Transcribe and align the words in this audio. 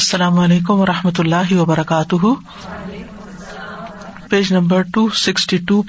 السلام 0.00 0.38
علیکم 0.38 0.74
و 0.74 0.86
رحمۃ 0.86 1.18
اللہ 1.18 1.52
وبرکاتہ۔ 1.52 2.26
Page 4.30 4.52
number 4.52 4.82
two 4.82 5.08
sixty 5.08 5.56
two 5.56 5.82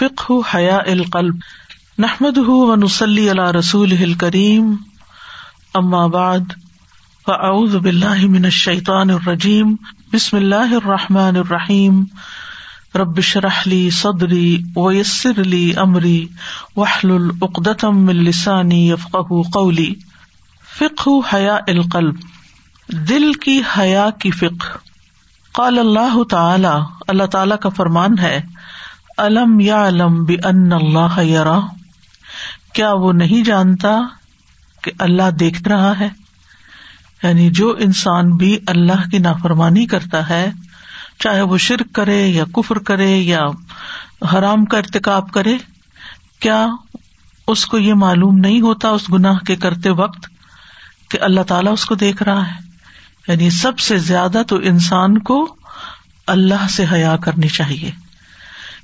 فک 0.00 0.32
حیا 0.54 0.76
القلب۔ 0.76 1.34
نحمد 1.98 2.38
و 2.38 2.76
نسلی 2.76 3.30
اللہ 3.30 3.50
رسول 3.50 4.14
کریم 4.14 4.76
اماب 5.74 6.16
فعز 7.26 7.76
بلّہ 7.76 8.26
من 8.26 8.44
الشيطان 8.44 9.10
الرجیم۔ 9.10 9.76
بسم 10.12 10.36
اللہ 10.36 10.74
الرحمٰن 10.74 11.36
الرحیم۔ 11.36 12.04
ربش 12.94 13.36
رحلی 13.36 13.90
صدری 13.90 14.62
ویسر 14.76 15.40
علی 15.40 15.72
عمری 15.76 16.26
وحل 16.76 17.10
العقدم 17.10 18.08
السانی 18.08 18.90
یفق 18.90 19.16
قولی۔ 19.52 19.94
فک 20.78 21.08
حیا 21.34 21.54
القلب۔ 21.54 22.14
دل 22.88 23.32
کی 23.32 23.60
حیا 23.78 24.10
کی 24.18 24.30
فکر 24.30 24.76
قال 25.52 25.78
اللہ 25.78 26.22
تعالی 26.30 26.68
اللہ 27.08 27.26
تعالی 27.26 27.54
کا 27.60 27.68
فرمان 27.68 28.18
ہے 28.18 28.40
علم 29.18 29.60
یا 29.60 29.88
علم 29.88 30.24
ان 30.44 30.72
اللہ 30.72 31.18
یرا 31.18 31.60
کیا 32.72 32.92
وہ 32.92 33.12
نہیں 33.12 33.44
جانتا 33.44 33.90
کہ 34.82 34.90
اللہ 34.98 35.30
دیکھ 35.30 35.68
رہا 35.68 35.98
ہے؟ 36.00 36.08
یعنی 37.22 37.50
جو 37.50 37.76
انسان 37.78 38.36
بھی 38.36 38.58
اللہ 38.66 39.08
کی 39.10 39.18
نافرمانی 39.18 39.86
کرتا 39.86 40.28
ہے، 40.28 40.50
چاہے 41.18 41.42
وہ 41.42 41.58
شرک 41.58 41.92
کرے 41.92 42.26
یا 42.26 42.44
کفر 42.44 42.78
کرے 42.78 43.16
یا 43.16 43.40
حرام 44.32 44.64
کا 44.64 44.78
ارتکاب 44.78 45.30
کرے، 45.30 45.56
کیا 46.40 46.66
اس 47.46 47.66
کو 47.66 47.78
یہ 47.78 47.94
معلوم 47.94 48.38
نہیں 48.38 48.60
ہوتا 48.60 48.88
اس 48.88 49.12
گناہ 49.12 49.38
کے 49.38 49.56
کرتے 49.56 49.90
وقت 49.90 50.26
کہ 51.10 51.18
اللہ 51.20 51.40
تعالیٰ 51.40 51.72
اس 51.72 51.84
کو 51.84 51.94
دیکھ 51.94 52.22
رہا 52.22 52.46
ہے؟ 52.46 52.73
یعنی 53.28 53.50
سب 53.50 53.78
سے 53.78 53.98
زیادہ 53.98 54.42
تو 54.48 54.56
انسان 54.56 55.18
کو 55.18 55.56
اللہ 56.26 56.68
سے 56.70 56.84
حیا 56.92 57.16
کرنی 57.16 57.48
چاہیے۔ 57.48 57.90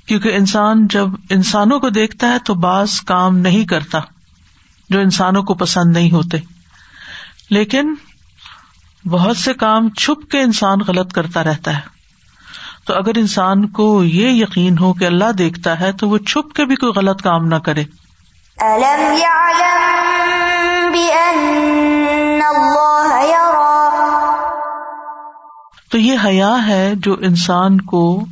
کیونکہ 0.05 0.35
انسان 0.35 0.87
جب 0.87 1.07
انسانوں 1.29 1.79
کو 1.79 1.89
دیکھتا 1.89 2.27
ہے 2.27 2.39
تو 2.39 2.53
بعض 2.53 3.01
کام 3.01 3.37
نہیں 3.37 3.65
کرتا 3.65 3.99
جو 4.89 4.99
انسانوں 4.99 5.43
کو 5.43 5.53
پسند 5.53 5.93
نہیں 5.93 6.11
ہوتے۔ 6.11 6.37
لیکن 7.49 7.93
بہت 9.05 9.37
سے 9.37 9.53
کام 9.53 9.89
چھپ 9.89 10.31
کے 10.31 10.41
انسان 10.41 10.79
غلط 10.79 11.13
کرتا 11.13 11.43
رہتا 11.43 11.75
ہے۔ 11.75 11.81
تو 12.85 12.93
اگر 12.93 13.17
انسان 13.17 13.67
کو 13.67 14.03
یہ 14.03 14.27
یقین 14.29 14.77
ہو 14.77 14.93
کہ 14.93 15.05
اللہ 15.05 15.31
دیکھتا 15.31 15.79
ہے 15.79 15.91
تو 15.91 16.09
وہ 16.09 16.17
چھپ 16.17 16.55
کے 16.55 16.65
بھی 16.65 16.75
کوئی 16.75 16.91
غلط 16.91 17.21
کام 17.21 17.45
نہ 17.45 17.55
کرے۔ 17.55 17.83
تو 25.91 25.97
یہ 25.97 26.17
حیا 26.25 26.55
ہے 26.67 26.93
جو 26.95 27.15
انسان 27.21 27.81
کو 27.81 28.25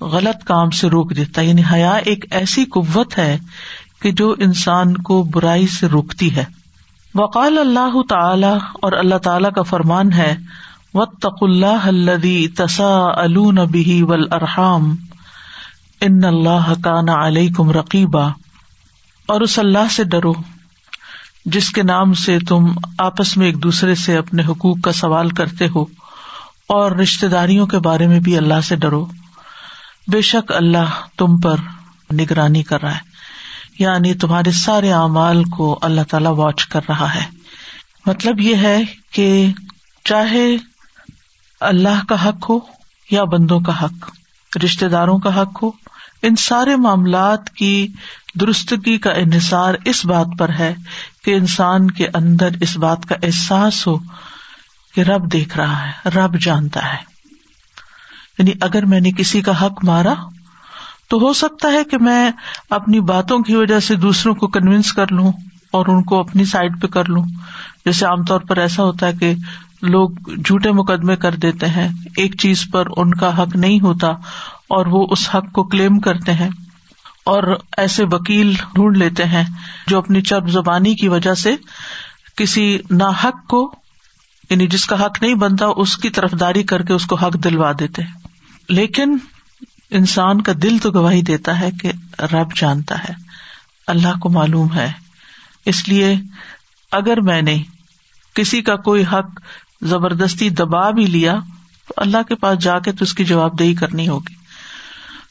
غلط 0.00 0.44
کام 0.44 0.70
سے 0.70 0.88
روک 0.88 1.16
دیتا 1.16 1.40
ہے 1.40 1.46
یعنی 1.46 1.62
حیا 1.72 1.92
ایک 1.92 2.24
ایسی 2.30 2.64
قوت 2.64 3.18
ہے 3.18 3.38
کہ 4.02 4.12
جو 4.12 4.34
انسان 4.38 4.96
کو 4.96 5.22
برائی 5.22 5.66
سے 5.66 5.86
روکتی 5.86 6.36
ہے۔ 6.36 6.44
وقال 7.14 7.58
اللہ 7.58 8.02
تعالی، 8.08 8.52
اور 8.82 8.92
اللہ 8.92 9.18
تعالی 9.18 9.48
کا 9.54 9.62
فرمان 9.62 10.12
ہے 10.12 10.36
و 10.94 11.04
تق 11.04 11.42
اللہ 11.42 11.86
الدی 11.86 12.48
تسا 12.48 13.08
البی 13.16 14.02
ول 14.02 14.26
ارحام 14.32 14.94
ان 16.00 16.24
اللہ 16.24 16.72
کا 16.84 17.00
نا 17.00 17.26
علیہ 17.26 17.50
کم 17.52 17.70
رقیبہ 17.70 18.28
اور 19.26 19.40
اس 19.40 19.58
اللہ 19.58 19.90
سے 19.90 20.04
ڈرو، 20.04 20.32
جس 21.46 21.70
کے 21.70 21.82
نام 21.82 22.14
سے 22.14 22.38
تم 22.38 22.66
آپس 22.98 23.36
میں 23.36 23.46
ایک 23.46 23.62
دوسرے 23.62 23.94
سے 23.94 24.16
اپنے 24.16 24.42
حقوق 24.42 24.76
کا 24.84 24.92
سوال 24.92 25.28
کرتے 25.30 25.68
ہو۔ 25.74 25.84
اور 26.68 26.92
رشتے 26.92 27.28
داریوں 27.28 27.66
کے 27.66 27.78
بارے 27.78 28.06
میں 28.06 28.20
بھی 28.20 28.36
اللہ 28.36 28.60
سے 28.60 28.76
ڈرو۔ 28.76 29.06
بے 30.08 30.20
شک 30.20 30.52
اللہ 30.52 31.06
تم 31.16 31.36
پر 31.36 31.56
نگرانی 32.14 32.62
کر 32.62 32.82
رہا 32.82 32.94
ہے۔ 32.94 33.00
یعنی 33.78 34.14
تمہارے 34.14 34.50
سارے 34.50 34.92
اعمال 34.92 35.44
کو 35.44 35.78
اللہ 35.82 36.00
تعالی 36.10 36.26
واچ 36.26 36.66
کر 36.66 36.80
رہا 36.88 37.14
ہے۔ 37.14 37.24
مطلب 38.06 38.40
یہ 38.40 38.56
ہے 38.56 38.82
کہ 39.12 39.52
چاہے 40.04 40.56
اللہ 41.60 42.04
کا 42.08 42.28
حق 42.28 42.50
ہو 42.50 42.58
یا 43.10 43.24
بندوں 43.24 43.60
کا 43.60 43.84
حق 43.84 44.10
رشتے 44.64 44.88
داروں 44.88 45.18
کا 45.18 45.42
حق 45.42 45.62
ہو، 45.62 45.70
ان 46.22 46.36
سارے 46.36 46.76
معاملات 46.76 47.50
کی 47.50 47.88
درستگی 48.40 48.98
کا 48.98 49.10
انحصار 49.10 49.74
اس 49.84 50.06
بات 50.06 50.26
پر 50.38 50.48
ہے 50.48 50.74
کہ 51.24 51.30
انسان 51.34 51.90
کے 51.90 52.06
اندر 52.14 52.48
اس 52.60 52.76
بات 52.76 53.06
کا 53.08 53.14
احساس 53.22 53.86
ہو 53.86 53.98
کہ 54.94 55.00
رب 55.00 55.32
دیکھ 55.32 55.56
رہا 55.56 55.88
ہے، 55.88 56.08
رب 56.08 56.40
جانتا 56.40 56.92
ہے۔ 56.92 57.14
یعنی 58.38 58.50
اگر 58.60 58.84
میں 58.84 59.00
نے 59.00 59.10
کسی 59.10 59.40
کا 59.40 59.66
حق 59.66 59.84
مارا، 59.84 60.14
تو 61.08 61.18
ہو 61.18 61.32
سکتا 61.32 61.68
ہے 61.68 61.84
کہ 61.84 61.98
میں 61.98 62.30
اپنی 62.70 63.00
باتوں 63.00 63.38
کی 63.38 63.56
وجہ 63.56 63.80
سے 63.80 63.96
دوسروں 63.96 64.34
کو 64.34 64.46
کنوینس 64.46 64.92
کر 64.92 65.12
لوں 65.12 65.32
اور 65.72 65.86
ان 65.86 66.02
کو 66.02 66.20
اپنی 66.20 66.44
سائڈ 66.44 66.82
پہ 66.82 66.86
کر 66.86 67.04
لوں۔ 67.04 67.24
جیسے 67.84 68.06
عام 68.06 68.24
طور 68.24 68.40
پر 68.40 68.58
ایسا 68.58 68.82
ہوتا 68.82 69.06
ہے 69.06 69.12
کہ 69.12 69.34
لوگ 69.82 70.10
جھوٹے 70.44 70.72
مقدمے 70.72 71.16
کر 71.16 71.34
دیتے 71.34 71.66
ہیں، 71.66 71.88
ایک 72.16 72.40
چیز 72.40 72.64
پر 72.72 72.86
ان 72.96 73.14
کا 73.14 73.42
حق 73.42 73.56
نہیں 73.56 73.80
ہوتا 73.80 74.08
اور 74.68 74.86
وہ 74.86 75.06
اس 75.10 75.28
حق 75.34 75.52
کو 75.52 75.64
کلیم 75.64 76.00
کرتے 76.00 76.32
ہیں 76.32 76.48
اور 77.24 77.56
ایسے 77.76 78.04
وکیل 78.04 78.54
ڈھونڈ 78.74 78.96
لیتے 78.96 79.24
ہیں 79.24 79.44
جو 79.86 79.98
اپنی 79.98 80.20
چرب 80.20 80.48
زبانی 80.48 80.94
کی 80.94 81.08
وجہ 81.08 81.34
سے 81.34 81.56
کسی 82.36 82.78
نا 82.90 83.10
حق 83.24 83.46
کو 83.48 83.74
یعنی 84.50 84.66
جس 84.66 84.86
کا 84.86 85.06
حق 85.06 85.22
نہیں 85.22 85.34
بنتا، 85.34 85.66
اس 85.76 85.96
کی 85.96 86.10
طرف 86.10 86.32
داری 86.40 86.62
کر 86.62 86.82
کے 86.82 86.92
اس 86.92 87.06
کو 87.06 87.16
حق 87.16 87.34
دلوا 87.44 87.72
دیتے 87.80 88.02
لیکن 88.68 89.16
انسان 89.90 90.40
کا 90.40 90.52
دل 90.62 90.78
تو 90.78 90.90
گواہی 90.90 91.22
دیتا 91.22 91.60
ہے 91.60 91.70
کہ 91.82 91.92
رب 92.22 92.56
جانتا 92.56 92.98
ہے، 92.98 93.12
اللہ 93.86 94.18
کو 94.22 94.28
معلوم 94.28 94.74
ہے۔ 94.74 94.92
اس 95.66 95.88
لیے 95.88 96.14
اگر 96.92 97.20
میں 97.20 97.42
نے 97.42 97.62
کسی 98.34 98.62
کا 98.62 98.76
کوئی 98.76 99.04
حق 99.12 99.40
زبردستی 99.82 100.50
دبا 100.50 100.90
بھی 100.90 101.06
لیا، 101.06 101.34
تو 101.88 101.94
اللہ 101.96 102.22
کے 102.28 102.34
پاس 102.34 102.58
جا 102.58 102.78
کے 102.78 102.92
تو 102.92 102.98
اس 103.00 103.14
کی 103.14 103.24
جواب 103.24 103.58
دہی 103.58 103.74
کرنی 103.74 104.08
ہوگی۔ 104.08 104.34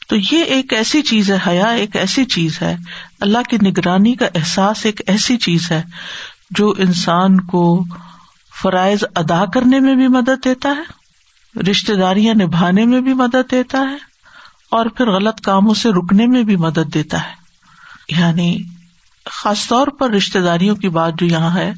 تو 0.08 0.16
یہ 0.16 0.44
ایک 0.44 0.72
ایسی 0.72 1.02
چیز 1.02 1.30
ہے، 1.30 1.38
حیا 1.46 1.66
ایک 1.66 1.96
ایسی 1.96 2.24
چیز 2.24 2.62
ہے۔ 2.62 2.76
اللہ 3.20 3.38
کی 3.50 3.56
نگرانی 3.66 4.14
کا 4.14 4.26
احساس 4.34 4.86
ایک 4.86 5.00
ایسی 5.06 5.36
چیز 5.36 5.70
ہے 5.70 5.82
جو 6.50 6.74
انسان 6.78 7.40
کو 7.40 7.84
فرائض 8.62 8.98
ادا 9.14 9.44
کرنے 9.54 9.80
میں 9.80 9.94
بھی 9.94 10.08
مدد 10.08 10.44
دیتا 10.44 10.68
ہے 10.68 11.04
رشتے 11.70 11.94
داریاں 11.94 12.34
نبھانے 12.34 12.84
میں 12.84 13.00
بھی 13.00 13.14
مدد 13.14 13.50
دیتا 13.50 13.78
ہے، 13.78 13.96
اور 14.70 14.86
پھر 14.86 15.10
غلط 15.10 15.40
کاموں 15.40 15.74
سے 15.74 15.90
رکنے 15.90 16.26
میں 16.26 16.42
بھی 16.42 16.56
مدد 16.56 16.94
دیتا 16.94 17.18
ہے۔ 17.22 17.44
یعنی 18.08 18.58
خاص 19.26 19.68
طور 19.68 19.86
پر 19.86 20.10
رشتے 20.10 20.40
داریوں 20.40 20.76
کی 20.76 20.88
بات 20.88 21.12
جو 21.18 21.26
یہاں 21.26 21.54
ہے، 21.54 21.72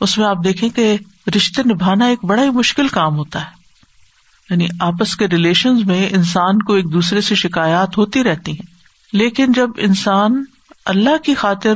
اس 0.00 0.18
میں 0.18 0.26
آپ 0.26 0.36
دیکھیں 0.44 0.68
کہ 0.68 0.96
رشتے 1.36 1.62
نبھانا 1.62 2.04
ایک 2.04 2.24
بڑا 2.24 2.42
ہی 2.42 2.50
مشکل 2.50 2.88
کام 2.88 3.16
ہوتا 3.16 3.40
ہے۔ 3.40 3.50
یعنی 4.50 4.66
آپس 4.80 5.16
کے 5.16 5.26
ریلیشن 5.26 5.86
میں 5.86 6.08
انسان 6.10 6.62
کو 6.62 6.74
ایک 6.74 6.92
دوسرے 6.92 7.20
سے 7.20 7.34
شکایات 7.34 7.98
ہوتی 7.98 8.24
رہتی 8.24 8.52
ہیں۔ 8.52 8.74
لیکن 9.12 9.52
جب 9.52 9.68
انسان 9.76 10.44
اللہ 10.84 11.16
کی 11.24 11.34
خاطر 11.34 11.74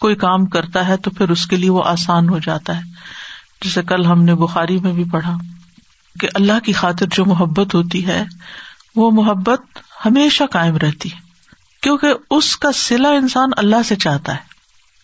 کوئی 0.00 0.14
کام 0.14 0.46
کرتا 0.46 0.88
ہے 0.88 0.96
تو 0.96 1.10
پھر 1.10 1.30
اس 1.30 1.46
کے 1.46 1.56
لیے 1.56 1.70
وہ 1.70 1.82
آسان 1.84 2.28
ہو 2.28 2.38
جاتا 2.38 2.76
ہے۔ 2.76 2.82
جسے 3.62 3.82
کل 3.82 4.06
ہم 4.06 4.22
نے 4.22 4.34
بخاری 4.34 4.78
میں 4.78 4.92
بھی 4.92 5.04
پڑھا، 5.04 5.36
کہ 6.20 6.28
اللہ 6.34 6.58
کی 6.64 6.72
خاطر 6.72 7.06
جو 7.12 7.24
محبت 7.24 7.74
ہوتی 7.74 8.06
ہے، 8.06 8.24
وہ 8.96 9.10
محبت 9.10 9.60
ہمیشہ 10.06 10.44
قائم 10.50 10.76
رہتی 10.76 11.12
ہے۔ 11.12 11.20
کیونکہ 11.82 12.12
اس 12.30 12.56
کا 12.56 12.72
سلا 12.72 13.08
انسان 13.08 13.50
اللہ 13.56 13.82
سے 13.86 13.96
چاہتا 13.96 14.32
ہے۔ 14.32 14.52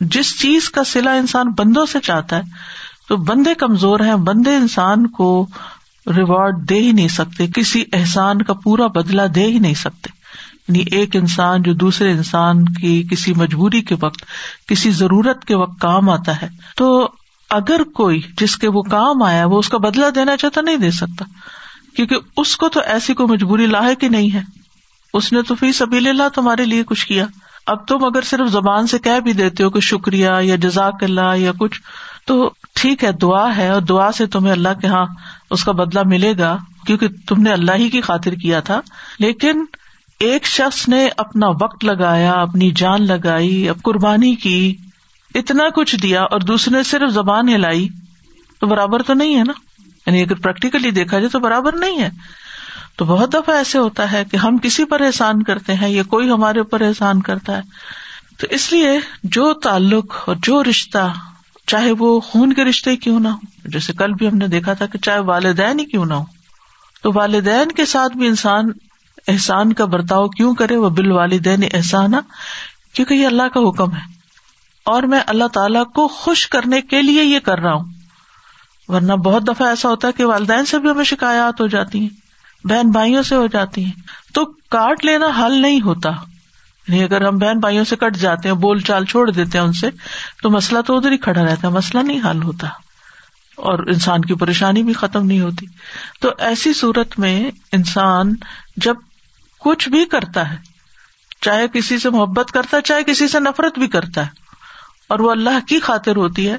جس 0.00 0.41
چیز 0.41 0.70
کا 0.70 0.84
سلا 0.84 1.12
انسان 1.12 1.48
بندوں 1.48 1.86
سے 1.86 2.00
چاہتا 2.00 2.36
ہے، 2.36 2.42
تو 3.08 3.16
بندے 3.16 3.54
کمزور 3.54 4.00
ہیں، 4.00 4.14
بندے 4.14 4.56
انسان 4.56 5.06
کو 5.06 5.47
ریوارڈ 6.06 6.68
دے 6.68 6.80
ہی 6.80 6.92
نہیں 6.92 7.09
سکتے، 7.09 7.47
کسی 7.47 7.84
احسان 7.92 8.42
کا 8.42 8.53
پورا 8.53 8.86
بدلا 8.86 9.27
دے 9.34 9.44
ہی 9.44 9.59
نہیں 9.59 9.74
سکتے۔ 9.74 10.10
یعنی 10.68 10.84
ایک 10.91 11.16
انسان 11.16 11.62
جو 11.62 11.74
دوسرے 11.74 12.12
انسان 12.12 12.65
کی 12.65 13.03
کسی 13.10 13.33
مجبوری 13.33 13.80
کے 13.80 13.94
وقت، 14.00 14.24
کسی 14.66 14.91
ضرورت 14.91 15.44
کے 15.44 15.56
وقت 15.56 15.80
کام 15.80 16.10
آتا 16.10 16.42
ہے۔ 16.42 16.48
تو 16.77 17.09
اگر 17.50 17.83
کوئی 17.95 18.21
جس 18.41 18.56
کے 18.56 18.68
وہ 18.68 18.83
کام 18.83 19.22
آیا 19.22 19.47
وہ 19.47 19.59
اس 19.59 19.68
کا 19.68 19.78
بدلا 19.78 20.06
دینا 20.15 20.36
چاہتا 20.36 20.60
نہیں 20.60 20.77
دے 20.77 20.91
سکتا۔ 20.91 21.24
کیونکہ 21.97 22.16
اس 22.36 22.56
کو 22.56 22.68
تو 22.68 22.80
ایسی 22.80 23.15
کوئی 23.15 23.33
مجبوری 23.33 23.66
لاحق 23.66 24.03
ہی 24.03 24.09
نہیں 24.09 24.34
ہے۔ 24.34 24.42
اس 25.15 25.33
نے 25.33 25.42
تو 25.42 25.54
فی 25.54 25.72
سبیل 25.72 26.09
اللہ 26.09 26.28
تمہارے 26.34 26.65
لیے 26.65 26.83
کچھ 26.83 27.06
کیا۔ 27.06 27.27
اب 27.66 27.89
تم 27.89 28.04
اگر 28.04 28.22
صرف 28.22 28.50
زبان 28.50 28.86
سے 28.86 28.98
کہہ 28.98 29.21
بھی 29.21 29.33
دیتے 29.33 29.65
ہو 29.65 29.71
کہ 29.71 29.80
شکریہ 29.80 30.30
یا 30.42 30.56
جزاک 30.56 31.04
اللہ 31.04 31.36
یا 31.36 31.53
کچھ، 31.59 31.80
تو 32.27 32.50
ٹھیک 32.74 33.04
ہے، 33.04 33.12
دعا 33.12 33.56
ہے 33.56 33.68
اور 33.68 33.80
دعا 33.80 34.12
سے 34.12 34.27
تمہیں 34.27 34.53
اللہ 34.53 34.68
کے 34.80 34.86
ہاں 34.86 35.06
اس 35.50 35.65
کا 35.65 35.72
بدلا 35.72 36.03
ملے 36.03 36.33
گا۔ 36.39 36.56
کیونکہ 36.86 37.09
تم 37.28 37.42
نے 37.42 37.53
اللہ 37.53 37.72
ہی 37.72 37.89
کی 37.91 38.00
خاطر 38.00 38.34
کیا 38.34 38.60
تھا۔ 38.60 38.80
لیکن 39.18 39.65
ایک 40.21 40.47
شخص 40.47 40.89
نے 40.89 41.09
اپنا 41.16 41.47
وقت 41.48 41.84
لگایا، 41.84 42.33
اپنی 42.33 42.71
جان 42.71 43.06
لگائی، 43.06 43.68
اب 43.68 43.83
قربانی 43.83 44.34
کی۔ 44.34 44.77
اتنا 45.38 45.64
کچھ 45.74 45.96
دیا 45.96 46.22
اور 46.22 46.40
دوسرے 46.40 46.76
نے 46.76 46.82
صرف 46.82 47.10
زبان 47.10 47.48
ہلائی، 47.48 47.88
تو 48.60 48.66
برابر 48.66 49.02
تو 49.02 49.14
نہیں 49.14 49.38
ہے 49.38 49.42
نا؟ 49.44 49.52
یعنی 50.06 50.22
اگر 50.22 50.34
پریکٹیکلی 50.34 50.90
دیکھا 50.90 51.18
جائے 51.18 51.28
تو 51.28 51.38
برابر 51.38 51.76
نہیں 51.76 52.00
ہے۔ 52.00 52.10
تو 52.96 53.04
بہت 53.04 53.34
دفعہ 53.34 53.56
ایسے 53.56 53.78
ہوتا 53.78 54.12
ہے 54.12 54.24
کہ 54.24 54.36
ہم 54.36 54.58
کسی 54.58 54.84
پر 54.84 55.00
احسان 55.00 55.42
کرتے 55.42 55.74
ہیں 55.74 55.88
یا 55.88 56.02
کوئی 56.02 56.30
ہمارے 56.30 56.58
اوپر 56.58 56.80
احسان 56.80 57.22
کرتا 57.22 57.56
ہے۔ 57.56 57.62
تو 58.38 58.46
اس 58.50 58.72
لیے 58.72 58.90
جو 59.22 59.54
تعلق 59.54 60.16
اور 60.26 60.36
جو 60.42 60.64
رشتہ، 60.64 61.12
چاہے 61.66 61.92
وہ 61.92 62.20
خون 62.20 62.52
کے 62.52 62.64
رشتے 62.64 62.96
کیوں 62.96 63.20
نہ 63.20 63.28
ہو 63.28 63.36
جیسے 63.64 63.92
کل 63.92 64.12
بھی 64.12 64.28
ہم 64.28 64.36
نے 64.36 64.48
دیکھا 64.48 64.72
تھا 64.72 64.86
کہ 64.86 64.98
چاہے 64.98 65.18
والدین 65.18 65.80
ہی 65.80 65.84
کیوں 65.84 66.04
نہ 66.04 66.14
ہو 66.14 66.24
تو 67.02 67.10
والدین 67.14 67.72
کے 67.72 67.84
ساتھ 67.84 68.16
بھی 68.16 68.26
انسان 68.26 68.64
احسان 69.28 69.72
کا 69.72 69.84
برتاؤ 69.84 70.28
کیوں 70.28 70.54
کرے؟ 70.54 70.76
وہ 70.76 70.88
بال 70.88 71.12
والدین 71.12 71.64
احسان 71.74 72.12
کیونکہ 72.92 73.14
یہ 73.14 73.26
اللہ 73.26 73.42
کا 73.42 73.60
حکم 73.60 73.96
ہے۔ 73.96 74.17
اور 74.88 75.02
میں 75.02 75.20
اللہ 75.26 75.44
تعالیٰ 75.44 75.84
کو 75.84 76.08
خوش 76.08 76.48
کرنے 76.48 76.82
کے 76.82 77.02
لیے 77.02 77.24
یہ 77.24 77.38
کر 77.38 77.58
رہا 77.58 77.72
ہوں۔ 77.72 77.84
ورنہ 78.88 79.12
بہت 79.12 79.48
دفعہ 79.48 79.68
ایسا 79.68 79.88
ہوتا 79.88 80.08
ہے 80.08 80.12
کہ 80.12 80.24
والدین 80.24 80.64
سے 80.64 80.78
بھی 80.78 80.90
ہمیں 80.90 81.04
شکایات 81.04 81.60
ہو 81.60 81.66
جاتی 81.66 82.00
ہیں، 82.00 82.08
بہن 82.64 82.90
بھائیوں 82.90 83.22
سے 83.22 83.34
ہو 83.34 83.46
جاتی 83.46 83.84
ہیں۔ 83.84 83.92
تو 84.34 84.44
کاٹ 84.44 85.04
لینا 85.04 85.26
حل 85.38 85.62
نہیں 85.62 85.80
ہوتا۔ 85.80 86.10
یعنی 86.88 87.02
اگر 87.02 87.20
ہم 87.20 87.38
بہن 87.38 87.58
بھائیوں 87.58 87.84
سے 87.84 87.96
کٹ 87.96 88.16
جاتے 88.16 88.48
ہیں، 88.48 88.56
بول 88.56 88.80
چال 88.80 89.04
چھوڑ 89.04 89.30
دیتے 89.30 89.58
ہیں 89.58 89.64
ان 89.64 89.72
سے، 89.72 89.90
تو 90.42 90.50
مسئلہ 90.50 90.80
تو 90.80 90.96
ادھر 90.96 91.12
ہی 91.12 91.16
کھڑا 91.16 91.42
رہتا 91.42 91.68
ہے، 91.68 91.72
مسئلہ 91.72 92.02
نہیں 92.02 92.30
حل 92.30 92.42
ہوتا۔ 92.42 92.66
اور 93.56 93.78
انسان 93.78 94.22
کی 94.22 94.34
پریشانی 94.34 94.82
بھی 94.82 94.92
ختم 94.92 95.26
نہیں 95.26 95.40
ہوتی۔ 95.40 95.66
تو 96.20 96.30
ایسی 96.38 96.72
صورت 96.72 97.18
میں 97.18 97.50
انسان 97.72 98.34
جب 98.76 98.94
کچھ 99.60 99.88
بھی 99.88 100.04
کرتا 100.04 100.50
ہے، 100.50 100.56
چاہے 101.40 101.68
کسی 101.68 101.98
سے 101.98 102.10
محبت 102.10 102.52
کرتا 102.52 102.76
ہے، 102.76 102.82
چاہے 102.82 103.04
کسی 103.04 103.28
سے 103.28 103.40
نفرت 103.40 103.78
بھی 103.78 103.86
کرتا 103.86 104.26
ہے 104.26 104.47
اور 105.09 105.19
وہ 105.19 105.31
اللہ 105.31 105.66
کی 105.69 105.81
خاطر 105.81 106.16
ہوتی 106.16 106.51
ہے 106.51 106.57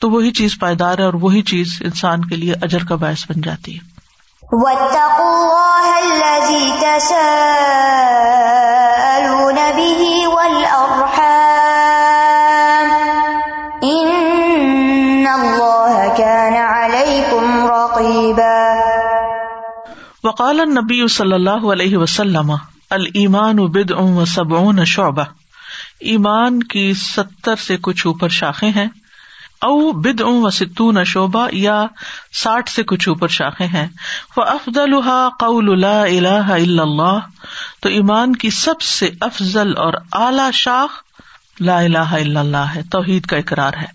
تو 0.00 0.10
وہی 0.10 0.30
چیز 0.30 0.58
پائیدار 0.60 0.98
ہے 0.98 1.02
اور 1.02 1.14
وہی 1.14 1.42
چیز 1.42 1.66
انسان 1.80 2.24
کے 2.24 2.36
لیے 2.36 2.54
اجر 2.62 2.84
کا 2.84 2.94
باعث 2.94 3.30
بن 3.30 3.40
جاتی 3.40 3.78
ہے۔ 3.78 3.96
وقال 20.24 20.56
نبی 20.56 21.08
صلی 21.08 21.32
اللہ 21.32 21.72
علیہ 21.72 21.96
وسلم 21.96 22.52
المان 22.90 23.56
بد 23.56 23.92
ام 23.92 24.18
و 24.18 24.24
سب 24.24 24.84
شعبہ۔ 24.86 25.22
ایمان 26.06 26.62
کی 26.62 26.92
ستر 26.96 27.56
سے 27.56 27.76
کچھ 27.82 28.06
اوپر 28.06 28.28
شاخیں 28.28 28.70
ہیں، 28.70 28.88
او 29.62 29.92
بد 29.92 30.20
ام 30.20 30.44
و 30.44 30.50
ستون 30.50 31.04
شعبہ 31.04 31.46
یا 31.52 31.84
ساٹھ 32.34 32.70
سے 32.70 32.82
کچھ 32.82 33.08
اوپر 33.08 33.28
شاخیں 33.28 33.66
ہیں۔ 33.66 33.86
وہ 34.36 34.42
افضل 34.44 35.00
قول 35.38 35.72
اللہ 35.72 36.52
اللہ 36.52 37.18
تو 37.80 37.88
ایمان 37.88 38.36
کی 38.36 38.50
سب 38.50 38.80
سے 38.80 39.10
افضل 39.20 39.76
اور 39.76 39.94
اعلی 40.12 40.50
شاخ 40.54 41.02
لا 41.60 41.78
الہ 41.78 42.10
الا 42.12 42.40
اللہ 42.40 42.74
ہے، 42.74 42.82
توحید 42.90 43.26
کا 43.26 43.36
اقرار 43.36 43.72
ہے۔ 43.72 43.86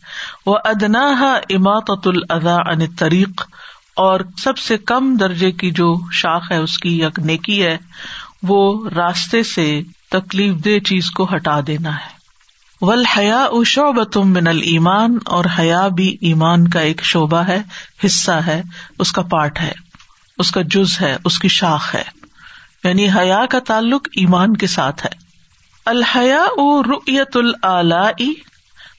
وہ 0.46 0.58
ادنا 0.66 1.06
اماط 1.50 2.08
الاضا 2.08 2.56
ان 2.68 2.86
طریق 2.96 3.42
اور 3.98 4.20
سب 4.38 4.58
سے 4.58 4.78
کم 4.78 5.16
درجے 5.16 5.52
کی 5.52 5.72
جو 5.72 5.94
شاخ 6.14 6.52
ہے، 6.52 6.58
اس 6.58 6.78
کی 6.78 6.98
یک 7.00 7.20
نیکی 7.20 7.64
ہے، 7.64 7.78
وہ 8.44 8.90
راستے 8.90 9.44
سے 9.44 9.68
تکلیف 10.12 10.66
دہ 10.66 10.80
چیز 10.80 11.12
کو 11.12 11.28
ہٹا 11.36 11.60
دینا 11.68 11.96
ہے۔ 11.96 12.22
ول 12.82 13.06
حیا 13.06 13.48
شعبت 13.66 14.18
من 14.18 14.48
المان 14.48 15.18
اور 15.26 15.46
حیا 15.60 15.88
بھی 15.88 16.18
ایمان 16.22 16.68
کا 16.68 16.80
ایک 16.80 17.04
شعبہ 17.04 17.38
ہے، 17.38 17.62
حصہ 18.06 18.32
ہے، 18.32 18.62
اس 19.00 19.12
کا 19.12 19.22
پارٹ 19.22 19.60
ہے، 19.60 19.72
اس 20.38 20.52
کا 20.52 20.62
جز 20.62 21.02
ہے، 21.02 21.18
اس 21.26 21.40
کی 21.40 21.48
شاخ 21.48 21.96
ہے۔ 21.96 22.04
یعنی 22.84 23.10
حیا 23.10 23.46
کا 23.46 23.60
تعلق 23.60 24.08
ایمان 24.16 24.58
کے 24.58 24.68
ساتھ 24.68 25.06
ہے۔ 25.06 25.22
الحیا 25.86 26.46
رعیت 26.90 27.38
العلی 27.38 28.34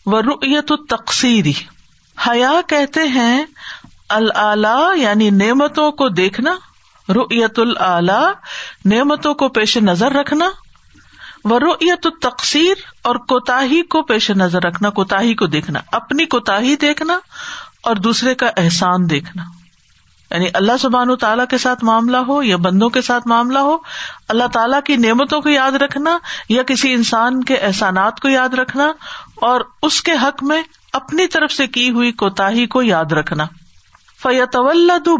و 0.06 0.22
رعیت 0.22 0.72
التقسیری 0.72 1.52
حیا 2.26 2.52
کہتے 2.68 3.00
ہیں 3.08 3.44
اللہ 4.08 4.92
یعنی 4.96 5.30
نعمتوں 5.30 5.92
کو 5.92 6.08
دیکھنا 6.08 6.50
رعیت 7.08 7.58
العلی 7.58 8.30
نعمتوں 8.84 9.34
کو 9.34 9.48
پیش 9.48 9.76
نظر 9.76 10.12
رکھنا 10.12 10.50
و 11.44 11.60
رعیت 11.60 12.06
التقسیر 12.06 12.74
اور 13.02 13.16
کوتا 13.16 13.60
کو 13.88 14.02
پیش 14.02 14.30
نظر 14.30 14.62
رکھنا 14.62 14.90
کوتا 14.90 15.16
کو 15.38 15.46
دیکھنا، 15.46 15.80
اپنی 15.92 16.24
کوتا 16.24 16.58
دیکھنا 16.80 17.18
اور 17.82 17.96
دوسرے 17.96 18.34
کا 18.34 18.46
احسان 18.56 19.10
دیکھنا۔ 19.10 19.42
یعنی 20.34 20.46
اللہ 20.54 20.72
سبحان 20.80 21.10
و 21.10 21.16
تعالیٰ 21.16 21.46
کے 21.46 21.58
ساتھ 21.58 21.84
معاملہ 21.84 22.16
ہو 22.16 22.42
یا 22.42 22.56
بندوں 22.56 22.88
کے 22.88 23.00
ساتھ 23.00 23.28
معاملہ 23.28 23.58
ہو، 23.58 23.76
اللہ 24.28 24.46
تعالیٰ 24.52 24.80
کی 24.82 24.96
نعمتوں 24.96 25.40
کو 25.40 25.48
یاد 25.48 25.72
رکھنا 25.72 26.18
یا 26.48 26.62
کسی 26.62 26.92
انسان 26.92 27.44
کے 27.44 27.56
احسانات 27.56 28.20
کو 28.20 28.28
یاد 28.28 28.54
رکھنا 28.54 28.92
اور 29.34 29.60
اس 29.82 30.02
کے 30.02 30.12
حق 30.12 30.42
میں 30.42 30.62
اپنی 30.92 31.26
طرف 31.26 31.52
سے 31.52 31.66
کی 31.66 31.90
ہوئی 31.90 32.12
کوتا 32.12 32.50
کو 32.70 32.82
یاد 32.82 33.12
رکھنا۔ 33.12 33.44
فیت 34.22 34.56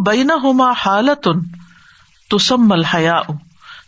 بینا 0.07 0.35
ہوما 0.35 0.71
حالت 0.71 1.29
تو 2.29 2.39
سم 2.39 2.73
الحیا 2.73 3.17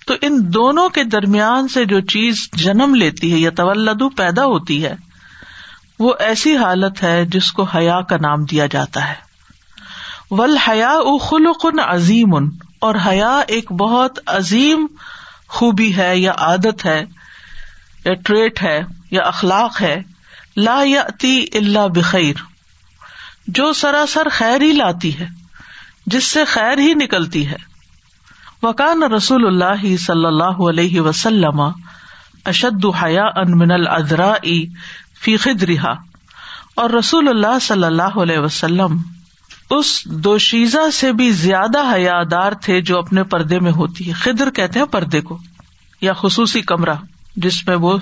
تو 0.06 0.14
ان 0.20 0.40
دونوں 0.54 0.88
کے 0.88 1.04
درمیان 1.04 1.68
سے 1.68 1.84
جو 1.84 2.00
چیز 2.00 2.48
جنم 2.52 2.94
لیتی 2.94 3.32
ہے 3.32 3.38
یا 3.38 3.50
طولد 3.50 4.02
پیدا 4.16 4.44
ہوتی 4.44 4.84
ہے، 4.84 4.94
وہ 5.98 6.14
ایسی 6.18 6.56
حالت 6.56 7.02
ہے 7.02 7.24
جس 7.24 7.52
کو 7.52 7.62
حیا 7.62 8.00
کا 8.00 8.16
نام 8.20 8.44
دیا 8.44 8.66
جاتا 8.66 9.08
ہے۔ 9.08 9.14
ول 10.30 10.56
حیا 10.56 10.98
خلقن 11.22 11.78
عظیم 11.78 12.34
ان 12.34 12.50
اور 12.78 12.94
حیا 13.06 13.42
ایک 13.46 13.72
بہت 13.72 14.18
عظیم 14.26 14.86
خوبی 15.48 15.96
ہے 15.96 16.18
یا 16.18 16.32
عادت 16.32 16.86
ہے، 16.86 17.04
یا 18.04 18.14
ٹریٹ 18.14 18.62
ہے، 18.62 18.80
یا 19.10 19.22
اخلاق 19.22 19.82
ہے۔ 19.82 20.02
لا 20.56 20.80
یا 20.84 21.02
اللہ 21.52 21.88
بخیر، 21.88 22.34
جو 23.48 23.72
سراسر 23.72 24.28
خیر 24.32 24.60
ہی 24.60 24.72
لاتی 24.72 25.18
ہے، 25.18 25.26
جس 26.06 26.24
سے 26.24 26.44
خیر 26.44 26.78
ہی 26.78 26.94
نکلتی 26.94 27.46
ہے۔ 27.46 27.74
وکان 28.64 29.02
رسول 29.02 29.46
اللہ 29.46 29.96
صلی 29.96 30.25
اللہ 30.25 30.62
علیہ 30.69 31.00
وسلم 31.00 31.61
اشد 32.44 32.87
حیا 33.02 33.25
ان 33.25 33.58
من 33.58 33.70
الدرا 33.70 34.34
فی 35.22 35.37
خدرا 35.37 35.93
اور 36.75 36.90
رسول 36.90 37.28
اللہ 37.28 37.58
صلی 37.61 37.84
اللہ 37.84 38.19
علیہ 38.22 38.38
وسلم 38.38 38.96
اس 39.70 40.05
دو 40.05 40.38
شیزا 40.38 40.90
سے 40.90 41.12
بھی 41.12 41.31
زیادہ 41.31 41.94
حیا 41.94 42.20
دار 42.31 42.52
تھے 42.52 42.81
جو 42.81 42.99
اپنے 42.99 43.23
پردے 43.23 43.59
میں 43.59 43.73
ہوتی 43.73 44.09
ہے۔ 44.09 44.12
خدر 44.12 44.50
کہتے 44.50 44.78
ہیں 44.78 44.87
پردے 44.87 45.21
کو، 45.21 45.38
یا 46.00 46.12
خصوصی 46.12 46.61
کمرہ 46.61 46.94
جس 47.37 47.68
میں 47.68 47.76
وہ 47.76 47.99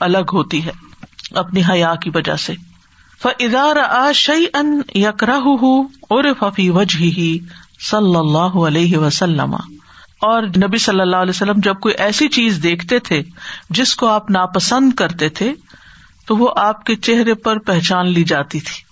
الگ 0.00 0.32
ہوتی 0.32 0.64
ہے 0.64 0.70
اپنی 1.34 1.62
حیا 1.72 1.94
کی 1.94 2.10
وجہ 2.14 2.36
سے۔ 2.36 2.54
فدار 3.22 3.76
آ 3.76 4.12
شعی 4.12 4.44
ان 4.54 4.80
یکرا 4.94 5.36
اور 6.02 6.24
ففی 6.40 6.70
وجہ 6.70 6.98
ہی 6.98 7.38
صلی 7.90 8.16
اللہ 8.16 8.66
علیہ 8.66 8.96
وسلم۔ 8.96 9.56
اور 10.20 10.42
نبی 10.42 10.78
صلی 10.78 11.00
اللہ 11.00 11.16
علیہ 11.16 11.30
وسلم 11.30 11.56
جب 11.56 11.74
کوئی 11.74 11.94
ایسی 11.98 12.28
چیز 12.28 12.60
دیکھتے 12.62 12.98
تھے 12.98 13.22
جس 13.70 13.96
کو 13.96 14.06
آپ 14.06 14.30
ناپسند 14.30 14.92
کرتے 14.92 15.28
تھے، 15.28 15.54
تو 16.26 16.36
وہ 16.36 16.48
آپ 16.56 16.84
کے 16.84 16.96
چہرے 16.96 17.34
پر 17.34 17.58
پہچان 17.58 18.08
لی 18.08 18.24
جاتی 18.24 18.60
تھی۔ 18.60 18.82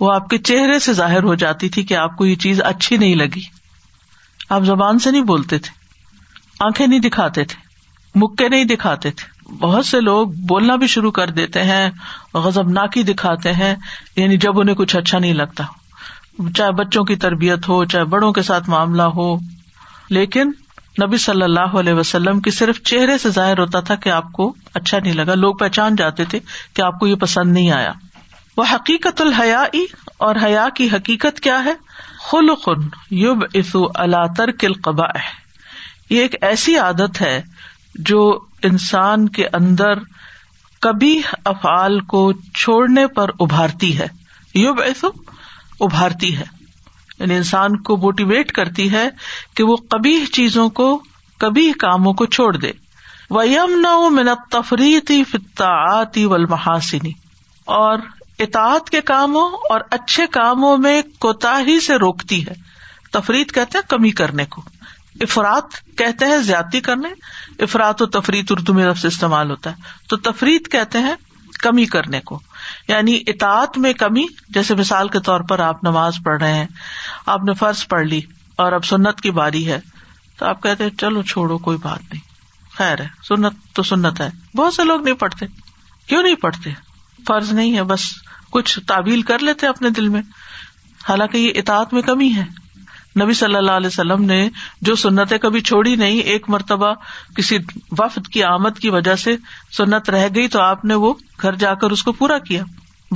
وہ 0.00 0.14
آپ 0.14 0.28
کے 0.28 0.38
چہرے 0.38 0.78
سے 0.78 0.92
ظاہر 0.92 1.22
ہو 1.22 1.34
جاتی 1.34 1.68
تھی 1.68 1.82
کہ 1.82 1.94
آپ 1.94 2.16
کو 2.16 2.26
یہ 2.26 2.34
چیز 2.34 2.62
اچھی 2.62 2.96
نہیں 2.96 3.14
لگی۔ 3.14 3.40
آپ 4.50 4.62
زبان 4.62 4.98
سے 4.98 5.10
نہیں 5.10 5.22
بولتے 5.22 5.58
تھے، 5.58 5.70
آنکھیں 6.60 6.86
نہیں 6.86 7.00
دکھاتے 7.00 7.44
تھے، 7.44 7.56
مکے 8.14 8.48
نہیں 8.48 8.64
دکھاتے 8.64 9.10
تھے۔ 9.10 9.32
بہت 9.60 9.86
سے 9.86 10.00
لوگ 10.00 10.26
بولنا 10.26 10.76
بھی 10.76 10.86
شروع 10.86 11.10
کر 11.10 11.30
دیتے 11.30 11.62
ہیں 11.62 11.90
غزب 12.34 12.68
ناکی 12.68 13.02
دکھاتے 13.02 13.52
ہیں 13.52 13.74
یعنی 14.16 14.36
جب 14.36 14.60
انہیں 14.60 14.76
کچھ 14.76 14.96
اچھا 14.96 15.18
نہیں 15.18 15.32
لگتا۔ 15.32 15.64
چاہے 16.56 16.70
بچوں 16.70 17.04
کی 17.04 17.16
تربیت 17.16 17.68
ہو، 17.68 17.84
چاہے 17.84 18.04
بڑوں 18.04 18.32
کے 18.32 18.42
ساتھ 18.42 18.70
معاملہ 18.70 19.02
ہو، 19.02 19.38
لیکن 20.10 20.50
نبی 21.00 21.16
صلی 21.16 21.42
اللہ 21.42 21.60
علیہ 21.60 21.92
وسلم 21.92 22.40
کی 22.40 22.50
صرف 22.50 22.82
چہرے 22.82 23.18
سے 23.18 23.30
ظاہر 23.30 23.58
ہوتا 23.58 23.80
تھا 23.80 23.94
کہ 23.94 24.08
آپ 24.08 24.32
کو 24.32 24.54
اچھا 24.74 24.98
نہیں 24.98 25.12
لگا۔ 25.12 25.34
لوگ 25.34 25.54
پہچان 25.54 25.96
جاتے 25.96 26.24
تھے 26.24 26.40
کہ 26.74 26.82
آپ 26.82 27.00
کو 27.00 27.06
یہ 27.06 27.14
پسند 27.14 27.52
نہیں 27.52 27.70
آیا۔ 27.70 27.92
وہ 28.56 28.64
حقیقت 28.72 29.20
الحیا 29.20 29.64
اور 30.18 30.36
حیا 30.42 30.68
کی 30.74 30.86
حقیقت 30.86 31.40
کیا 31.40 31.64
ہے؟ 31.64 31.74
خلقن 32.30 32.88
یوب 33.10 33.44
اسو 33.54 33.86
اللہ 33.94 34.32
ترکل 34.36 34.72
قبا 34.72 35.18
یہ 36.10 36.20
ایک 36.20 36.34
ایسی 36.40 36.76
عادت 36.76 37.20
ہے 37.20 37.42
جو 37.94 38.40
انسان 38.62 39.28
کے 39.28 39.46
اندر 39.52 39.92
کبھی 40.80 41.22
افعال 41.44 42.00
کو 42.00 42.32
چھوڑنے 42.32 43.06
پر 43.06 43.30
ابھارتی 43.40 43.98
ہے۔ 43.98 44.06
یو 44.54 44.72
ایسو 44.72 45.10
ابھارتی 45.80 46.36
ہے۔ 46.36 46.61
یعنی 47.22 47.36
انسان 47.36 47.76
کو 47.76 47.96
موٹیویٹ 47.96 48.52
کرتی 48.52 48.92
ہے 48.92 49.08
کہ 49.54 49.64
وہ 49.64 49.76
کبھی 49.76 50.26
چیزوں 50.26 50.70
کو 50.70 51.02
کبھی 51.38 51.72
کاموں 51.72 52.12
کو 52.12 52.26
چھوڑ 52.26 52.56
دے۔ 52.56 52.72
وہ 53.30 53.48
یم 53.48 53.80
نہ 53.80 54.08
منت 54.10 54.50
تفریح 54.50 55.00
فتا 55.30 55.98
آتی 55.98 56.24
اور 57.64 57.98
اطاعت 58.38 58.90
کے 58.90 59.00
کاموں 59.00 59.50
اور 59.70 59.80
اچھے 59.90 60.26
کاموں 60.26 60.76
میں 60.76 61.02
کوتا 61.18 61.58
ہی 61.66 61.80
سے 61.80 61.96
روکتی 61.96 62.46
ہے۔ 62.46 62.52
تفریح 63.12 63.44
کہتے 63.44 63.78
ہیں 63.78 63.90
کمی 63.90 64.10
کرنے 64.10 64.44
کو۔ 64.44 64.62
افراد 65.20 65.96
کہتے 65.98 66.26
ہیں 66.26 66.38
زیادتی 66.38 66.80
کرنے۔ 66.80 67.08
افراد 67.62 68.00
و 68.00 68.06
تفریح 68.06 68.42
اردو 68.50 68.74
میں 68.74 68.84
لفظ 68.86 69.04
استعمال 69.04 69.50
ہوتا 69.50 69.70
ہے۔ 69.70 69.76
تو 70.08 70.16
تفریح 70.16 70.58
کہتے 70.58 70.98
ہیں 70.98 71.14
کمی 71.58 71.84
کرنے 71.84 72.20
کو۔ 72.20 72.40
یعنی 72.88 73.20
اطاعت 73.26 73.78
میں 73.78 73.92
کمی، 73.92 74.26
جیسے 74.48 74.74
مثال 74.74 75.08
کے 75.08 75.20
طور 75.20 75.40
پر 75.40 75.58
آپ 75.58 75.84
نماز 75.84 76.14
پڑھ 76.24 76.42
رہے 76.42 76.54
ہیں، 76.54 76.66
آپ 77.26 77.44
نے 77.44 77.54
فرض 77.54 77.86
پڑھ 77.86 78.06
لی 78.06 78.20
اور 78.56 78.72
اب 78.72 78.84
سنت 78.84 79.20
کی 79.20 79.30
باری 79.30 79.72
ہے، 79.72 79.80
تو 80.38 80.46
آپ 80.46 80.62
کہتے 80.62 80.90
چلو 80.90 81.22
چھوڑو، 81.22 81.58
کوئی 81.58 81.78
بات 81.82 82.00
نہیں۔ 82.12 82.20
خیر 82.74 83.00
ہے، 83.00 83.08
سنت 83.28 83.52
تو 83.72 83.82
سنت 83.82 84.20
ہے۔ 84.20 84.30
بہت 84.56 84.74
سے 84.74 84.84
لوگ 84.84 85.02
نہیں 85.02 85.14
پڑھتے۔ 85.14 85.46
کیوں 86.06 86.22
نہیں 86.22 86.34
پڑھتے؟ 86.34 86.70
فرض 87.26 87.52
نہیں 87.52 87.76
ہے، 87.76 87.82
بس 87.82 88.00
کچھ 88.50 88.80
تعویل 88.80 89.22
کر 89.22 89.38
لیتے 89.38 89.66
اپنے 89.66 89.90
دل 89.90 90.08
میں۔ 90.08 90.22
حالانکہ 91.08 91.36
یہ 91.36 91.52
اطاعت 91.54 91.92
میں 91.92 92.02
کمی 92.02 92.32
ہے۔ 92.36 92.61
نبی 93.20 93.32
صلی 93.32 93.54
اللہ 93.54 93.70
علیہ 93.70 93.86
وسلم 93.86 94.24
نے 94.24 94.48
جو 94.80 94.94
سنتیں 94.94 95.38
کبھی 95.38 95.60
چھوڑی 95.60 95.96
نہیں، 95.96 96.18
ایک 96.18 96.50
مرتبہ 96.50 96.94
کسی 97.36 97.58
وفد 97.98 98.28
کی 98.28 98.42
آمد 98.42 98.78
کی 98.78 98.90
وجہ 98.90 99.14
سے 99.14 99.36
سنت 99.76 100.10
رہ 100.10 100.28
گئی 100.34 100.48
تو 100.48 100.60
آپ 100.60 100.84
نے 100.84 100.94
وہ 100.94 101.14
گھر 101.42 101.54
جا 101.54 101.74
کر 101.74 101.90
اس 101.90 102.02
کو 102.02 102.12
پورا 102.12 102.38
کیا، 102.38 102.64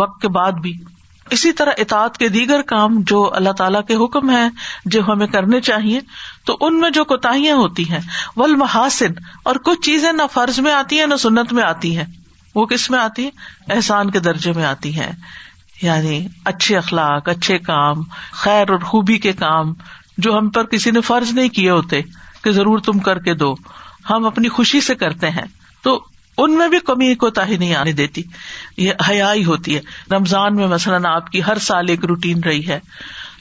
وقت 0.01 0.23
کے 0.23 0.29
بعد 0.29 0.53
بھی۔ 0.53 0.73
اسی 1.31 1.53
طرح 1.53 1.71
اطاعت 1.79 2.19
کے 2.19 2.29
دیگر 2.29 2.63
کام 2.63 3.01
جو 3.01 3.35
اللہ 3.35 3.53
تعالیٰ 3.53 3.81
کے 3.89 3.95
حکم 3.95 4.31
ہے 4.31 4.49
جو 4.85 5.01
ہمیں 5.09 5.27
کرنے 5.27 5.61
چاہیے، 5.61 6.01
تو 6.45 6.57
ان 6.61 6.81
میں 6.81 6.91
جو 6.91 7.05
کوتاہیاں 7.05 7.57
ہوتی 7.57 7.91
ہیں 7.91 8.01
ول 8.37 8.55
محاسن 8.55 9.13
اور 9.43 9.57
کچھ 9.57 9.81
چیزیں 9.81 10.13
نہ 10.13 10.23
فرض 10.33 10.59
میں 10.59 10.73
آتی 10.73 10.99
ہیں، 10.99 11.07
نہ 11.07 11.15
سنت 11.15 11.53
میں 11.53 11.63
آتی 11.63 11.97
ہیں۔ 11.97 12.05
وہ 12.55 12.67
کس 12.67 12.91
میں 12.91 12.99
آتی 12.99 13.25
ہے 13.25 13.31
احسان 13.69 14.11
کے 14.11 14.19
درجے 14.19 14.53
میں 14.53 14.65
آتی 14.65 15.01
ہیں۔ 15.01 15.13
یعنی 15.83 16.27
اچھے 16.45 16.77
اخلاق، 16.77 17.29
اچھے 17.29 17.59
کام، 17.59 17.95
خیر 18.33 18.71
اور 18.71 18.79
خوبی 18.79 19.19
کے 19.19 19.33
کام 19.33 19.75
جو 20.19 20.39
ہم 20.39 20.51
پر 20.51 20.65
کسی 20.65 20.91
نے 20.91 21.01
فرض 21.01 21.33
نہیں 21.33 21.49
کیے 21.49 21.71
ہوتے 21.71 22.01
کہ 22.43 22.51
ضرور 22.51 22.79
تم 22.79 22.99
کر 22.99 23.19
کے 23.19 23.35
دو۔ 23.35 23.55
ہم 24.11 24.27
اپنی 24.27 24.49
خوشی 24.49 24.81
سے 24.81 24.95
کرتے 24.95 25.31
ہیں۔ 25.31 25.47
تو 25.83 26.05
ان 26.39 26.57
میں 26.57 26.69
بھی 26.69 26.79
کمی 26.79 27.15
کو 27.15 27.31
تاہی 27.31 27.57
نہیں 27.57 27.75
آنے 27.75 27.93
دیتی۔ 27.93 28.23
یہ 28.77 28.93
حیائی 29.09 29.45
ہوتی 29.45 29.77
ہے۔ 29.77 29.81
رمضان 30.11 30.57
میں 30.57 30.67
مثلاً 30.67 31.05
آپ 31.05 31.31
کی 31.31 31.43
ہر 31.43 31.59
سال 31.59 31.89
ایک 31.89 32.05
روٹین 32.05 32.41
رہی 32.45 32.69
ہے۔ 32.69 32.81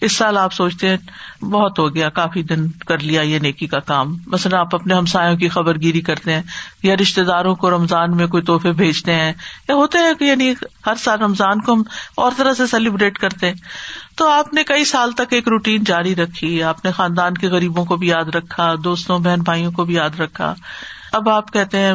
اس 0.01 0.17
سال 0.17 0.37
آپ 0.37 0.53
سوچتے 0.53 0.89
ہیں 0.89 0.97
بہت 1.43 1.79
ہو 1.79 1.95
گیا، 1.95 2.09
کافی 2.09 2.43
دن 2.43 2.71
کر 2.71 2.99
لیا 2.99 3.21
یہ 3.21 3.39
نیکی 3.39 3.67
کا 3.67 3.79
کام۔ 3.79 4.17
مثلاً 4.27 4.59
آپ 4.59 4.75
اپنے 4.75 4.93
ہمسایوں 4.93 5.37
کی 5.37 5.49
خبر 5.49 5.81
گیری 5.81 6.01
کرتے 6.01 6.33
ہیں 6.33 6.41
یا 6.83 6.95
رشتے 7.01 7.23
داروں 7.23 7.55
کو 7.55 7.69
رمضان 7.69 8.17
میں 8.17 8.27
کوئی 8.27 8.43
تحفے 8.43 8.71
بھیجتے 8.71 9.13
ہیں 9.13 9.33
یا 9.69 9.75
ہوتے 9.75 9.97
ہیں 9.97 10.13
کہ 10.13 10.23
یعنی 10.23 10.53
ہر 10.85 10.95
سال 10.95 11.19
رمضان 11.19 11.61
کو 11.61 11.73
ہم 11.73 11.83
اور 12.15 12.31
طرح 12.37 12.53
سے 12.53 12.67
سیلیبریٹ 12.67 13.17
کرتے 13.17 13.47
ہیں۔ 13.47 13.53
تو 14.15 14.29
آپ 14.29 14.53
نے 14.53 14.63
کئی 14.63 14.85
سال 14.85 15.11
تک 15.11 15.33
ایک 15.33 15.47
روٹین 15.47 15.83
جاری 15.83 16.15
رکھی، 16.15 16.63
آپ 16.63 16.85
نے 16.85 16.91
خاندان 16.91 17.33
کے 17.33 17.47
غریبوں 17.47 17.85
کو 17.85 17.95
بھی 17.95 18.07
یاد 18.07 18.35
رکھا، 18.35 18.73
دوستوں 18.83 19.19
بہن 19.19 19.41
بھائیوں 19.41 19.71
کو 19.71 19.85
بھی 19.85 19.93
یاد 19.93 20.19
رکھا۔ 20.19 20.53
اب 21.11 21.29
آپ 21.29 21.53
کہتے 21.53 21.79
ہیں 21.79 21.93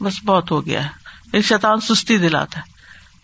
بس 0.00 0.24
بہت 0.24 0.50
ہو 0.50 0.66
گیا 0.66 0.86
ہے 0.86 1.40
شیطان 1.42 1.80
سستی 1.80 2.18
دلاتا 2.18 2.60
ہے۔ 2.60 2.72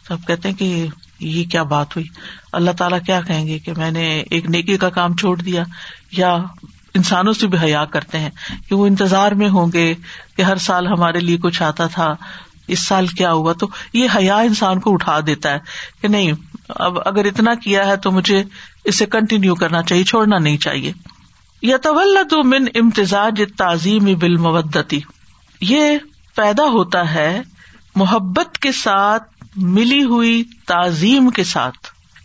سب 0.09 0.17
کہتے 0.27 0.49
ہیں 0.49 0.57
کہ 0.57 0.87
یہ 1.21 1.45
کیا 1.45 1.63
بات 1.63 1.97
ہوئی؟ 1.97 2.07
اللہ 2.53 2.71
تعالیٰ 2.71 2.99
کیا 3.07 3.21
کہیں 3.21 3.47
گے 3.47 3.59
کہ 3.59 3.73
میں 3.77 3.91
نے 3.91 4.23
ایک 4.31 4.47
نیکی 4.47 4.77
کا 4.77 4.89
کام 4.89 5.17
چھوڑ 5.17 5.43
دیا؟ 5.43 5.65
یا 6.13 6.37
انسانوں 6.95 7.33
سے 7.33 7.47
بھی 7.47 7.59
حیا 7.63 7.85
کرتے 7.85 8.19
ہیں 8.19 8.31
کہ 8.69 8.75
وہ 8.75 8.87
انتظار 8.87 9.33
میں 9.33 9.49
ہوں 9.49 9.73
گے 9.73 9.95
کہ 10.37 10.43
ہر 10.43 10.57
سال 10.57 10.87
ہمارے 10.87 11.21
لیے 11.21 11.37
کچھ 11.37 11.63
آتا 11.63 11.87
تھا، 11.87 12.15
اس 12.69 12.87
سال 12.87 13.07
کیا 13.07 13.33
ہوا؟ 13.33 13.53
تو 13.53 13.69
یہ 13.93 14.09
حیا 14.17 14.37
انسان 14.37 14.81
کو 14.81 14.93
اٹھا 14.93 15.21
دیتا 15.27 15.53
ہے 15.53 15.59
کہ 16.03 16.09
نہیں، 16.09 16.33
اب 16.69 16.99
اگر 17.05 17.25
اتنا 17.25 17.55
کیا 17.55 17.87
ہے 17.87 17.97
تو 17.97 18.11
مجھے 18.11 18.45
اسے 18.85 19.07
کنٹینیو 19.07 19.55
کرنا 19.55 19.83
چاہیے، 19.83 20.05
چھوڑنا 20.05 20.39
نہیں 20.39 20.57
چاہیے۔ 20.57 20.93
یا 21.63 21.77
تو 21.83 22.45
من 22.45 22.65
امتزاج 22.75 23.43
تعظیم 23.57 24.05
بال 24.05 24.37
یہ 25.61 25.99
پیدا 26.35 26.65
ہوتا 26.65 27.15
ہے 27.15 27.43
محبت 27.95 28.59
کے 28.59 28.73
ساتھ 28.73 29.38
ملی 29.59 30.05
ہوئی 30.05 30.45
تعظیم 30.67 31.31
کے 31.31 31.45
ساتھ 31.45 31.79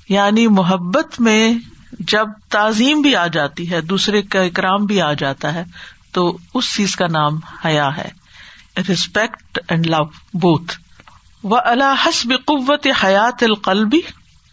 یعنی 0.10 0.48
محبت 0.48 1.22
میں 1.22 1.54
جب 2.00 2.28
تعظیم 2.50 3.02
بھی 3.02 3.16
آ 3.16 3.28
جاتی 3.28 3.72
ہے، 3.72 3.82
دوسرے 3.82 4.22
کا 4.22 4.42
اکرام 4.42 4.86
بھی 4.86 5.02
آ 5.02 5.14
جاتا 5.14 5.54
ہے، 5.54 5.64
تو 6.12 6.38
اس 6.54 6.76
چیز 6.76 6.96
کا 6.96 7.08
نام 7.08 7.40
حیا 7.66 7.98
ہے۔ 7.98 8.10
ریسپیکٹ 8.90 9.60
اینڈ 9.68 9.88
لو 9.88 10.04
بوتھ 10.34 10.78
و 11.44 11.56
اللہ 11.56 11.96
حسب 12.06 12.30
قوت 12.46 12.88
حیات 13.04 13.44
القلبی 13.44 14.02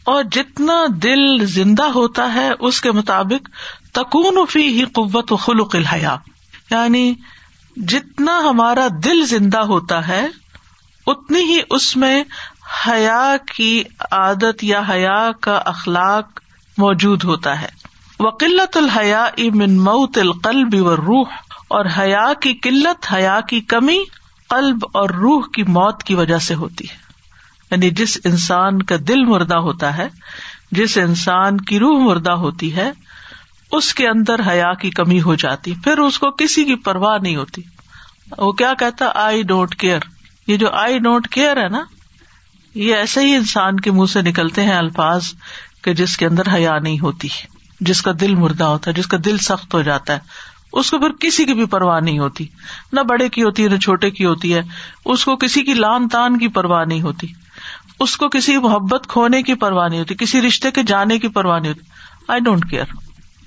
اور 0.04 0.24
جتنا 0.32 0.84
دل 1.02 1.46
زندہ 1.46 1.82
ہوتا 1.82 2.34
ہے، 2.34 2.50
اس 2.60 2.80
کے 2.80 2.92
مطابق 2.92 3.48
تکون 3.92 4.46
فی 4.50 4.66
ہی 4.66 4.84
قوت 4.84 5.32
و 5.32 5.36
خلق 5.36 5.76
الحیا۔ 5.76 6.16
یعنی 6.70 7.14
جتنا 7.76 8.38
ہمارا 8.38 8.88
دل 9.04 9.26
زندہ 9.26 9.58
ہوتا 9.58 10.08
ہے، 10.08 10.26
اتنی 11.06 11.42
ہی 11.42 11.58
اس 11.70 11.96
میں 11.96 12.24
حیا 12.86 13.36
کی 13.56 13.82
عادت 14.10 14.64
یا 14.64 14.82
حیا 14.88 15.30
کا 15.40 15.62
اخلاق 15.64 16.40
موجود 16.78 17.24
ہوتا 17.24 17.62
ہے۔ 17.62 17.68
وکلت 18.20 18.76
الحیا 18.76 19.26
من 19.38 19.76
موت 19.76 20.18
القلب 20.18 20.74
و 20.74 20.96
روح 20.96 21.28
اور 21.68 21.84
حیا 21.98 22.32
کی 22.40 22.54
قلت، 22.54 23.12
حیا 23.12 23.40
کی 23.40 23.60
کمی 23.60 24.04
قلب 24.48 24.78
اور 24.92 25.10
روح 25.10 25.42
کی 25.52 25.62
موت 25.62 26.02
کی 26.02 26.14
وجہ 26.14 26.38
سے 26.38 26.54
ہوتی 26.54 26.84
ہے۔ 26.90 26.96
یعنی 27.70 27.90
جس 27.90 28.18
انسان 28.24 28.82
کا 28.82 28.96
دل 29.08 29.24
مردہ 29.24 29.56
ہوتا 29.56 29.98
ہے، 29.98 30.08
جس 30.72 30.96
انسان 30.96 31.60
کی 31.60 31.78
روح 31.78 32.04
مردہ 32.04 32.32
ہوتی 32.32 32.76
ہے، 32.76 32.92
اس 33.72 33.94
کے 33.94 34.08
اندر 34.08 34.40
حیا 34.46 34.74
کی 34.74 34.90
کمی 34.90 35.22
ہو 35.22 35.34
جاتی، 35.34 35.74
پھر 35.84 35.98
اس 35.98 36.18
کو 36.18 36.30
کسی 36.30 36.64
کی 36.64 36.74
پرواہ 36.74 37.18
نہیں 37.22 37.36
ہوتی۔ 37.36 37.62
وہ 38.38 38.52
کیا 38.52 38.74
کہتا؟ 38.78 39.06
آئی 39.14 39.42
ڈونٹ 39.42 39.74
کیئر 39.74 40.00
یہ 40.46 40.56
جو 40.56 40.70
آئی 40.70 40.98
ڈونٹ 40.98 41.28
کیئر 41.28 41.56
ہے 41.56 41.68
نا 41.68 41.82
یہ 42.74 42.94
ایسے 42.94 43.20
ہی 43.20 43.36
انسان 43.36 43.80
کے 43.80 43.90
منہ 43.90 44.06
سے 44.06 44.22
نکلتے 44.22 44.62
ہیں 44.62 44.74
الفاظ 44.74 45.22
کہ 45.82 45.94
جس 45.94 46.16
کے 46.16 46.26
اندر 46.26 46.42
حیا 46.54 46.78
نہیں 46.78 47.00
ہوتی، 47.00 47.28
جس 47.80 48.02
کا 48.02 48.12
دل 48.20 48.34
مردہ 48.34 48.64
ہوتا 48.64 48.90
ہے، 48.90 48.96
جس 48.96 49.06
کا 49.06 49.16
دل 49.24 49.38
سخت 49.38 49.74
ہو 49.74 49.82
جاتا 49.82 50.12
ہے۔ 50.12 50.18
اس 50.72 50.90
کو 50.90 50.98
پھر 50.98 51.08
کسی 51.20 51.44
کی 51.44 51.54
بھی 51.54 51.64
پرواہ 51.64 52.00
نہیں 52.00 52.18
ہوتی۔ 52.18 52.46
نہ 52.92 53.00
بڑے 53.00 53.28
کی 53.28 53.42
ہوتی 53.42 53.64
ہے 53.64 53.68
نہ 53.68 53.76
چھوٹے 53.76 54.10
کی 54.10 54.24
ہوتی 54.24 54.54
ہے۔ 54.54 54.60
اس 55.04 55.24
کو 55.24 55.36
کسی 55.36 55.62
کی 55.62 55.74
لان 55.74 56.08
تان 56.08 56.38
کی 56.38 56.48
پرواہ 56.48 56.84
نہیں 56.84 57.02
ہوتی۔ 57.02 57.26
اس 58.00 58.16
کو 58.16 58.28
کسی 58.28 58.58
محبت 58.58 59.06
کھونے 59.08 59.42
کی 59.42 59.54
پرواہ 59.54 59.88
نہیں 59.88 60.00
ہوتی، 60.00 60.14
کسی 60.14 60.40
رشتے 60.40 60.70
کے 60.70 60.82
جانے 60.82 61.18
کی 61.18 61.28
پرواہ 61.28 61.58
نہیں 61.58 61.72
ہوتی۔ 61.72 61.84
آئی 62.28 62.40
ڈونٹ 62.40 62.70
کیئر 62.70 62.84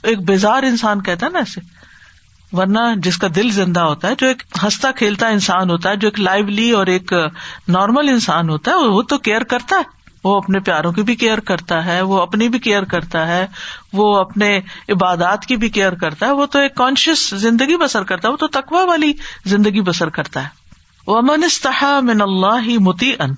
ایک 0.03 0.19
بیزار 0.19 0.63
انسان 0.63 1.01
کہتا 1.01 1.25
ہے 1.25 1.31
نا 1.31 1.39
ایسے 1.39 1.61
ورنہ 2.53 2.79
جس 2.97 3.17
کا 3.17 3.27
دل 3.35 3.49
زندہ 3.49 3.79
ہوتا 3.79 4.07
ہے، 4.07 4.13
جو 4.17 4.27
ایک 4.27 4.43
ہنستا 4.63 4.91
کھیلتا 4.91 5.27
انسان 5.27 5.69
ہوتا 5.69 5.89
ہے، 5.89 5.95
جو 5.95 6.07
ایک 6.07 6.19
لائولی 6.19 6.71
اور 6.71 6.87
ایک 6.87 7.13
نارمل 7.67 8.09
انسان 8.09 8.49
ہوتا 8.49 8.71
ہے، 8.71 8.75
وہ 8.75 9.01
تو 9.01 9.17
کیئر 9.17 9.43
کرتا 9.43 9.75
ہے۔ 9.75 10.03
وہ 10.23 10.37
اپنے 10.37 10.59
پیاروں 10.59 10.91
کی 10.91 11.01
بھی 11.01 11.15
کیئر 11.15 11.39
کرتا 11.39 11.85
ہے، 11.85 12.01
وہ 12.01 12.21
اپنی 12.21 12.49
بھی 12.49 12.59
کیئر 12.59 12.83
کرتا 12.83 13.27
ہے، 13.27 13.47
وہ 13.93 14.17
اپنے 14.17 14.61
عبادات 14.89 15.45
کی 15.45 15.55
بھی 15.55 15.69
کیئر 15.69 15.93
کرتا 15.93 16.25
ہے۔ 16.25 16.31
وہ 16.31 16.45
تو 16.45 16.59
ایک 16.59 16.75
کانشیس 16.75 17.29
زندگی 17.29 17.77
بسر 17.77 18.03
کرتا 18.03 18.27
ہے، 18.27 18.31
وہ 18.31 18.37
تو 18.37 18.47
تقوا 18.47 18.83
والی 18.83 19.13
زندگی 19.45 19.81
بسر 19.81 20.09
کرتا 20.09 20.43
ہے۔ 20.43 20.47
وہ 21.07 21.17
امن 21.17 21.41
من 22.01 22.21
اللہ 22.21 22.61
ہی 22.65 22.77
متی 22.77 23.13
ان 23.19 23.31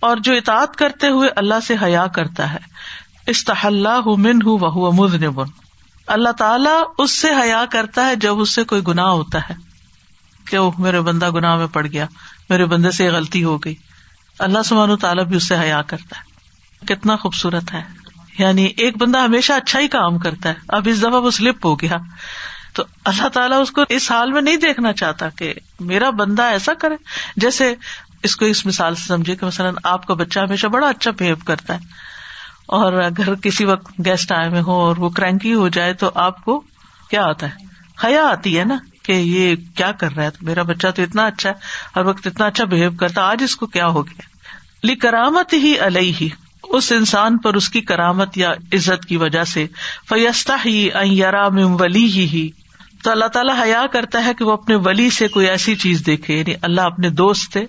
اور 0.00 0.16
جو 0.16 0.32
اطاعت 0.32 0.76
کرتے 0.76 1.08
ہوئے 1.08 1.28
اللہ 1.36 1.60
سے 1.66 1.74
حیا 1.82 2.06
کرتا 2.06 2.52
ہے۔ 2.52 2.58
استح 3.26 3.66
اللہ 3.66 4.00
من 4.06 4.42
ہوں 4.46 4.58
وہ 4.60 4.92
مزن 4.92 5.24
اللہ 6.10 6.32
تعالیٰ 6.32 6.82
اس 6.98 7.10
سے 7.10 7.28
حیا 7.42 7.64
کرتا 7.70 8.06
ہے 8.06 8.16
جب 8.16 8.40
اس 8.40 8.54
سے 8.54 8.64
کوئی 8.64 8.82
گنا 8.88 9.10
ہوتا 9.10 9.38
ہے 9.38 9.54
کہ 10.50 10.58
وہ 10.58 10.70
میرے 10.78 11.00
بندہ 11.00 11.30
گناہ 11.30 11.56
میں 11.56 11.66
پڑ 11.66 11.86
گیا، 11.86 12.06
میرے 12.50 12.64
بندے 12.64 12.90
سے 12.90 13.08
غلطی 13.08 13.44
ہو 13.44 13.58
گئی۔ 13.58 13.74
اللہ 14.38 14.62
سمان 14.64 14.96
تعالیٰ 14.96 15.24
بھی 15.24 15.36
اس 15.36 15.48
سے 15.48 15.58
حیا 15.58 15.82
کرتا 15.82 16.18
ہے۔ 16.18 16.30
کتنا 16.86 17.16
خوبصورت 17.16 17.72
ہے۔ 17.72 17.82
یعنی 18.38 18.64
ایک 18.64 18.96
بندہ 18.96 19.18
ہمیشہ 19.18 19.52
اچھا 19.52 19.80
ہی 19.80 19.88
کام 19.88 20.18
کرتا 20.18 20.48
ہے۔ 20.48 20.54
اب 20.68 20.88
اس 20.90 21.00
دفعہ 21.00 21.20
وہ 21.20 21.30
سلپ 21.30 21.66
ہو 21.66 21.80
گیا۔ 21.80 21.96
تو 22.72 22.84
اللہ 23.04 23.28
تعالیٰ 23.28 23.60
اس 23.60 23.70
کو 23.70 23.82
اس 23.88 24.10
حال 24.10 24.32
میں 24.32 24.42
نہیں 24.42 24.56
دیکھنا 24.56 24.92
چاہتا 24.92 25.28
کہ 25.28 25.54
میرا 25.80 26.10
بندہ 26.10 26.42
ایسا 26.42 26.74
کرے۔ 26.74 26.94
جیسے 27.36 27.74
اس 28.22 28.36
کو 28.36 28.44
اس 28.44 28.66
مثال 28.66 28.94
سے 28.94 29.04
سمجھے 29.04 29.36
کہ 29.36 29.46
مثلاً 29.46 29.74
آپ 29.84 30.06
کا 30.06 30.14
بچہ 30.14 30.40
ہمیشہ 30.40 30.66
بڑا 30.66 30.88
اچھا 30.88 31.10
بہیو 31.10 31.36
کرتا 31.46 31.74
ہے۔ 31.74 32.09
اور 32.70 32.92
اگر 32.92 33.34
کسی 33.34 33.64
وقت 33.64 34.04
گیسٹ 34.04 34.32
آئے 34.32 34.48
ہوئے 34.48 34.60
ہو 34.60 34.72
اور 34.72 34.96
وہ 34.96 35.08
کرینکی 35.08 35.54
ہو 35.54 35.68
جائے 35.68 35.92
تو 35.92 36.10
آپ 36.14 36.44
کو 36.44 36.62
کیا 37.10 37.22
آتا 37.24 37.46
ہے؟ 37.46 37.64
حیا 38.04 38.28
آتی 38.28 38.58
ہے 38.58 38.64
نا 38.64 38.76
کہ 39.02 39.12
یہ 39.12 39.56
کیا 39.74 39.92
کر 39.92 40.12
رہا 40.16 40.24
ہے؟ 40.24 40.28
میرا 40.40 40.62
بچہ 40.62 40.86
تو 40.96 41.02
اتنا 41.02 41.26
اچھا 41.26 41.50
ہے، 41.50 41.54
ہر 41.96 42.04
وقت 42.06 42.26
اتنا 42.26 42.46
اچھا 42.46 42.64
بہیو 42.64 42.90
کرتا 42.90 43.22
آج 43.22 43.42
اس 43.42 43.56
کو 43.56 43.66
کیا 43.66 43.86
ہو 43.86 44.06
گیا؟ 44.06 44.22
لی 44.82 44.94
کرامت 44.94 45.52
ہی 45.52 45.74
علیہ 45.80 46.12
ہی 46.20 46.28
اس 46.62 46.92
انسان 46.92 47.38
پر 47.38 47.54
اس 47.54 47.68
کی 47.68 47.80
کرامت 47.80 48.38
یا 48.38 48.52
عزت 48.72 49.04
کی 49.04 49.16
وجہ 49.16 49.44
سے 49.44 49.66
فیستا 50.08 50.56
ہی 50.64 50.88
یارام 51.04 51.58
ولی 51.80 52.04
ہی 52.04 52.28
ہی۔ 52.32 52.50
تو 53.04 53.10
اللہ 53.10 53.24
تعالیٰ 53.24 53.62
حیا 53.62 53.86
کرتا 53.92 54.24
ہے 54.24 54.34
کہ 54.34 54.44
وہ 54.44 54.52
اپنے 54.52 54.74
ولی 54.74 55.10
سے 55.10 55.28
کوئی 55.28 55.46
ایسی 55.46 55.74
چیز 55.74 56.02
دیکھے 56.06 56.38
یعنی 56.38 56.54
اللہ 56.62 56.80
اپنے 56.80 57.10
دوست 57.10 57.52
تھے، 57.52 57.66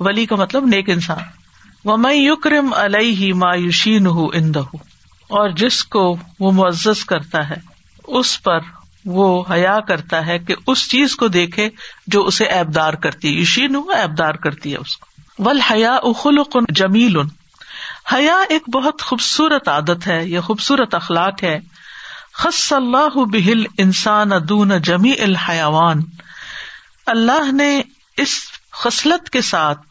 ولی 0.00 0.26
کا 0.26 0.36
مطلب 0.36 0.66
نیک 0.66 0.90
انسان۔ 0.90 1.37
میں 1.84 2.14
یوکرم 2.14 2.72
علیہ 2.72 3.34
مایوشین 3.34 4.06
ہوں 4.06 4.28
اندہ 4.34 4.58
اور 5.28 5.48
جس 5.48 5.84
کو 5.84 6.16
وہ 6.40 6.52
معزز 6.52 7.04
کرتا 7.04 7.50
ہے، 7.50 7.56
اس 8.06 8.42
پر 8.42 8.58
وہ 9.04 9.44
حیا 9.50 9.80
کرتا 9.80 10.26
ہے 10.26 10.38
کہ 10.38 10.54
اس 10.66 10.90
چیز 10.90 11.16
کو 11.16 11.28
دیکھے 11.28 11.68
جو 12.06 12.24
اسے 12.24 12.44
ایبدار 12.44 12.92
کرتی 12.92 13.36
ہے۔ 13.36 13.40
یشین 13.40 13.74
ہوں 13.74 13.94
ایبدار 13.94 14.34
کرتی 14.34 14.72
ہے 14.72 14.76
اس 14.76 14.96
کو۔ 14.96 15.06
ول 15.38 15.60
حیا 15.60 15.94
اخلق 15.94 16.56
جمیل 16.68 17.16
حیا 18.12 18.36
ایک 18.48 18.70
بہت 18.70 19.02
خوبصورت 19.02 19.68
عادت 19.68 20.06
ہے 20.06 20.28
یا 20.28 20.40
خوبصورت 20.40 20.94
اخلاق 20.94 21.42
ہے۔ 21.42 21.60
خص 22.34 22.72
اللہ 22.72 23.16
بہل 23.16 23.64
انسان 23.78 24.32
ادون 24.32 24.82
جمی 24.82 25.12
الحیوان 25.18 26.02
اللہ 27.06 27.52
نے 27.52 27.82
اس 28.16 28.28
خصلت 28.72 29.30
کے 29.30 29.40
ساتھ 29.40 29.87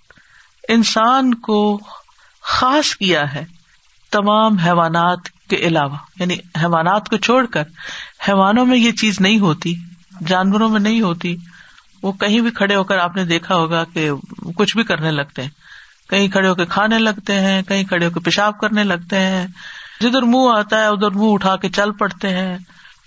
انسان 0.68 1.34
کو 1.34 1.80
خاص 2.42 2.96
کیا 2.96 3.34
ہے 3.34 3.46
تمام 4.12 4.58
حیوانات 4.58 5.20
کے 5.50 5.56
علاوہ 5.56 5.96
یعنی 6.20 6.34
حیوانات 6.34 7.10
کو 7.10 7.18
چھوڑ 7.18 7.46
کر 7.46 7.64
حیوانوں 8.28 8.66
میں 8.66 8.78
یہ 8.78 8.92
چیز 8.92 9.22
نہیں 9.22 9.40
ہوتی، 9.40 9.76
جانوروں 10.28 10.70
میں 10.70 10.80
نہیں 10.80 11.02
ہوتی، 11.02 11.36
وہ 12.04 12.12
کہیں 12.12 12.42
بھی 12.42 12.52
کھڑے 12.52 12.76
ہو 12.76 12.84
کر 12.84 12.98
آپ 12.98 13.16
نے 13.16 13.26
دیکھا 13.26 13.56
ہوگا 13.56 13.84
کہ 13.84 14.12
کچھ 14.56 14.78
بھی 14.78 14.84
کرنے 14.84 15.12
لگتے 15.12 15.42
ہیں۔ 15.42 15.50
کہیں 16.10 16.28
کھڑے 16.28 16.48
ہو 16.48 16.56
کے 16.56 16.66
کھانے 16.66 17.00
لگتے 17.00 17.40
ہیں، 17.40 17.62
کہیں 17.62 17.84
کھڑے 17.84 18.06
ہو 18.06 18.12
کے 18.12 18.20
پیشاب 18.20 18.60
کرنے 18.60 18.84
لگتے 18.84 19.20
ہیں۔ 19.20 19.48
جدھر 20.02 20.22
منہ 20.22 20.58
آتا 20.58 20.80
ہے، 20.80 20.86
ادھر 20.86 21.10
منہ 21.10 21.34
اٹھا 21.34 21.56
کے 21.56 21.70
چل 21.70 21.92
پڑتے 21.92 22.30
ہیں۔ 22.30 22.58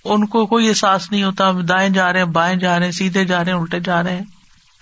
ان 0.05 0.27
کو 0.27 0.47
کوئی 0.47 0.69
احساس 0.69 1.13
نہیں 1.13 1.23
ہوتا، 1.23 1.51
دائیں 1.69 1.91
جا 1.91 2.13
رہے 2.13 2.19
ہیں، 2.19 2.27
بائیں 2.27 2.57
جا 2.57 2.79
رہے 2.79 2.85
ہیں، 2.85 2.93
سیدھے 2.93 3.25
جا 3.25 3.45
رہے 3.45 3.53
ہیں، 3.53 3.59
الٹے 3.59 3.81
جا 3.81 4.03
رہے 4.03 4.17
ہیں۔ 4.17 4.25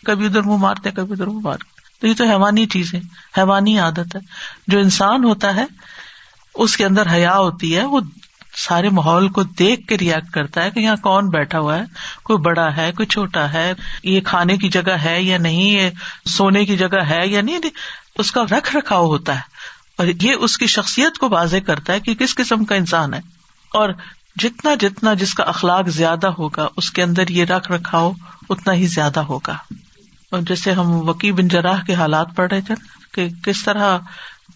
کبھی 0.04 0.26
ادھر 0.26 0.42
منہ 0.42 0.56
مارتے 0.56 0.90
کبھی 0.90 1.12
ادھر 1.12 1.26
منہ 1.26 1.40
مارتے 1.42 1.77
تو 2.00 2.06
یہ 2.06 2.14
تو 2.14 2.24
حیوانی 2.24 2.66
چیز 2.66 2.94
ہے، 2.94 3.00
حیوانی 3.38 3.78
عادت 3.78 4.16
ہے۔ 4.16 4.20
جو 4.66 4.78
انسان 4.78 5.24
ہوتا 5.24 5.54
ہے، 5.54 5.64
اس 6.54 6.76
کے 6.76 6.84
اندر 6.84 7.10
حیا 7.12 7.36
ہوتی 7.36 7.76
ہے، 7.76 7.84
وہ 7.84 8.00
سارے 8.56 8.90
ماحول 8.90 9.28
کو 9.28 9.42
دیکھ 9.42 9.86
کے 9.86 9.98
ریئیکٹ 9.98 10.30
کرتا 10.30 10.62
ہے 10.62 10.70
کہ 10.70 10.80
یہاں 10.80 10.96
کون 10.96 11.28
بیٹھا 11.28 11.58
ہوا 11.58 11.78
ہے، 11.78 11.84
کوئی 12.22 12.38
بڑا 12.38 12.76
ہے، 12.76 12.92
کوئی 12.92 13.06
چھوٹا 13.06 13.52
ہے، 13.52 13.72
یہ 14.02 14.20
کھانے 14.20 14.56
کی 14.56 14.68
جگہ 14.68 14.92
ہے 14.92 15.22
یا 15.22 15.38
نہیں، 15.38 15.70
یہ 15.70 15.90
سونے 16.26 16.64
کی 16.64 16.76
جگہ 16.76 17.04
ہے 17.08 17.26
یا 17.26 17.40
نہیں، 17.40 17.58
اس 18.18 18.32
کا 18.32 18.42
رکھ 18.42 18.76
رکھاؤ 18.76 19.06
ہوتا 19.06 19.34
ہے۔ 19.34 19.40
اور 19.98 20.06
یہ 20.22 20.32
اس 20.32 20.58
کی 20.58 20.66
شخصیت 20.66 21.18
کو 21.18 21.28
واضح 21.30 21.56
کرتا 21.66 21.92
ہے 21.92 22.00
کہ 22.00 22.14
کس 22.14 22.34
قسم 22.34 22.64
کا 22.64 22.74
انسان 22.74 23.14
ہے۔ 23.14 23.20
اور 23.72 23.90
جتنا 24.36 24.74
جتنا 24.80 25.14
جس 25.14 25.34
کا 25.34 25.44
اخلاق 25.44 25.88
زیادہ 25.88 26.26
ہوگا، 26.26 26.68
اس 26.76 26.90
کے 26.90 27.02
اندر 27.02 27.28
یہ 27.28 27.44
رکھ 27.44 27.72
رکھاؤ 27.72 28.12
اتنا 28.50 28.74
ہی 28.74 28.86
زیادہ 28.86 29.20
ہوگا۔ 29.20 29.56
جیسے 30.32 30.72
ہم 30.72 30.90
وکی 31.08 31.30
بن 31.32 31.48
جراہ 31.48 31.84
کے 31.84 31.94
حالات 31.94 32.34
پڑھ 32.36 32.50
رہے 32.52 32.60
تھے 32.60 32.74
کہ 33.12 33.28
کس 33.44 33.62
طرح 33.64 33.98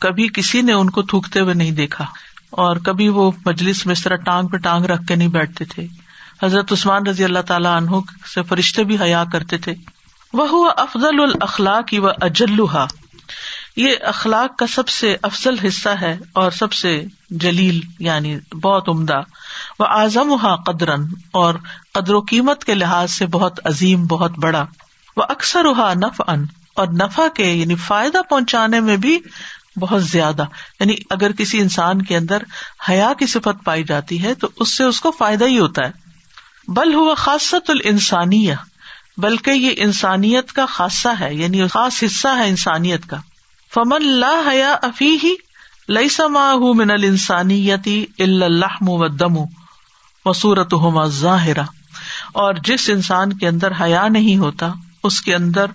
کبھی 0.01 0.29
کسی 0.35 0.61
نے 0.63 0.73
ان 0.73 0.91
کو 0.91 1.03
تھوکتے 1.03 1.41
ہوئے 1.41 1.55
نہیں 1.55 1.71
دیکھا، 1.71 2.05
اور 2.51 2.77
کبھی 2.77 3.09
وہ 3.09 3.31
مجلس 3.47 3.85
میں 3.87 3.93
اس 3.93 4.03
طرح 4.03 4.17
ٹانگ 4.25 4.49
پہ 4.49 4.57
ٹانگ 4.57 4.85
رکھ 4.85 5.07
کے 5.09 5.15
نہیں 5.15 5.29
بیٹھتے 5.29 5.65
تھے۔ 5.65 5.87
حضرت 6.43 6.73
عثمان 6.73 7.07
رضی 7.07 7.25
اللہ 7.25 7.43
تعالیٰ 7.47 7.77
عنہ 7.77 8.01
سے 8.35 8.43
فرشتے 8.43 8.85
بھی 8.85 8.97
حیا 9.01 9.25
کرتے 9.33 9.59
تھے۔ 9.59 9.75
وہ 10.33 10.71
افضل 10.77 11.21
الخلاق 11.23 11.95
و 11.99 12.09
اجلحا 12.21 12.87
یہ 13.77 14.05
اخلاق 14.07 14.57
کا 14.59 14.67
سب 14.67 14.89
سے 14.89 15.17
افضل 15.23 15.59
حصہ 15.59 15.89
ہے 16.01 16.17
اور 16.33 16.51
سب 16.51 16.73
سے 16.73 16.93
جلیل 17.43 17.81
یعنی 17.99 18.37
بہت 18.63 18.89
عمدہ۔ 18.89 19.21
وہ 19.79 19.87
اعظم 19.91 20.33
ہا 20.43 20.55
قدرن 20.67 21.05
اور 21.33 21.55
قدر 21.95 22.15
و 22.15 22.21
قیمت 22.21 22.65
کے 22.65 22.75
لحاظ 22.75 23.13
سے 23.13 23.27
بہت 23.27 23.61
عظیم، 23.65 24.07
بہت 24.07 24.39
بڑا۔ 24.39 24.65
وہ 25.17 25.23
اکثر 25.29 25.65
ہا 25.65 25.95
نف 25.95 26.23
ان 26.27 26.45
اور 26.75 26.87
نفع 26.87 27.29
کے 27.29 27.53
یعنی 27.53 27.75
فائدہ 27.75 28.19
پہنچانے 28.31 28.81
میں 28.81 28.97
بھی 28.97 29.19
بہت 29.81 30.05
زیادہ۔ 30.05 30.45
یعنی 30.81 30.95
اگر 31.11 31.33
کسی 31.33 31.61
انسان 31.61 32.03
کے 32.03 32.17
اندر 32.17 32.43
حیا 32.89 33.13
کی 33.19 33.27
صفت 33.27 33.65
پائی 33.65 33.85
جاتی 33.85 34.23
ہے 34.23 34.35
تو 34.35 34.49
اس 34.57 34.77
سے 34.77 34.85
اس 34.85 35.01
کو 35.01 35.11
فائدہ 35.11 35.45
ہی 35.45 35.59
ہوتا 35.59 35.87
ہے۔ 35.87 35.91
بل 36.69 36.95
ہوا 36.95 37.15
خاصت 37.15 37.71
السانی 37.85 38.51
بلکہ 39.17 39.51
یہ 39.51 39.71
انسانیت 39.77 40.53
کا 40.53 40.67
خاصہ 40.67 41.09
ہے 41.21 41.35
یعنی 41.35 41.67
خاص 41.67 42.03
حصہ 42.03 42.29
ہے 42.29 42.49
انسانیت 42.49 43.07
کا۔ 43.07 43.17
فمن 43.75 44.03
اللہ 44.05 44.49
حیا 44.51 44.77
افی 44.83 45.19
ہی 45.23 45.35
لئی 45.89 46.09
سما 46.09 46.53
من 46.75 46.91
السانیتی 46.91 48.07
اللہ 48.19 48.83
و 48.83 49.09
دم 49.09 49.37
و 50.25 50.33
صورت 50.33 50.75
ظاہرا 51.07 51.63
اور 52.33 52.55
جس 52.65 52.91
انسان 52.91 53.33
کے 53.33 53.49
اندر 53.49 53.73
حیا 53.81 54.09
نہیں 54.09 54.37
ہوتا 54.37 54.73
اس 55.03 55.21
کے 55.21 55.35
اندر 55.35 55.67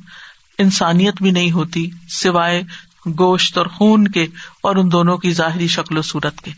انسانیت 0.58 1.22
بھی 1.22 1.32
نہیں 1.32 1.52
ہوتی 1.52 1.90
سوائے 2.10 2.63
گوشت 3.20 3.58
اور 3.58 3.66
خون 3.66 4.08
کے 4.08 4.28
اور 4.62 4.76
ان 4.76 4.92
دونوں 4.92 5.18
کی 5.18 5.32
ظاہری 5.32 5.68
شکل 5.68 5.98
و 5.98 6.02
صورت 6.02 6.42
کے۔ 6.42 6.52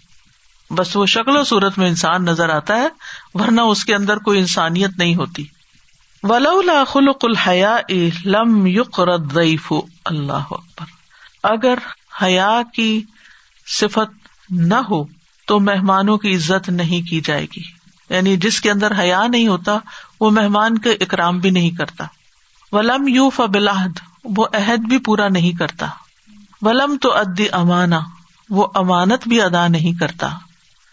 بس 0.69 0.95
وہ 0.95 1.05
شکل 1.05 1.37
و 1.37 1.43
صورت 1.43 1.77
میں 1.77 1.87
انسان 1.87 2.25
نظر 2.25 2.49
آتا 2.49 2.75
ہے، 2.75 2.87
ورنہ 3.33 3.61
اس 3.61 3.85
کے 3.85 3.95
اندر 3.95 4.17
کوئی 4.17 4.39
انسانیت 4.39 4.89
نہیں 4.97 5.15
ہوتی۔ 5.15 5.45
ولولا 6.23 6.83
خلق 6.87 7.17
الحیا 7.23 7.77
لم 8.25 8.67
یق 8.67 8.99
ردیف 8.99 9.73
اللہ 10.05 10.31
اکبر۔ 10.33 10.85
اگر 11.43 11.75
حیا 12.23 12.61
کی 12.73 13.01
صفت 13.67 14.27
نہ 14.49 14.73
ہو 14.73 15.03
تو 15.45 15.59
مہمانوں 15.59 16.17
کی 16.17 16.35
عزت 16.35 16.69
نہیں 16.69 17.07
کی 17.07 17.21
جائے 17.21 17.47
گی۔ 17.57 17.63
یعنی 18.09 18.37
جس 18.37 18.61
کے 18.61 18.71
اندر 18.71 18.99
حیا 18.99 19.27
نہیں 19.27 19.47
ہوتا، 19.47 19.77
وہ 20.19 20.31
مہمان 20.31 20.77
کے 20.77 20.91
اکرام 20.91 21.39
بھی 21.39 21.49
نہیں 21.49 21.69
کرتا۔ 21.69 22.05
ولم 22.71 23.07
یو 23.07 23.29
فبلاحد 23.29 23.99
وہ 24.23 24.45
عہد 24.53 24.79
بھی 24.79 24.97
پورا 24.97 25.27
نہیں 25.27 25.57
کرتا۔ 25.57 25.87
ولم 26.61 26.97
تو 27.01 27.17
ادی 27.17 27.45
امانا 27.51 27.99
وہ 28.49 28.67
امانت 28.75 29.27
بھی 29.27 29.41
ادا 29.41 29.67
نہیں 29.67 29.99
کرتا۔ 29.99 30.29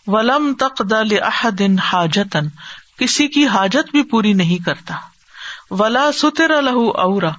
ولم 0.07 0.55
تق 0.59 0.83
دن 1.59 1.79
حاجتن 1.79 2.49
کسی 2.99 3.29
کی 3.29 3.47
حاجت 3.47 3.91
بھی 3.91 4.03
پوری 4.03 4.33
نہیں 4.33 4.65
کرتا۔ 4.65 4.95
ولا 5.71 6.13
ستر 6.13 6.51
الح 6.51 6.93
اورا، 6.95 7.31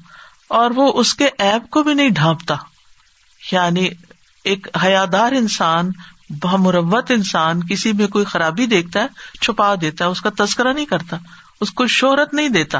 اور 0.47 0.71
وہ 0.75 0.91
اس 0.95 1.13
کے 1.13 1.29
ایپ 1.37 1.69
کو 1.69 1.83
بھی 1.83 1.93
نہیں 1.93 2.09
ڈھانپتا۔ 2.09 2.55
یعنی 3.51 3.89
ایک 4.43 4.67
حیادار 4.83 5.31
انسان، 5.31 5.89
بہمروت 6.29 7.11
انسان، 7.11 7.67
کسی 7.67 7.93
میں 7.93 8.07
کوئی 8.07 8.25
خرابی 8.25 8.65
دیکھتا 8.65 8.99
ہے، 8.99 9.07
چھپا 9.41 9.75
دیتا 9.81 10.05
ہے، 10.05 10.09
اس 10.09 10.21
کا 10.21 10.29
تذکرہ 10.37 10.73
نہیں 10.73 10.85
کرتا، 10.85 11.17
اس 11.61 11.71
کو 11.71 11.87
شہرت 11.87 12.33
نہیں 12.33 12.49
دیتا۔ 12.49 12.79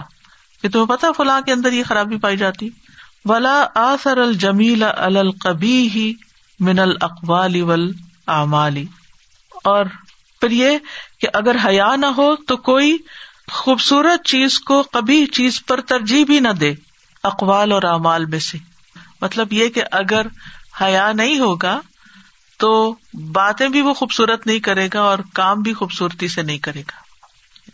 کہ 0.61 0.69
تمہیں 0.69 0.85
پتا 0.85 1.11
فلاں 1.17 1.41
کے 1.41 1.51
اندر 1.51 1.73
یہ 1.73 1.83
خرابی 1.83 2.17
پائی 2.17 2.37
جاتی۔ 2.37 2.69
ولا 3.25 3.65
آثر 3.75 4.17
الجمیل 4.17 4.83
القبی 4.83 5.89
ہی 5.89 6.13
من 6.59 6.79
القبال 6.79 7.61
ول 7.61 7.91
اور 8.27 9.85
پھر 10.41 10.51
یہ 10.51 10.77
کہ 11.19 11.27
اگر 11.33 11.55
حیا 11.65 11.95
نہ 11.95 12.05
ہو 12.05 12.35
تو 12.35 12.57
کوئی 12.57 12.97
خوبصورت 13.51 14.25
چیز 14.25 14.59
کو 14.59 14.83
کبھی 14.83 15.25
چیز 15.25 15.65
پر 15.65 15.81
ترجیح 15.81 16.25
بھی 16.25 16.39
نہ 16.39 16.49
دے 16.49 16.73
اقوال 17.23 17.71
اور 17.71 17.83
اعمال 17.83 18.25
میں 18.25 18.39
سے۔ 18.39 18.57
مطلب 19.21 19.53
یہ 19.53 19.69
کہ 19.69 19.83
اگر 19.91 20.27
حیا 20.81 21.11
نہیں 21.11 21.39
ہوگا 21.39 21.79
تو 22.59 22.95
باتیں 23.31 23.69
بھی 23.69 23.81
وہ 23.81 23.93
خوبصورت 23.93 24.47
نہیں 24.47 24.59
کرے 24.59 24.87
گا 24.93 25.01
اور 25.01 25.19
کام 25.33 25.61
بھی 25.61 25.73
خوبصورتی 25.73 26.27
سے 26.27 26.41
نہیں 26.41 26.57
کرے 26.57 26.81
گا۔ 26.81 27.06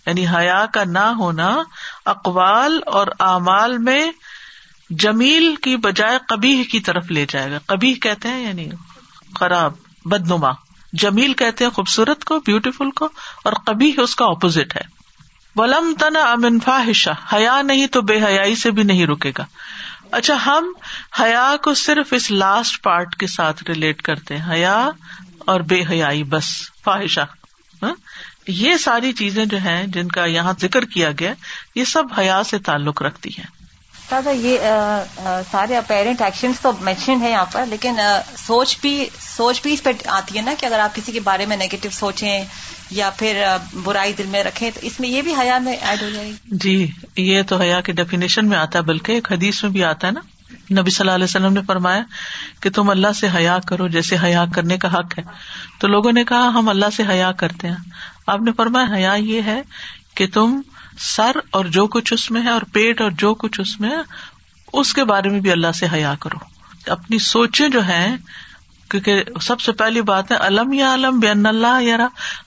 یعنی 0.05 0.27
حیا 0.27 0.65
کا 0.73 0.83
نہ 0.83 0.99
ہونا، 0.99 1.57
اقوال 2.05 2.79
اور 2.85 3.07
اعمال 3.19 3.77
میں 3.77 4.11
جمیل 4.89 5.55
کی 5.55 5.77
بجائے 5.77 6.17
کبھی 6.27 6.63
کی 6.63 6.79
طرف 6.79 7.11
لے 7.11 7.25
جائے 7.29 7.51
گا۔ 7.51 7.57
کبھی 7.65 7.93
کہتے 7.93 8.29
ہیں 8.29 8.47
یعنی 8.47 8.69
خراب، 9.35 9.73
بدنما۔ 10.05 10.49
جمیل 10.93 11.33
کہتے 11.33 11.63
ہیں 11.63 11.71
خوبصورت 11.71 12.23
کو 12.23 12.39
بیوٹیفل 12.39 12.91
کو، 12.91 13.09
اور 13.43 13.53
کبھی 13.65 13.93
اس 13.97 14.15
کا 14.15 14.25
اپوزٹ 14.25 14.75
ہے۔ 14.75 14.81
ولم 15.55 15.93
تنا 15.99 16.19
امنفا 16.19 16.83
حشا 16.87 17.11
حیا 17.33 17.61
نہیں 17.61 17.87
تو 17.87 18.01
بے 18.01 18.25
حیائی 18.25 18.55
سے 18.55 18.71
بھی 18.71 18.83
نہیں 18.83 19.07
رکے 19.07 19.31
گا۔ 19.37 19.45
اچھا 20.11 20.45
ہم 20.45 20.73
حیا 21.19 21.55
کو 21.63 21.73
صرف 21.73 22.13
اس 22.13 22.31
لاسٹ 22.31 22.83
پارٹ 22.83 23.15
کے 23.15 23.27
ساتھ 23.27 23.63
ریلیٹ 23.63 24.01
کرتے 24.01 24.37
ہیں۔ 24.37 24.51
حیا 24.51 24.89
اور 25.39 25.59
بے 25.59 25.83
حیائی، 25.89 26.23
بس، 26.23 26.45
فاحشہ۔ 26.83 27.21
ہاں؟ 27.83 27.93
یہ 28.47 28.77
ساری 28.77 29.11
چیزیں 29.11 29.45
جو 29.45 29.57
ہیں 29.57 29.87
جن 29.87 30.07
کا 30.07 30.25
یہاں 30.25 30.53
ذکر 30.61 30.85
کیا 30.85 31.09
گیا 31.19 31.33
یہ 31.75 31.83
سب 31.83 32.03
حیا 32.17 32.43
سے 32.43 32.59
تعلق 32.59 33.01
رکھتی 33.01 33.29
ہیں۔ 33.37 33.45
دادا 34.11 34.31
یہ 34.31 34.57
سارے 35.51 35.77
اپیرنٹ 35.77 36.21
ایکشن 36.21 36.51
تو 36.61 36.71
مینشن 36.81 37.21
ہے 37.21 37.31
یہاں 37.31 37.45
پر 37.51 37.65
لیکن 37.65 37.95
سوچ 38.37 38.77
بھی 38.81 39.09
سوچ 39.19 39.61
بھی 39.61 39.73
اس 39.73 39.83
پہ 39.83 39.89
آتی 40.05 40.37
ہے 40.37 40.41
نا 40.41 40.53
کہ 40.59 40.65
اگر 40.65 40.79
آپ 40.79 40.95
کسی 40.95 41.11
کے 41.11 41.19
بارے 41.19 41.45
میں 41.45 41.57
نیگیٹو 41.57 41.89
سوچیں 41.89 42.45
یا 42.91 43.09
پھر 43.09 43.43
برائی 43.83 44.13
دل 44.13 44.25
میں 44.25 44.43
رکھیں 44.43 44.71
تو 44.71 44.79
اس 44.83 44.99
میں 44.99 45.09
یہ 45.09 45.21
بھی 45.21 45.33
حیا 45.33 45.57
میں 45.57 45.75
ایڈ 45.81 46.01
ہو 46.01 46.09
جائے 46.09 46.27
گی۔ 46.27 46.33
جی 46.45 46.87
یہ 47.15 47.43
تو 47.43 47.57
حیا 47.57 47.81
کے 47.81 47.91
ڈیفینیشن 47.91 48.49
میں 48.49 48.57
آتا 48.57 48.79
ہے 48.79 48.83
بلکہ 48.83 49.11
ایک 49.11 49.31
حدیث 49.31 49.63
میں 49.63 49.71
بھی 49.71 49.83
آتا 49.83 50.07
ہے 50.07 50.11
نا۔ 50.11 50.19
نبی 50.71 50.91
صلی 50.91 51.03
اللہ 51.03 51.15
علیہ 51.15 51.23
وسلم 51.23 51.53
نے 51.53 51.61
فرمایا 51.67 52.03
کہ 52.59 52.69
تم 52.69 52.89
اللہ 52.89 53.11
سے 53.11 53.27
حیا 53.35 53.57
کرو 53.67 53.87
جیسے 53.87 54.15
حیا 54.23 54.45
کرنے 54.53 54.77
کا 54.77 54.93
حق 54.93 55.19
ہے۔ 55.19 55.23
تو 55.79 55.87
لوگوں 55.87 56.11
نے 56.11 56.23
کہا، 56.23 56.47
ہم 56.47 56.69
اللہ 56.69 56.85
سے 56.95 57.03
حیا 57.09 57.31
کرتے 57.31 57.67
ہیں۔ 57.67 57.75
آپ 58.27 58.41
نے 58.41 58.51
فرمایا، 58.57 58.95
حیا 58.95 59.13
یہ 59.13 59.41
ہے 59.41 59.61
کہ 60.15 60.27
تم 60.27 60.61
سر 60.97 61.31
اور 61.51 61.65
جو 61.65 61.87
کچھ 61.87 62.13
اس 62.13 62.31
میں 62.31 62.41
ہے 62.41 62.49
اور 62.49 62.61
پیٹ 62.61 63.01
اور 63.01 63.11
جو 63.11 63.33
کچھ 63.33 63.61
اس 63.61 63.79
میں 63.79 63.89
ہے، 63.89 64.01
اس 64.73 64.93
کے 64.93 65.03
بارے 65.03 65.29
میں 65.29 65.39
بھی 65.39 65.51
اللہ 65.51 65.71
سے 65.71 65.85
حیا 65.93 66.13
کرو۔ 66.19 66.37
اپنی 66.91 67.19
سوچیں 67.19 67.69
جو 67.69 67.81
ہیں، 67.83 68.17
کیونکہ 68.89 69.23
سب 69.41 69.59
سے 69.59 69.71
پہلی 69.71 70.01
بات 70.01 70.31
ہے، 70.31 70.37
علم 70.37 70.73
یا 70.73 70.93
علم 70.93 71.19
بے 71.19 71.29
اللہ 71.29 71.81
یار 71.81 71.99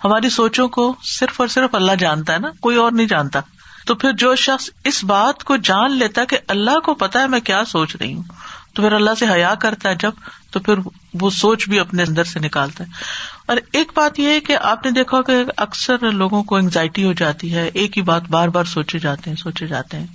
ہماری 0.04 0.30
سوچوں 0.30 0.68
کو 0.68 0.96
صرف 1.02 1.40
اور 1.40 1.48
صرف 1.48 1.74
اللہ 1.74 1.92
جانتا 1.92 2.32
ہے 2.32 2.38
نا، 2.38 2.48
کوئی 2.60 2.76
اور 2.76 2.92
نہیں 2.92 3.06
جانتا۔ 3.06 3.40
تو 3.86 3.94
پھر 3.94 4.12
جو 4.12 4.34
شخص 4.34 4.70
اس 4.84 5.04
بات 5.04 5.44
کو 5.44 5.56
جان 5.56 5.92
لیتا 5.92 6.24
کہ 6.24 6.38
اللہ 6.48 6.78
کو 6.78 6.94
پتا 6.94 7.20
ہے 7.20 7.26
میں 7.26 7.40
کیا 7.40 7.64
سوچ 7.64 7.96
رہی 7.96 8.14
ہوں، 8.14 8.22
تو 8.74 8.82
پھر 8.82 8.92
اللہ 8.92 9.10
سے 9.18 9.26
حیا 9.26 9.54
کرتا 9.54 9.88
ہے 9.88 9.94
جب، 9.94 10.12
تو 10.50 10.60
پھر 10.60 10.74
وہ 11.20 11.30
سوچ 11.30 11.68
بھی 11.68 11.80
اپنے 11.80 12.02
اندر 12.02 12.24
سے 12.24 12.38
نکالتا 12.40 12.84
ہے۔ 12.84 12.88
اور 13.46 13.56
ایک 13.72 13.92
بات 13.96 14.18
یہ 14.18 14.28
ہے 14.28 14.40
کہ 14.40 14.56
آپ 14.62 14.84
نے 14.84 14.90
دیکھا 14.90 15.22
کہ 15.22 15.44
اکثر 15.56 16.10
لوگوں 16.10 16.42
کو 16.42 16.56
انگزائٹی 16.56 17.04
ہو 17.04 17.12
جاتی 17.12 17.54
ہے، 17.54 17.70
ایک 17.74 17.96
ہی 17.96 18.02
بات 18.02 18.22
بار 18.30 18.48
بار 18.48 18.64
سوچے 18.64 18.98
جاتے 18.98 19.30
ہیں، 19.30 19.36
سوچے 19.36 19.66
جاتے 19.66 19.98
ہیں۔ 19.98 20.06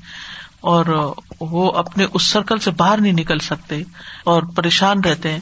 اور 0.61 1.13
وہ 1.41 1.71
اپنے 1.71 2.05
اس 2.13 2.23
سرکل 2.23 2.59
سے 2.59 2.71
باہر 2.71 3.01
نہیں 3.01 3.13
نکل 3.13 3.39
سکتے 3.39 3.83
اور 4.23 4.43
پریشان 4.43 4.99
رہتے 4.99 5.31
ہیں۔ 5.31 5.39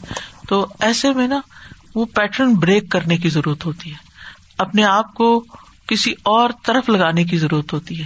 تو 0.48 0.68
ایسے 0.80 1.14
میں 1.14 1.28
نا 1.28 1.40
وہ 1.96 2.06
پیٹرن 2.06 2.54
بریک 2.54 2.92
کرنے 2.92 3.18
کی 3.18 3.30
ضرورت 3.30 3.66
ہوتی 3.66 3.92
ہے۔ 3.92 3.96
اپنے 4.58 4.84
آپ 4.84 5.14
کو 5.14 5.46
کسی 5.90 6.14
اور 6.24 6.50
طرف 6.64 6.90
لگانے 6.90 7.24
کی 7.24 7.38
ضرورت 7.38 7.74
ہوتی 7.74 8.00
ہے۔ 8.00 8.06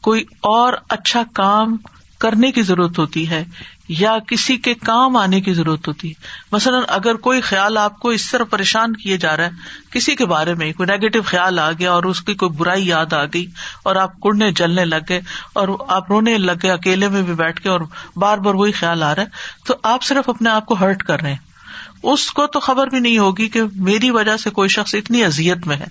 کوئی 0.00 0.24
اور 0.40 0.72
اچھا 0.88 1.22
کام 1.34 1.76
کرنے 2.18 2.52
کی 2.52 2.62
ضرورت 2.62 2.98
ہوتی 2.98 3.30
ہے 3.30 3.44
یا 3.88 4.18
کسی 4.26 4.56
کے 4.56 4.74
کام 4.74 5.16
آنے 5.16 5.40
کی 5.40 5.52
ضرورت 5.52 5.88
ہوتی 5.88 6.08
ہے۔ 6.08 6.12
مثلاً 6.52 6.82
اگر 6.88 7.14
کوئی 7.14 7.40
خیال 7.40 7.78
آپ 7.78 8.00
کو 8.00 8.08
اس 8.08 8.30
طرح 8.30 8.44
پریشان 8.44 8.96
کیے 8.96 9.16
جا 9.16 9.36
رہا 9.36 9.44
ہے، 9.44 9.50
کسی 9.90 10.16
کے 10.16 10.26
بارے 10.26 10.54
میں 10.54 10.72
کوئی 10.72 10.86
نیگیٹو 10.86 11.22
خیال 11.22 11.58
آ 11.58 11.72
گیا 11.72 11.92
اور 11.92 12.02
اس 12.02 12.20
کی 12.20 12.34
کوئی 12.34 12.50
برائی 12.50 12.86
یاد 12.86 13.12
آ 13.12 13.24
گئی 13.24 13.46
اور 13.82 13.96
آپ 13.96 14.20
کڑنے 14.20 14.52
جلنے 14.52 14.84
لگ 14.84 15.04
گئے 15.08 15.20
اور 15.52 15.68
آپ 15.88 16.10
رونے 16.10 16.38
لگ 16.38 16.52
گئے، 16.62 16.70
اکیلے 16.70 17.08
میں 17.08 17.22
بھی 17.22 17.34
بیٹھ 17.34 17.62
کے 17.62 17.68
اور 17.68 17.80
بار 18.16 18.38
بار 18.38 18.54
وہی 18.54 18.72
خیال 18.72 19.02
آ 19.02 19.14
رہا 19.14 19.22
ہے، 19.22 19.28
تو 19.66 19.74
آپ 19.82 20.02
صرف 20.02 20.28
اپنے 20.28 20.50
آپ 20.50 20.66
کو 20.66 20.74
ہرٹ 20.74 21.02
کر 21.02 21.20
رہے 21.20 21.30
ہیں۔ 21.30 21.51
اس 22.02 22.30
کو 22.30 22.46
تو 22.46 22.60
خبر 22.60 22.86
بھی 22.86 23.00
نہیں 23.00 23.18
ہوگی 23.18 23.48
کہ 23.48 23.60
میری 23.74 24.10
وجہ 24.10 24.36
سے 24.36 24.50
کوئی 24.50 24.68
شخص 24.68 24.94
اتنی 24.94 25.24
ازیت 25.24 25.66
میں 25.66 25.76
ہے۔ 25.76 25.86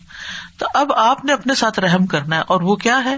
تو 0.58 0.66
اب 0.74 0.94
آپ 0.94 1.26
نے 1.26 1.34
اپنے 1.34 1.56
ساتھ 1.56 1.80
رحم 1.80 2.06
کرنا 2.06 2.36
ہے، 2.36 2.42
اور 2.48 2.62
وہ 2.62 2.76
کیا 2.76 3.04
ہے 3.06 3.16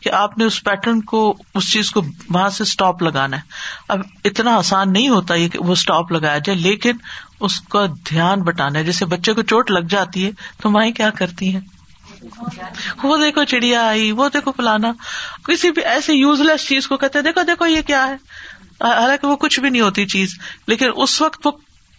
کہ 0.00 0.10
آپ 0.10 0.38
نے 0.38 0.44
اس 0.44 0.62
پیٹرن 0.64 1.00
کو، 1.00 1.36
اس 1.54 1.72
چیز 1.72 1.90
کو 1.90 2.02
وہاں 2.30 2.48
سے 2.50 2.62
اسٹاپ 2.62 3.02
لگانا 3.02 3.36
ہے۔ 3.36 3.42
اب 3.88 4.00
اتنا 4.24 4.56
آسان 4.56 4.92
نہیں 4.92 5.08
ہوتا 5.08 5.34
یہ 5.34 5.48
کہ 5.48 5.58
وہ 5.58 5.72
اسٹاپ 5.72 6.12
لگایا 6.12 6.38
جائے، 6.38 6.58
لیکن 6.58 6.96
اس 7.40 7.60
کا 7.60 7.84
دھیان 8.10 8.42
بٹانا 8.42 8.78
ہے۔ 8.78 8.84
جیسے 8.84 9.04
بچے 9.04 9.32
کو 9.32 9.42
چوٹ 9.42 9.70
لگ 9.70 9.86
جاتی 9.90 10.24
ہے 10.26 10.30
تو 10.62 10.70
مائیں 10.70 10.92
کیا 10.92 11.10
کرتی 11.10 11.54
ہیں؟ 11.54 11.60
وہ 13.02 13.16
دیکھو 13.16 13.44
چڑیا 13.44 13.82
آئی، 13.86 14.10
وہ 14.12 14.28
دیکھو 14.34 14.52
پلانا 14.52 14.92
کسی 15.44 15.70
بھی 15.70 15.82
ایسے 15.84 16.14
یوز 16.14 16.40
لیس 16.40 16.66
چیز 16.68 16.88
کو 16.88 16.96
کہتے 16.96 17.22
دیکھو 17.22 17.42
دیکھو 17.42 17.66
یہ 17.66 17.82
کیا 17.86 18.06
ہے۔ 18.06 18.14
حالانکہ 18.80 19.26
وہ 19.26 19.36
کچھ 19.36 19.58
بھی 19.60 19.70
نہیں 19.70 19.82
ہوتی 19.82 20.06
چیز، 20.06 20.34
لیکن 20.66 20.90
اس 20.96 21.20
وقت 21.20 21.46
وہ 21.46 21.52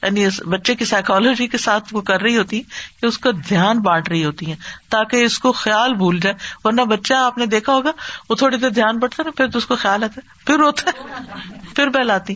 یعنی 0.03 0.25
بچے 0.45 0.75
کی 0.75 0.85
سائیکالوجی 0.85 1.47
کے 1.47 1.57
ساتھ 1.57 1.93
وہ 1.93 2.01
کر 2.01 2.21
رہی 2.21 2.37
ہوتی 2.37 2.61
کہ 3.01 3.05
اس 3.05 3.17
کا 3.17 3.29
دھیان 3.49 3.79
بانٹ 3.79 4.09
رہی 4.09 4.23
ہوتی 4.25 4.45
ہیں 4.45 4.55
تاکہ 4.89 5.23
اس 5.23 5.39
کو 5.39 5.51
خیال 5.51 5.93
بھول 5.93 6.19
جائے۔ 6.19 6.35
ورنہ 6.63 6.81
بچہ 6.81 7.13
آپ 7.13 7.37
نے 7.37 7.45
دیکھا 7.45 7.73
ہوگا، 7.73 7.91
وہ 8.29 8.35
تھوڑی 8.35 8.57
دیر 8.57 8.69
دھیان 8.69 8.97
بٹتا 8.97 9.23
نا، 9.23 9.31
پھر 9.31 9.45
اس 9.53 9.65
کو 9.65 9.75
خیال 9.75 10.03
آتا 10.03 10.21
ہے، 10.23 10.45
پھر 10.45 10.57
روتا 10.57 10.91
ہے، 10.91 11.03
پھر 11.75 11.89
بہلاتی 11.89 12.35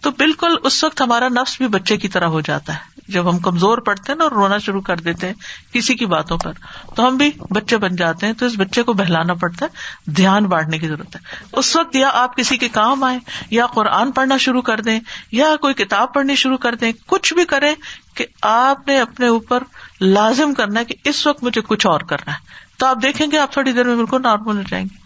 تو 0.00 0.10
بالکل 0.10 0.54
اس 0.64 0.84
وقت 0.84 1.00
ہمارا 1.00 1.28
نفس 1.28 1.58
بھی 1.58 1.68
بچے 1.68 1.96
کی 1.96 2.08
طرح 2.08 2.26
ہو 2.26 2.40
جاتا 2.40 2.74
ہے۔ 2.74 2.89
جب 3.10 3.30
ہم 3.30 3.38
کمزور 3.38 3.78
پڑتے 3.78 4.12
ہیں 4.12 4.16
نا 4.16 4.24
اور 4.24 4.32
رونا 4.32 4.58
شروع 4.58 4.80
کر 4.80 4.96
دیتے 4.96 5.26
ہیں 5.26 5.34
کسی 5.72 5.94
کی 5.94 6.06
باتوں 6.06 6.38
پر، 6.38 6.52
تو 6.94 7.08
ہم 7.08 7.16
بھی 7.16 7.30
بچے 7.50 7.76
بن 7.76 7.96
جاتے 7.96 8.26
ہیں 8.26 8.32
تو 8.32 8.46
اس 8.46 8.52
بچے 8.56 8.82
کو 8.82 8.92
بہلانا 8.92 9.34
پڑتا 9.34 9.66
ہے، 9.66 10.10
دھیان 10.10 10.44
بانٹنے 10.44 10.78
کی 10.78 10.88
ضرورت 10.88 11.16
ہے۔ 11.16 11.20
اس 11.52 11.76
وقت 11.76 11.96
یا 11.96 12.10
آپ 12.12 12.36
کسی 12.36 12.56
کے 12.56 12.68
کام 12.68 13.04
آئے 13.04 13.18
یا 13.50 13.66
قرآن 13.66 14.12
پڑھنا 14.12 14.36
شروع 14.36 14.62
کر 14.62 14.80
دیں، 14.80 15.00
یا 15.32 15.56
کوئی 15.60 15.74
کتاب 15.74 16.14
پڑھنی 16.14 16.34
شروع 16.34 16.56
کر 16.56 16.74
دیں، 16.74 16.92
کچھ 17.06 17.34
بھی 17.34 17.44
کریں 17.44 17.74
کہ 18.14 18.26
آپ 18.42 18.88
نے 18.88 19.00
اپنے 19.00 19.26
اوپر 19.26 19.62
لازم 20.00 20.54
کرنا 20.54 20.80
ہے 20.80 20.84
کہ 20.84 20.94
اس 21.04 21.26
وقت 21.26 21.44
مجھے 21.44 21.60
کچھ 21.60 21.86
اور 21.86 22.00
کرنا 22.00 22.32
ہے۔ 22.32 22.38
تو 22.76 22.86
آپ 22.86 22.96
دیکھیں 23.02 23.26
گے، 23.32 23.38
آپ 23.38 23.52
تھوڑی 23.52 23.72
دیر 23.72 23.84
میں 23.84 23.96
بالکل 23.96 24.22
نارمل 24.22 24.56
ہو 24.56 24.62
جائیں 24.68 24.84
گے۔ 24.84 25.00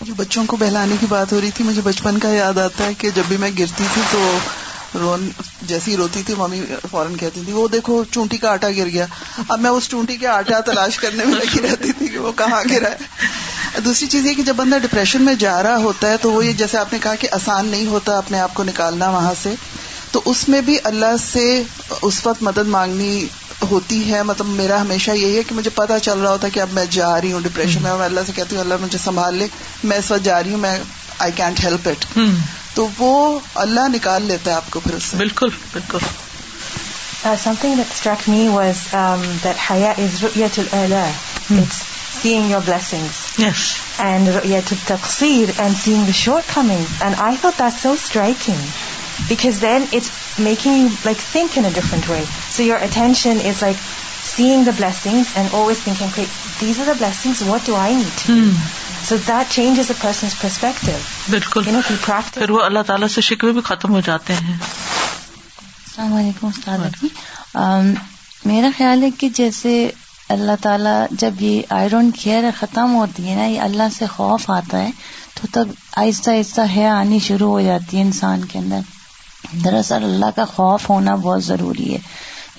جو 0.00 0.14
بچوں 0.16 0.44
کو 0.46 0.56
بہلانے 0.56 0.96
کی 1.00 1.06
بات 1.08 1.32
ہو 1.32 1.40
رہی 1.40 1.50
تھی، 1.50 1.64
مجھے 1.64 1.80
بچپن 1.84 2.18
کا 2.18 2.28
یاد 2.28 2.58
آتا 2.58 2.84
ہے 2.86 2.94
کہ 2.94 3.10
جب 3.14 3.22
بھی 3.28 3.36
میں 3.36 3.50
گرتی 3.58 3.84
تھی 3.92 4.02
تو 4.10 4.38
رون 4.94 5.30
جیسی 5.62 5.96
روتی 5.96 6.22
تھی، 6.22 6.34
ممی 6.38 6.60
فوراً 6.90 7.16
کہتی 7.16 7.40
تھی، 7.44 7.52
وہ 7.52 7.68
دیکھو 7.68 8.04
چونٹی 8.10 8.36
کا 8.36 8.50
آٹا 8.50 8.68
گر 8.76 8.86
گیا۔ 8.86 9.06
اب 9.48 9.60
میں 9.60 9.70
اس 9.70 9.88
چونٹی 9.88 10.16
کے 10.16 10.26
آٹا 10.26 10.60
تلاش 10.60 10.98
کرنے 10.98 11.24
میں 11.24 11.34
لگی 11.34 11.68
رہتی 11.68 11.92
تھی 11.92 12.08
کہ 12.08 12.18
وہ 12.18 12.32
کہاں 12.32 12.64
گرا 12.70 12.90
ہے۔ 12.90 13.26
دوسری 13.84 14.06
چیز 14.06 14.26
یہ 14.26 14.34
کہ 14.34 14.42
جب 14.42 14.56
بندہ 14.56 14.78
ڈپریشن 14.78 15.22
میں 15.22 15.34
جا 15.34 15.62
رہا 15.62 15.76
ہوتا 15.76 16.10
ہے 16.10 16.16
تو 16.16 16.32
وہ 16.32 16.46
یہ 16.46 16.52
جیسے 16.52 16.78
آپ 16.78 16.92
نے 16.92 16.98
کہا 17.02 17.14
کہ 17.14 17.28
آسان 17.32 17.66
نہیں 17.66 17.86
ہوتا 17.86 18.18
اپنے 18.18 18.40
آپ 18.40 18.54
کو 18.54 18.64
نکالنا 18.64 19.10
وہاں 19.10 19.34
سے۔ 19.42 19.54
تو 20.10 20.22
اس 20.24 20.48
میں 20.48 20.60
بھی 20.60 20.76
اللہ 20.84 21.16
سے 21.32 21.62
اس 22.02 22.26
وقت 22.26 22.42
مدد 22.42 22.66
مانگنی 22.66 23.26
ہوتی 23.70 24.12
ہے۔ 24.12 24.22
مطلب 24.22 24.46
میرا 24.46 24.80
ہمیشہ 24.80 25.10
یہی 25.10 25.36
ہے 25.36 25.42
کہ 25.42 25.54
مجھے 25.54 25.70
پتا 25.74 25.98
چل 25.98 26.18
رہا 26.18 26.30
ہوتا 26.30 26.46
ہے 26.46 26.50
کہ 26.50 26.60
اب 26.60 26.68
میں 26.72 26.84
جا 26.90 27.20
رہی 27.20 27.32
ہوں 27.32 27.40
ڈپریشن 27.40 27.82
میں۔ 27.82 27.90
اللہ 27.90 28.20
سے 28.26 28.32
کہتی 28.36 28.56
ہوں، 28.56 28.62
اللہ 28.62 28.74
مجھے 28.80 28.98
سنبھال 28.98 29.34
لے، 29.34 29.46
میں 29.84 29.96
اس 29.96 30.10
وقت 30.10 30.24
جا 30.24 30.42
رہی 30.42 30.50
ہوں، 30.50 30.58
میں 30.58 30.78
آئی 31.18 31.32
کینٹ 31.32 31.64
ہیلپ 31.64 31.88
اٹ 31.88 32.18
تو 32.76 32.88
وہ 32.98 33.38
اللہ 33.54 33.88
نکال 33.88 34.22
لیتا 34.22 34.50
ہے 34.50 34.56
آپ 34.56 34.70
کو 34.70 34.80
پھر 34.80 34.94
اس 34.94 35.04
سے۔ 35.04 35.16
بالکل 35.16 35.48
بالکل۔ 35.72 35.98
Something 37.60 37.74
that 37.74 37.92
struck 37.94 38.28
me 38.28 38.48
was 38.48 38.94
that 39.44 39.70
Haya 39.70 39.90
is 39.90 40.24
رؤیت 40.24 40.58
الالہ 40.58 41.04
it's 41.50 41.82
seeing 42.22 42.50
your 42.50 42.60
blessings 42.64 43.40
yes 43.40 43.72
and 43.98 44.28
seeing 45.84 46.04
the 46.04 46.12
shortcoming 46.54 46.84
and 47.00 47.14
I 47.18 47.36
also 47.36 47.50
that 47.58 47.82
so 47.82 47.92
striking 47.92 48.66
because 49.28 49.60
then 49.62 49.84
it's 49.92 50.10
making 50.38 50.76
you 50.76 50.88
like 51.04 51.32
think 51.32 51.58
in 51.58 51.64
different 51.74 52.10
way 52.10 52.22
so 52.56 52.62
your 52.62 52.82
attention 52.82 53.38
is 53.44 53.62
like 53.62 53.76
seeing 54.36 54.64
the 54.64 54.70
blessing 54.76 55.22
and 55.34 55.48
always 55.52 55.78
thinking 55.84 56.24
these 56.60 56.80
are 56.80 56.86
the 56.86 56.92
داسنگ 57.00 57.48
what 57.48 57.68
you 57.68 57.76
I 57.76 57.94
need 57.94 58.30
so 59.08 59.16
that 59.16 59.52
change 59.52 59.78
is 59.78 59.84
a 59.88 59.94
person's 60.02 60.40
perspective 60.40 60.92
بالکل 61.30 61.80
پھر 62.34 62.50
وہ 62.50 62.62
اللہ 62.62 62.78
تعالیٰ 62.86 63.08
سے 63.08 63.20
شکوے 63.20 63.52
بھی 63.52 63.60
ختم 63.60 63.94
ہو 63.94 64.00
جاتے 64.00 64.34
ہیں۔ 64.34 64.54
السلام 64.54 66.14
علیکم 66.14 66.46
استاد 66.46 67.04
میرا 68.44 68.70
خیال 68.78 69.02
ہے 69.02 69.10
کہ 69.10 69.28
جیسے 69.28 69.90
اللہ 70.28 70.52
تعالیٰ 70.62 71.06
جب 71.10 71.30
یہ 71.40 71.62
آئرن 71.70 72.10
کیئر 72.10 72.44
ختم 72.58 72.94
ہوتی 72.94 73.28
ہے 73.28 73.34
نا 73.34 73.44
یہ 73.44 73.60
اللہ 73.60 73.82
سے 73.98 74.06
خوف 74.06 74.50
آتا 74.50 74.78
ہے 74.78 74.90
تو 75.34 75.46
تب 75.52 75.68
آہستہ 75.96 76.30
آہستہ 76.30 76.60
ہے 76.60 76.88
آنی 76.88 77.18
شروع 77.18 77.50
ہو 77.50 77.60
جاتی 77.60 77.96
ہے 77.96 78.02
انسان 78.02 78.44
کے 78.44 78.58
اندر۔ 78.58 78.80
دراصل 79.64 80.04
اللہ 80.04 80.26
کا 80.36 80.44
خوف 80.44 80.90
ہونا 80.90 81.14
بہت 81.14 81.44
ضروری 81.44 81.92
ہے۔ 81.92 81.98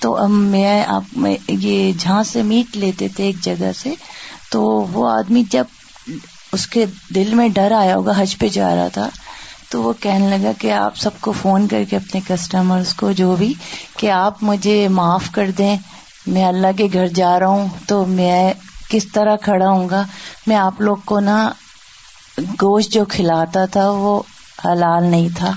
تو 0.00 0.16
اب 0.16 0.30
میں 0.30 0.84
آپ 0.84 1.26
یہ 1.48 1.92
جہاں 1.98 2.22
سے 2.22 2.42
میٹ 2.42 2.76
لیتے 2.76 3.08
تھے 3.08 3.24
ایک 3.24 3.40
جگہ 3.40 3.72
سے 3.78 3.94
تو 4.50 4.62
وہ 4.62 5.10
آدمی 5.10 5.42
جب 5.50 5.64
اس 6.52 6.66
کے 6.66 6.86
دل 7.14 7.34
میں 7.34 7.48
ڈر 7.48 7.72
آیا 7.72 7.96
ہوگا 7.96 8.12
حج 8.16 8.38
پہ 8.38 8.48
جا 8.48 8.74
رہا 8.74 8.88
تھا 8.88 9.08
تو 9.70 9.82
وہ 9.82 9.92
کہنے 10.00 10.38
لگا 10.38 10.52
کہ 10.58 10.72
آپ 10.72 10.96
سب 10.96 11.10
کو 11.20 11.32
فون 11.32 11.68
کر 11.68 11.84
کے 11.90 11.96
اپنے 11.96 12.20
کسٹمرز 12.28 12.94
کو 12.94 13.12
جو 13.12 13.36
بھی 13.36 13.54
کہ 13.96 14.10
آپ 14.10 14.42
مجھے 14.42 14.88
معاف 14.88 15.30
کر 15.32 15.50
دیں 15.58 15.76
میں 16.26 16.44
اللہ 16.44 16.66
کے 16.76 16.88
گھر 16.92 17.06
جا 17.06 17.38
رہا 17.40 17.48
ہوں 17.48 17.66
تو 17.86 18.04
میں 18.06 18.52
کس 18.88 19.06
طرح 19.12 19.36
کھڑا 19.36 19.68
ہوں 19.68 19.88
گا؟ 19.88 20.02
میں 20.46 20.56
آپ 20.56 20.80
لوگ 20.80 20.96
کو 20.96 21.20
نا 21.20 21.50
گوشت 22.62 22.92
جو 22.92 23.04
کھلاتا 23.04 23.64
تھا 23.64 23.90
وہ 23.90 24.22
حلال 24.64 25.04
نہیں 25.04 25.28
تھا۔ 25.36 25.52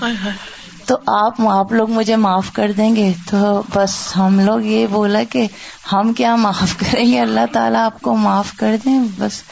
تو 0.86 0.96
آپ 1.06 1.40
آپ 1.40 1.72
لوگ 1.72 1.90
مجھے 1.90 2.16
معاف 2.16 2.52
کر 2.52 2.72
دیں 2.72 2.96
گے؟ 2.96 3.12
تو 3.30 3.62
بس 3.74 4.16
ہم 4.16 4.40
لوگ 4.40 4.60
یہ 4.60 4.86
بولا 4.86 5.22
کہ 5.30 5.46
ہم 5.92 6.12
کیا 6.12 6.36
معاف 6.36 6.76
کریں 6.78 7.06
گے؟ 7.06 7.20
اللہ 7.20 7.46
تعالیٰ 7.52 7.84
آپ 7.84 8.00
کو 8.00 8.16
معاف 8.16 8.52
کر 8.56 8.76
دیں 8.84 8.98
بس 9.18 9.42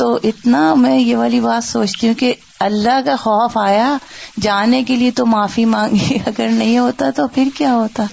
تو 0.00 0.18
اتنا 0.22 0.74
میں 0.74 0.98
یہ 0.98 1.16
والی 1.16 1.40
بات 1.40 1.64
سوچتی 1.64 2.06
ہوں 2.06 2.14
کہ 2.14 2.34
اللہ 2.60 3.00
کا 3.04 3.16
خوف 3.16 3.56
آیا، 3.56 3.96
جانے 4.40 4.82
کے 4.82 4.96
لیے 4.96 5.10
تو 5.10 5.26
معافی 5.26 5.64
مانگی، 5.64 6.18
اگر 6.26 6.48
نہیں 6.48 6.78
ہوتا 6.78 7.10
تو 7.10 7.28
پھر 7.28 7.48
کیا 7.54 7.72
ہوتا؟ 7.72 8.04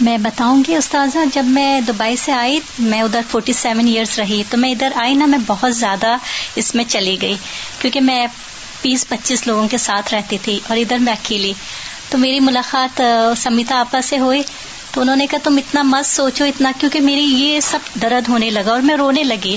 میں 0.00 0.18
بتاؤں 0.18 0.62
گی 0.68 0.74
استاذہ، 0.74 1.18
جب 1.34 1.44
میں 1.44 1.80
دبئی 1.80 2.16
سے 2.16 2.32
آئی، 2.32 2.60
میں 2.78 3.02
ادھر 3.02 3.20
فورٹی 3.30 3.52
سیون 3.52 3.86
ایئرس 3.86 4.18
رہی، 4.18 4.42
تو 4.50 4.58
میں 4.58 4.70
ادھر 4.70 4.88
آئی 4.94 5.14
نا، 5.14 5.26
میں 5.26 5.38
بہت 5.46 5.76
زیادہ 5.76 6.16
اس 6.56 6.74
میں 6.74 6.84
چلی 6.88 7.16
گئی، 7.22 7.34
کیونکہ 7.78 8.00
میں 8.00 8.26
بیس 8.82 9.08
پچیس 9.08 9.46
لوگوں 9.46 9.68
کے 9.68 9.78
ساتھ 9.78 10.14
رہتی 10.14 10.38
تھی 10.42 10.60
اور 10.68 10.76
ادھر 10.76 10.98
میں 10.98 11.12
اکیلی۔ 11.12 11.52
تو 12.10 12.18
میری 12.18 12.40
ملاقات 12.40 13.02
سمیتا 13.36 13.76
آپا 13.76 14.00
سے 14.00 14.18
ہوئی، 14.18 14.42
تو 14.90 15.00
انہوں 15.00 15.16
نے 15.16 15.26
کہا، 15.26 15.38
تم 15.42 15.56
اتنا 15.56 15.82
مت 15.82 16.06
سوچو، 16.06 16.44
اتنا، 16.44 16.72
کیونکہ 16.78 17.00
میری 17.00 17.24
یہ 17.24 17.60
سب 17.60 17.78
درد 18.02 18.28
ہونے 18.28 18.50
لگا 18.50 18.70
اور 18.70 18.80
میں 18.80 18.96
رونے 18.96 19.24
لگی۔ 19.24 19.56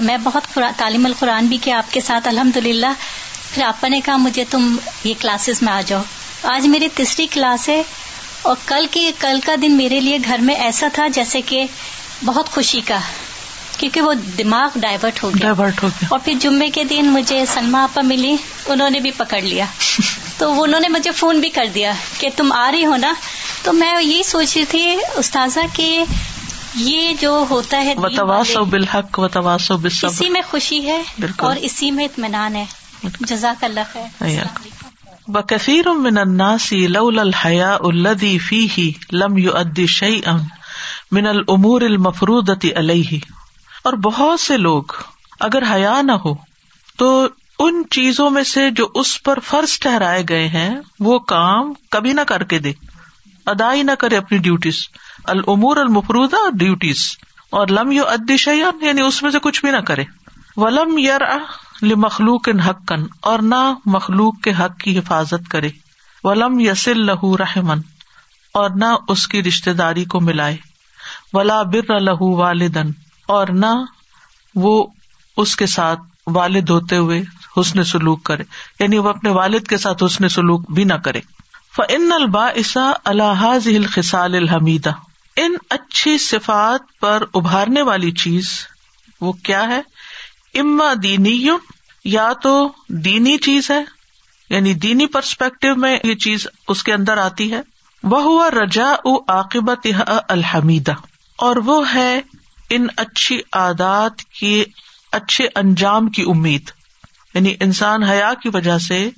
میں 0.00 0.16
بہت 0.22 0.58
تعلیم 0.76 1.06
القرآن 1.06 1.46
بھی 1.46 1.56
کیا 1.56 1.78
آپ 1.78 1.92
کے 1.92 2.00
ساتھ 2.00 2.28
الحمد 2.28 2.56
للہ 2.56 2.86
پھر 3.54 3.62
آپ 3.62 3.84
نے 3.84 4.00
کہا 4.00 4.16
مجھے 4.16 4.44
تم 4.50 4.76
یہ 5.04 5.14
کلاسز 5.20 5.62
میں 5.62 5.72
آ 5.72 5.80
جاؤ۔ 5.86 6.02
آج 6.42 6.66
میری 6.66 6.88
تیسری 6.94 7.26
کلاس 7.26 7.68
ہے 7.68 7.82
اور 8.42 8.56
کل 8.66 8.86
کی 8.90 9.10
کل 9.18 9.40
کا 9.46 9.54
دن 9.62 9.72
میرے 9.72 10.00
لیے 10.00 10.18
گھر 10.24 10.38
میں 10.38 10.54
ایسا 10.54 10.88
تھا 10.92 11.08
جیسے 11.08 11.40
کہ 11.42 11.64
بہت 12.24 12.50
خوشی 12.50 12.80
کا 12.80 12.98
کیونکہ 13.78 14.00
وہ 14.00 14.14
دماغ 14.14 14.68
ڈائیورٹ 14.76 15.22
ہو 15.22 15.30
گیا۔ 15.30 15.52
ڈائیورٹ 15.52 15.82
ہو 15.82 15.88
گیا۔ 15.88 16.06
اور 16.10 16.18
پھر 16.24 16.32
جمعے 16.40 16.68
کے 16.68 16.84
دن 16.84 17.06
مجھے 17.06 17.44
سلما 17.46 17.82
آپا 17.82 18.02
ملی 18.02 18.36
انہوں 18.66 18.90
نے 18.90 19.00
بھی 19.00 19.10
پکڑ 19.10 19.40
لیا۔ 19.40 19.64
تو 20.38 20.62
انہوں 20.62 20.80
نے 20.80 20.88
مجھے 20.88 21.10
فون 21.10 21.40
بھی 21.40 21.48
کر 21.48 21.66
دیا 21.74 21.92
کہ 22.18 22.28
تم 22.36 22.52
آ 22.52 22.70
رہی 22.72 22.86
ہو 22.86 22.96
نا؟ 22.96 23.14
تو 23.62 23.72
میں 23.72 24.02
یہی 24.02 24.22
سوچ 24.22 24.56
رہی 24.56 24.64
تھی 24.64 24.96
استاذہ 25.14 25.60
کہ 25.72 26.04
یہ 26.74 27.14
جو 27.20 27.44
ہوتا 27.50 27.84
ہے 27.84 27.94
و 28.56 28.64
بالحق 28.64 29.18
و 29.18 29.28
تواس 29.28 29.72
اسی 30.02 30.28
میں 30.28 30.42
خوشی 30.50 30.86
ہے 30.86 31.02
اور 31.38 31.56
اسی 31.60 31.90
میں 31.90 32.04
اطمینان 32.04 32.56
ہے۔ 32.56 32.64
جزاک 33.20 33.64
اللہ 33.64 33.80
خیر۔ 33.92 34.46
بکثیر 35.28 35.88
من 35.88 36.18
الناس 36.18 36.72
لولا 36.72 37.22
الحیاء 37.22 37.76
الذي 37.80 38.38
فيه 38.38 38.88
لم 39.12 39.38
يؤدي 39.38 39.86
شيئا 39.86 40.36
من 41.10 41.26
الامور 41.26 41.80
المفروضة 41.80 42.68
علیہ۔ 42.74 43.18
اور 43.84 43.92
بہت 43.92 44.40
سے 44.40 44.56
لوگ 44.56 44.82
اگر 45.40 45.62
حیا 45.72 46.02
نہ 46.02 46.12
ہو 46.12 46.34
تو 46.98 47.28
ان 47.58 47.82
چیزوں 47.90 48.30
میں 48.30 48.44
سے 48.44 48.70
جو 48.70 48.88
اس 48.94 49.22
پر 49.22 49.38
فرض 49.38 49.78
ٹہرائے 49.78 50.22
گئے 50.28 50.48
ہیں 50.48 50.70
وہ 51.00 51.18
کام 51.18 51.72
کبھی 51.90 52.12
نہ 52.12 52.20
کر 52.20 52.42
کے 52.42 52.58
دے۔ 52.58 52.72
ادا 53.46 53.74
ہی 53.74 53.82
نہ 53.82 53.90
کرے 53.98 54.16
اپنی 54.16 54.38
ڈیوٹیز 54.38 54.74
المور 55.24 55.76
المفروضہ 55.76 56.50
ڈیوٹیز 56.58 57.16
اور 57.50 57.68
لم 57.68 57.90
یو 57.90 58.06
ادیشیان 58.06 58.84
یعنی 58.84 59.02
اس 59.02 59.22
میں 59.22 59.30
سے 59.30 59.38
کچھ 59.38 59.64
بھی 59.64 59.72
نہ 59.72 59.76
کرے۔ 59.76 60.04
ولم 60.56 60.98
یار 60.98 61.20
مخلوق 61.82 62.48
ان 62.48 62.60
حقن 62.60 63.02
اور 63.20 63.38
نہ 63.38 63.74
مخلوق 63.86 64.40
کے 64.40 64.52
حق 64.60 64.78
کی 64.78 64.98
حفاظت 64.98 65.50
کرے۔ 65.50 65.68
ولم 66.24 66.60
یسل 66.60 67.06
لہو 67.06 67.36
رحمن 67.36 67.80
اور 68.54 68.70
نہ 68.70 68.84
اس 69.08 69.28
کی 69.28 69.42
رشتے 69.42 69.72
داری 69.72 70.04
کو 70.04 70.20
ملائے۔ 70.20 70.56
ولا 71.32 71.62
بر 71.62 72.00
لہو 72.00 72.36
والدن 72.36 72.90
اور 73.26 73.46
نہ 73.46 73.84
وہ 74.54 74.86
اس 75.36 75.56
کے 75.56 75.66
ساتھ 75.66 76.00
والد 76.26 76.70
ہوتے 76.70 76.96
ہوئے 76.96 77.22
حسن 77.56 77.84
سلوک 77.84 78.22
کرے۔ 78.22 78.44
یعنی 78.80 78.98
وہ 78.98 79.08
اپنے 79.08 79.30
والد 79.30 79.66
کے 79.68 79.76
ساتھ 79.76 80.04
حسن 80.04 80.28
سلوک 80.28 80.70
بھی 80.70 80.84
نہ 80.84 80.94
کرے۔ 80.94 81.20
فن 81.76 82.12
البا 82.12 82.50
عصا 82.50 82.92
الحاظ 83.04 83.66
الخسال 83.66 84.34
الحمیدہ 84.34 84.90
ان 85.36 85.54
اچھی 85.70 86.18
صفات 86.18 87.00
پر 87.00 87.24
ابھارنے 87.34 87.82
والی 87.82 88.10
چیز 88.10 88.44
وہ 89.20 89.32
کیا 89.32 89.62
ہے؟ 89.68 89.80
اما 90.54 90.92
دینی 91.02 91.48
یا 92.04 92.32
تو 92.42 92.72
دینی 92.88 93.38
چیز 93.38 93.70
ہے 93.70 93.84
یعنی 94.50 94.74
دینی 94.74 95.06
پرسپیکٹو 95.06 95.76
میں 95.76 95.98
یہ 96.04 96.14
چیز 96.14 96.46
اس 96.68 96.82
کے 96.82 96.92
اندر 96.92 97.18
آتی 97.18 97.52
ہے۔ 97.52 97.60
وہ 98.02 98.22
ہوا 98.22 98.50
رجا 98.50 98.94
عاقبت 99.28 99.86
الحمیدہ 100.28 100.92
اور 101.38 101.56
وہ 101.56 101.94
ہے 101.94 102.20
ان 102.70 102.86
اچھی 102.96 103.40
عادات 103.52 104.22
کی 104.40 104.64
اچھے 105.12 105.48
انجام 105.54 106.08
کی 106.08 106.22
امید۔ 106.22 106.70
یعنی 107.34 107.54
انسان 107.60 108.02
حیا 108.02 108.34
کی 108.42 108.48
وجہ 108.48 108.78
سے 108.78 109.10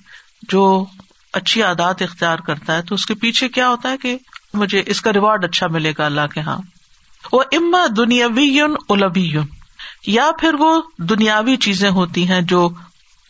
جو 0.49 0.85
اچھی 1.33 1.63
عادات 1.63 2.03
اختیار 2.03 2.39
کرتا 2.39 2.77
ہے 2.77 2.83
تو 2.83 2.95
اس 2.95 3.07
کے 3.07 3.15
پیچھے 3.15 3.49
کیا 3.49 3.69
ہوتا 3.69 3.91
ہے 3.91 3.97
کہ 3.97 4.19
مجھے 4.55 4.83
اس 4.87 5.01
کا 5.01 5.13
ریوارڈ 5.13 5.45
اچھا 5.45 5.67
ملے 5.67 5.93
گا 5.99 6.05
اللہ 6.07 6.27
کے 6.35 6.41
ہاں۔ 6.41 6.59
وہ 7.33 7.43
اما 7.53 7.87
دنیاوی 7.97 8.61
البی 8.89 9.33
یا 10.07 10.31
پھر 10.41 10.55
وہ 10.55 10.83
دنیاوی 10.99 11.57
چیزیں 11.57 11.91
ہوتی 11.91 12.29
ہیں 12.29 12.41
جو 12.41 12.69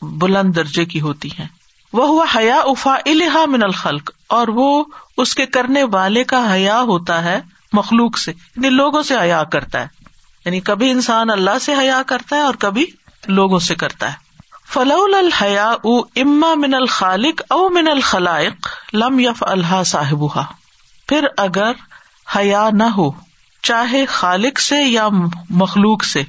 بلند 0.03 0.57
درجے 0.57 0.85
کی 0.85 1.01
ہوتی 1.01 1.29
ہیں۔ 1.39 1.47
وہ 1.93 2.07
ہوا 2.07 2.25
حیا 2.35 2.57
افا 2.57 2.95
الحا 3.07 3.45
من 3.47 3.63
الخلق، 3.63 4.11
اور 4.27 4.49
وہ 4.49 4.85
اس 5.17 5.35
کے 5.35 5.47
کرنے 5.47 5.83
والے 5.83 6.25
کا 6.25 6.55
حیا 6.55 6.81
ہوتا 6.81 7.25
ہے 7.25 7.41
مخلوق 7.73 8.19
سے 8.19 8.31
یعنی 8.31 8.69
لوگوں 8.69 9.03
سے 9.03 9.15
حیا 9.21 9.45
کرتا 9.45 9.81
ہے۔ 9.81 9.87
یعنی 10.45 10.61
کبھی 10.61 10.91
انسان 10.91 11.31
اللہ 11.31 11.59
سے 11.61 11.75
حیا 11.75 12.03
کرتا 12.07 12.37
ہے 12.37 12.41
اور 12.41 12.55
کبھی 12.55 12.87
لوگوں 13.27 13.59
سے 13.59 13.75
کرتا 13.75 14.13
ہے۔ 14.13 14.17
فلول 14.67 15.15
الحیا 15.15 15.71
او 15.71 15.99
اما 15.99 16.55
من 16.55 16.75
الخالق 16.75 17.43
او 17.51 17.69
من 17.69 17.89
الخلائق، 17.89 18.69
لم 18.93 19.19
یف 19.19 19.43
اللہ 19.47 19.83
صاحب 19.87 20.25
پھر 21.09 21.27
اگر 21.37 21.73
حیا 22.37 22.69
نہ 22.73 22.83
ہو، 22.83 23.11
چاہے 23.63 24.07
خالق 24.07 24.61
سے 24.61 24.77
یا 24.77 25.09
مخلوق 25.51 26.05
سے، 26.05 26.23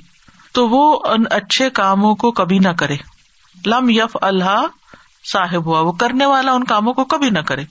تو 0.52 0.70
وہ 0.70 1.00
ان 1.06 1.24
اچھے 1.30 1.70
کاموں 1.70 2.16
کو 2.16 2.32
کبھی 2.32 2.60
نہ 2.60 2.70
کرے۔ 2.70 2.98
لم 3.66 3.90
یف 3.90 4.18
اللہ 4.22 4.66
صاحب 5.32 5.66
ہوا۔ 5.66 5.80
وہ 5.80 5.92
کرنے 5.92 6.26
والا 6.26 6.52
ان 6.52 6.64
کاموں 6.64 6.94
کو 6.94 7.04
کبھی 7.04 7.30
نہ 7.30 7.40
کرے۔ 7.40 7.64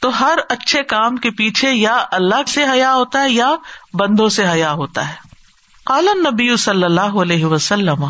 تو 0.00 0.20
ہر 0.20 0.38
اچھے 0.48 0.82
کام 0.82 1.16
کے 1.16 1.30
پیچھے 1.30 1.72
یا 1.72 2.04
اللہ 2.12 2.42
سے 2.46 2.64
حیا 2.72 2.94
ہوتا 2.94 3.22
ہے 3.22 3.30
یا 3.30 3.54
بندوں 3.94 4.28
سے 4.28 4.50
حیا 4.50 4.72
ہوتا 4.72 5.08
ہے۔ 5.08 5.14
کالن 5.84 6.20
نبی 6.20 6.56
صلی 6.56 6.84
اللہ 6.84 7.00
علیہ 7.00 7.44
وسلم، 7.44 8.04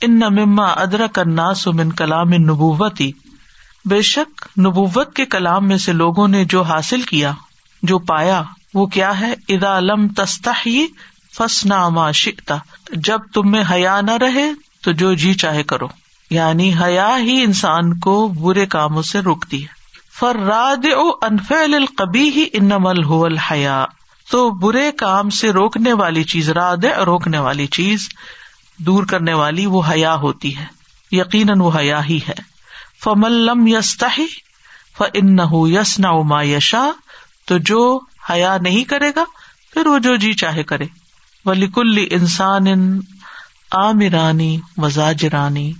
ان 0.00 0.18
مما 0.18 0.66
ادرک 0.66 1.18
الناس 1.18 1.66
من 1.66 1.92
کلام 1.92 2.28
نبوتی 2.28 3.12
بے 3.84 4.02
شک، 4.02 4.58
نبوت 4.58 5.16
کے 5.16 5.26
کلام 5.26 5.68
میں 5.68 5.78
سے 5.78 5.92
لوگوں 5.92 6.28
نے 6.28 6.44
جو 6.44 6.62
حاصل 6.62 7.02
کیا 7.02 7.32
جو 7.82 7.98
پایا 7.98 8.42
وہ 8.74 8.86
کیا 8.86 9.20
ہے؟ 9.20 9.34
ادا 9.48 9.80
لم 9.80 10.08
تستا 10.08 10.52
فسنا 11.36 11.88
ما 11.88 12.10
شکتا 12.10 12.56
جب 12.92 13.20
تم 13.34 13.50
میں 13.50 13.64
حیا 13.70 14.00
نہ 14.00 14.10
رہے 14.10 14.52
تو 14.82 14.92
جو 14.92 15.14
جی 15.14 15.34
چاہے 15.34 15.62
کرو۔ 15.62 15.88
یعنی 16.30 16.74
حیا 16.80 17.18
ہی 17.18 17.42
انسان 17.42 17.98
کو 17.98 18.28
برے 18.28 18.66
کاموں 18.66 19.02
سے 19.02 19.20
روکتی 19.20 19.62
ہے۔ 19.62 19.66
فراد 20.18 20.84
او 20.96 21.08
انفیل 21.22 21.74
القبی 21.74 22.30
ہی 22.30 22.44
انمل 22.52 23.04
ہو 23.04 23.24
الحیا 23.24 23.84
تو 24.30 24.50
برے 24.50 24.92
کام 24.92 25.30
سے 25.30 25.50
روکنے 25.52 25.92
والی 25.92 26.24
چیز 26.24 26.50
راد 26.50 26.84
روکنے 26.84 27.38
والی 27.38 27.66
چیز 27.66 28.08
دور 28.78 29.04
کرنے 29.04 29.32
والی 29.32 29.66
وہ 29.66 29.82
حیا 29.90 30.14
ہوتی 30.14 30.56
ہے۔ 30.56 30.64
یقیناً 31.12 31.60
وہ 31.60 31.70
حیا 31.78 32.04
ہی 32.04 32.18
ہے۔ 32.28 32.56
فملم 33.04 33.66
یستا 33.66 34.08
ف 34.98 35.02
ان 35.14 35.38
یس 35.52 36.00
ما 36.00 36.42
یشا 36.42 36.90
تو 37.46 37.58
جو 37.58 38.00
حیا 38.30 38.58
نہیں 38.60 38.84
کرے 38.84 39.12
گا، 39.16 39.24
پھر 39.72 39.86
وہ 39.86 39.98
جو 39.98 40.16
جی 40.16 40.32
چاہے 40.32 40.62
کرے۔ 40.62 40.84
ولی 41.44 41.66
کل 41.66 42.06
انسان 42.10 42.66
عامرانی 43.72 44.60
مزاجرانی 44.76 45.72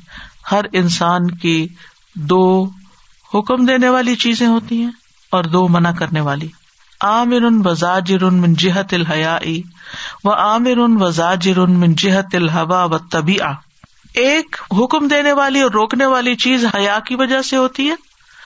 ہر 0.53 0.65
انسان 0.73 1.31
کی 1.31 1.69
دو 2.15 2.69
حکم 3.35 3.67
دینے 3.67 3.89
والی 3.89 4.15
چیزیں 4.15 4.47
ہوتی 4.47 4.83
ہیں 4.83 4.91
اور 5.31 5.45
دو 5.45 5.69
منع 5.69 5.91
کرنے 5.93 6.21
والی۔ 6.21 6.49
عامر 7.01 7.69
وزاجر 7.69 8.25
من 8.25 8.55
جہت 8.55 8.95
الحیا 8.95 9.39
و 10.25 10.33
عامر 10.33 10.79
وزاجر 10.79 11.59
من 11.59 11.95
جہت 11.95 12.35
الحوا 12.35 12.85
و 12.85 12.99
طبی 12.99 13.37
ایک 14.15 14.57
حکم 14.73 15.09
دینے 15.09 15.33
والی 15.33 15.61
اور 15.61 15.71
روکنے 15.71 16.07
والی 16.07 16.35
چیز 16.35 16.65
حیا 16.75 16.99
کی 17.07 17.15
وجہ 17.15 17.43
سے 17.43 17.57
ہوتی 17.57 17.91
ہے 17.91 17.95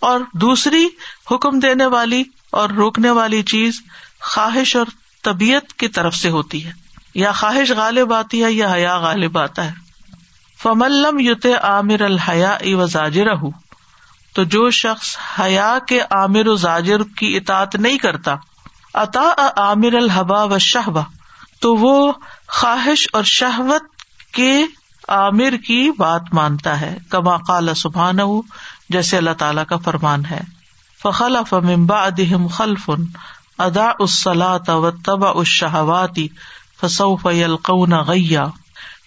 اور 0.00 0.20
دوسری 0.34 0.88
حکم 1.30 1.58
دینے 1.58 1.86
والی 1.86 2.22
اور 2.50 2.70
روکنے 2.70 3.10
والی 3.10 3.42
چیز 3.42 3.80
خواہش 4.20 4.76
اور 4.76 4.86
طبیعت 5.22 5.72
کی 5.72 5.88
طرف 5.88 6.14
سے 6.14 6.30
ہوتی 6.30 6.66
ہے۔ 6.66 6.72
یا 7.14 7.32
خواہش 7.32 7.70
غالب 7.70 8.12
آتی 8.12 8.44
ہے 8.44 8.52
یا 8.52 8.72
حیا 8.72 8.98
غالب 8.98 9.38
آتا 9.38 9.64
ہے۔ 9.64 9.72
فملم 10.62 11.18
یوت 11.18 11.46
عامر 11.62 12.02
الحیا 12.02 12.58
و 12.64 12.86
زاجر 12.86 13.26
تو 14.34 14.44
جو 14.44 14.70
شخص 14.70 15.16
حیا 15.40 15.78
کے 15.88 16.00
عامر 16.00 16.46
و 16.46 16.54
زاجر 16.54 17.02
کی 17.02 17.36
اطاط 17.36 17.76
نہیں 17.76 17.98
کرتا 17.98 18.36
عطا 18.94 19.32
عامر 19.56 19.94
الحبا 19.94 20.42
و 20.42 20.58
شہبا 20.58 21.02
تو 21.60 21.74
وہ 21.74 22.12
خواہش 22.48 23.08
اور 23.12 23.22
شہوت 23.22 23.82
کے 24.32 24.64
عامر 25.08 25.56
کی 25.66 25.90
بات 25.98 26.22
مانتا 26.32 26.80
ہے، 26.80 26.98
کما 27.10 27.36
قال 27.36 27.74
سبحان 27.74 28.20
جیسے 28.90 29.16
اللہ 29.16 29.30
تعالی 29.30 29.60
کا 29.68 29.76
فرمان 29.76 30.24
ہے۔ 30.24 30.40
فخل 31.02 31.36
فمبا 31.48 32.04
ادہم 32.04 32.46
خلف 32.46 32.90
ادا 33.58 33.90
اسلاۃ 33.98 34.68
و 34.68 34.90
تبا 34.90 35.30
اس 35.30 35.48
شہواتی 35.48 36.28
فصوف 36.80 37.26
یلقون 37.32 37.92
غیا 37.92 38.46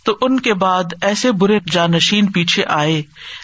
تو 0.05 0.17
ان 0.21 0.39
کے 0.39 0.53
بعد 0.53 0.83
ایسے 1.01 1.31
برے 1.31 1.59
جانشین 1.71 2.31
پیچھے 2.31 2.63
آئے 2.67 3.01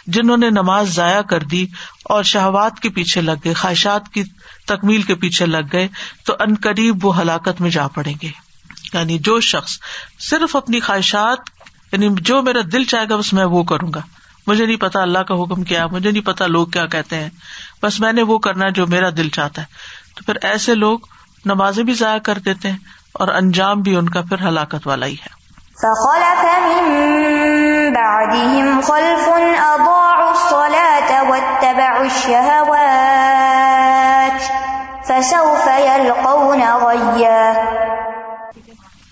جنہوں 0.07 0.37
نے 0.37 0.49
نماز 0.49 0.95
ضائع 0.95 1.21
کر 1.21 1.43
دی 1.43 1.65
اور 2.03 2.23
شہوات 2.23 2.79
کے 2.79 2.89
پیچھے 2.89 3.21
لگ 3.21 3.31
گئے، 3.45 3.53
خواہشات 3.53 4.09
کی 4.09 4.23
تکمیل 4.67 5.01
کے 5.01 5.15
پیچھے 5.15 5.45
لگ 5.45 5.67
گئے، 5.71 5.87
تو 6.25 6.33
ان 6.39 6.55
قریب 6.63 7.05
وہ 7.05 7.21
ہلاکت 7.21 7.61
میں 7.61 7.69
جا 7.69 7.87
پڑیں 7.87 8.15
گے۔ 8.21 8.29
یعنی 8.93 9.17
جو 9.19 9.39
شخص 9.39 9.71
صرف 10.19 10.55
اپنی 10.55 10.79
خواہشات 10.79 11.37
یعنی 11.91 12.09
جو 12.21 12.41
میرا 12.41 12.59
دل 12.71 12.83
چاہے 12.83 13.05
گا، 13.09 13.15
بس 13.15 13.33
میں 13.33 13.45
وہ 13.45 13.63
کروں 13.63 13.93
گا۔ 13.95 14.01
مجھے 14.49 14.65
نہیں 14.65 14.77
پتا 14.77 15.01
اللہ 15.01 15.19
کا 15.19 15.33
حکم 15.33 15.63
کیا 15.63 15.87
مجھے 15.87 16.11
نہیں 16.11 16.25
پتا 16.25 16.47
لوگ 16.47 16.67
کیا 16.67 16.85
کہتے 16.85 17.15
ہیں۔ 17.15 17.29
بس 17.83 17.99
میں 17.99 18.13
نے 18.13 18.21
وہ 18.21 18.37
کرنا 18.37 18.69
جو 18.69 18.87
میرا 18.87 19.09
دل 19.17 19.29
چاہتا 19.29 19.61
ہے۔ 19.61 19.67
تو 20.15 20.23
پھر 20.25 20.37
ایسے 20.41 20.75
لوگ 20.75 20.99
نمازیں 21.45 21.83
بھی 21.83 21.93
ضائع 21.93 22.19
کر 22.19 22.37
دیتے 22.37 22.69
ہیں 22.69 22.77
اور 23.13 23.27
انجام 23.27 23.81
بھی 23.81 23.95
ان 23.95 24.09
کا 24.09 24.21
پھر 24.21 24.47
ہلاکت 24.47 24.87
والا 24.87 25.05
ہی 25.05 25.13
ہے۔ 25.13 25.39
فخلف 25.77 26.43
من 26.43 27.93
بعدهم 27.93 28.79
خلف 28.81 29.29
أضاعوا 29.59 30.31
الصلاة 30.31 31.29
واتبعوا 31.29 31.99
الشهوات 31.99 33.09
فسوف 35.07 35.67
يلقون 35.67 36.61
غيا. 36.61 37.53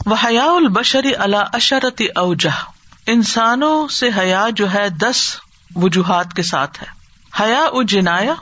وحیا 0.05 0.43
البشری 0.43 1.15
اللہ 1.15 1.43
اشرت 1.53 2.01
اوجہ 2.15 2.76
انسانوں 3.07 3.87
سے 3.87 4.09
حیا 4.17 4.45
جو 4.55 4.73
ہے 4.73 4.89
دس 4.89 5.35
وجوہات 5.75 6.33
کے 6.33 6.43
ساتھ 6.43 6.83
ہے۔ 6.83 6.87
حیا 7.39 7.65
و 7.71 7.83
جنایا 7.83 8.33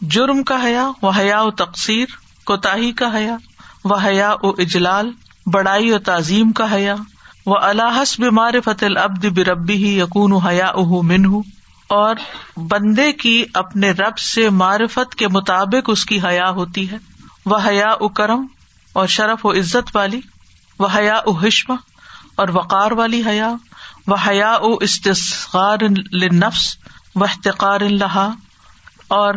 جرم 0.00 0.42
کا 0.42 0.62
حیا، 0.64 0.90
و 1.02 1.08
حیا 1.08 1.42
و 1.42 1.50
تقسیر 1.50 2.06
کوتا 2.46 2.74
کا 2.96 3.16
حیا، 3.16 3.36
و 3.84 3.94
حیا 3.94 4.34
و 4.42 4.48
اجلال، 4.50 5.10
بڑائی 5.46 5.90
و 5.90 5.98
تعظیم 5.98 6.52
کا 6.52 6.72
حیا 6.72 6.94
وہ 7.46 7.56
الحس 7.60 8.20
بیمار 8.20 8.52
فتح 8.64 8.84
العبد 8.84 9.24
بربی 9.24 9.74
ہی 9.74 9.98
یقون 9.98 10.32
حیا 10.32 10.66
اہ 10.66 11.02
من 11.02 11.24
اور 11.88 12.14
بندے 12.56 13.12
کی 13.12 13.44
اپنے 13.54 13.90
رب 13.90 14.18
سے 14.18 14.50
معرفت 14.50 15.14
کے 15.14 15.28
مطابق 15.28 15.90
اس 15.90 16.04
کی 16.04 16.20
حیا 16.20 16.50
ہوتی 16.50 16.90
ہے۔ 16.90 16.96
وہ 17.46 17.58
حیا 17.66 17.88
او 17.88 18.08
کرم 18.08 18.46
اور 18.92 19.06
شرف 19.06 19.46
و 19.46 19.52
عزت 19.52 19.96
والی 19.96 20.20
وہ 20.78 20.88
حیا 20.94 21.14
او 21.14 21.32
حشم 21.32 21.74
اور 22.36 22.48
وقار 22.48 22.90
والی 22.90 23.22
حیا۔ 23.26 23.54
وہ 24.06 24.16
حیا 24.26 24.52
او 24.52 24.74
استغار 24.74 25.78
نفس 26.32 26.76
و 27.14 27.24
احتقار 27.24 27.80
اللہ 27.80 28.30
اور 29.08 29.34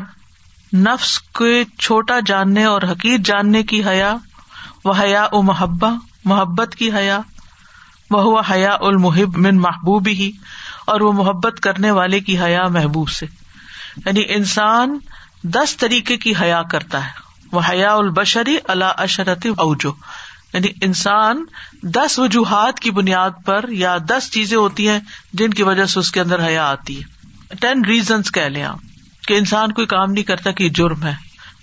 نفس 0.74 1.20
کے 1.20 1.64
چھوٹا 1.80 2.20
جاننے 2.26 2.66
اور 2.66 2.82
حقیق 2.82 3.20
جاننے 3.26 3.64
کی 3.64 3.84
حیا 3.84 4.16
وہ 4.86 4.94
حیا 5.00 5.24
او 5.24 5.42
محبہ، 5.42 5.96
محبت 6.26 6.76
کی 6.76 6.92
حیا 6.92 7.20
وہ 8.12 8.42
حیا 8.52 8.78
المحب 8.82 9.38
من 9.38 9.58
محبوب 9.58 10.08
ہی 10.08 10.32
اور 10.86 11.02
وہ 11.02 11.12
محبت 11.12 11.60
کرنے 11.60 11.92
والے 11.92 12.20
کی 12.20 12.40
حیا 12.40 12.68
محبوب 12.68 13.10
سے۔ 13.10 13.26
یعنی 14.06 14.22
انسان 14.28 15.00
دس 15.44 15.78
طریقے 15.78 16.18
کی 16.18 16.34
حیا 16.42 16.62
کرتا 16.64 17.06
ہے۔ 17.06 17.28
وہ 17.52 17.62
حیا 17.70 17.94
البشری 17.94 18.58
اللہ 18.68 18.86
اشرت 18.86 19.48
اوجو 19.58 19.94
یعنی 20.54 20.68
انسان 20.82 21.46
دس 21.84 22.20
وجوہات 22.20 22.80
کی 22.80 22.92
بنیاد 22.92 23.30
پر 23.46 23.66
یا 23.70 23.98
دس 24.10 24.32
چیزیں 24.32 24.58
ہوتی 24.58 24.90
ہیں 24.90 25.00
جن 25.34 25.50
کی 25.50 25.64
وجہ 25.64 25.86
سے 25.86 26.00
اس 26.00 26.12
کے 26.12 26.22
اندر 26.22 26.46
حیا 26.46 26.70
آتی 26.70 27.02
ہے۔ 27.02 27.04
ٹین 27.60 27.86
ریزنس 27.86 28.32
کہہ 28.32 28.42
لیں 28.42 28.64
آپ 28.64 28.80
کہ 29.28 29.34
انسان 29.34 29.72
کوئی 29.72 29.88
کام 29.88 30.12
نہیں 30.12 30.24
کرتا 30.24 30.52
کہ 30.52 30.70
جرم 30.70 31.04
ہے۔ 31.04 31.14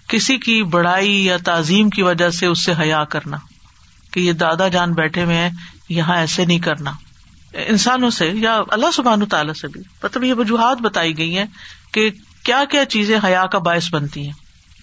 کسی 0.08 0.38
کی 0.38 0.62
بڑائی 0.62 1.24
یا 1.24 1.36
تعظیم 1.36 1.90
کی 1.90 2.02
وجہ 2.02 2.30
سے 2.30 2.46
اس 2.46 2.64
سے 2.64 2.72
حیا 2.80 3.04
کرنا۔ 3.04 3.36
کہ 4.10 4.20
یہ 4.20 4.32
دادا 4.32 4.68
جان 4.68 4.92
بیٹھے 4.92 5.24
ہوئے 5.24 5.36
ہیں، 5.36 5.50
یہاں 5.88 6.16
ایسے 6.16 6.44
نہیں 6.44 6.58
کرنا۔ 6.58 6.92
انسانوں 7.52 8.10
سے 8.10 8.30
یا 8.34 8.60
اللہ 8.68 8.86
سبحان 8.94 9.26
تعالیٰ 9.26 9.54
سے 9.54 9.68
بھی 9.68 9.80
مطلب 10.02 10.24
یہ 10.24 10.34
وجوہات 10.34 10.80
بتائی 10.80 11.18
گئی 11.18 11.38
ہیں 11.38 11.46
کہ 11.92 12.10
کیا 12.44 12.64
کیا 12.70 12.84
چیزیں 12.84 13.18
حیا 13.24 13.46
کا 13.46 13.58
باعث 13.58 13.92
بنتی 13.92 14.24
ہیں۔ 14.24 14.32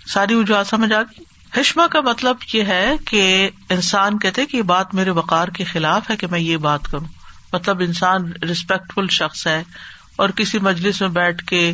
ساری 0.07 0.35
وجوہات 0.35 0.67
سمجھ 0.67 0.93
آ 0.93 1.01
گئی؟ 1.01 1.23
حشما 1.57 1.87
کا 1.87 2.01
مطلب 2.01 2.35
یہ 2.53 2.63
ہے 2.63 2.95
کہ 3.05 3.49
انسان 3.69 4.19
کہتے 4.19 4.45
کہ 4.45 4.57
یہ 4.57 4.61
بات 4.61 4.95
میرے 4.95 5.09
وقار 5.09 5.47
کے 5.47 5.63
خلاف 5.63 6.09
ہے 6.09 6.17
کہ 6.17 6.27
میں 6.27 6.39
یہ 6.39 6.57
بات 6.57 6.87
کروں۔ 6.87 7.05
مطلب 7.53 7.79
انسان 7.79 8.31
ریسپیکٹ 8.31 8.93
فل 8.93 9.07
شخص 9.07 9.47
ہے 9.47 9.63
اور 10.15 10.29
کسی 10.29 10.59
مجلس 10.59 11.01
میں 11.01 11.09
بیٹھ 11.09 11.45
کے 11.45 11.73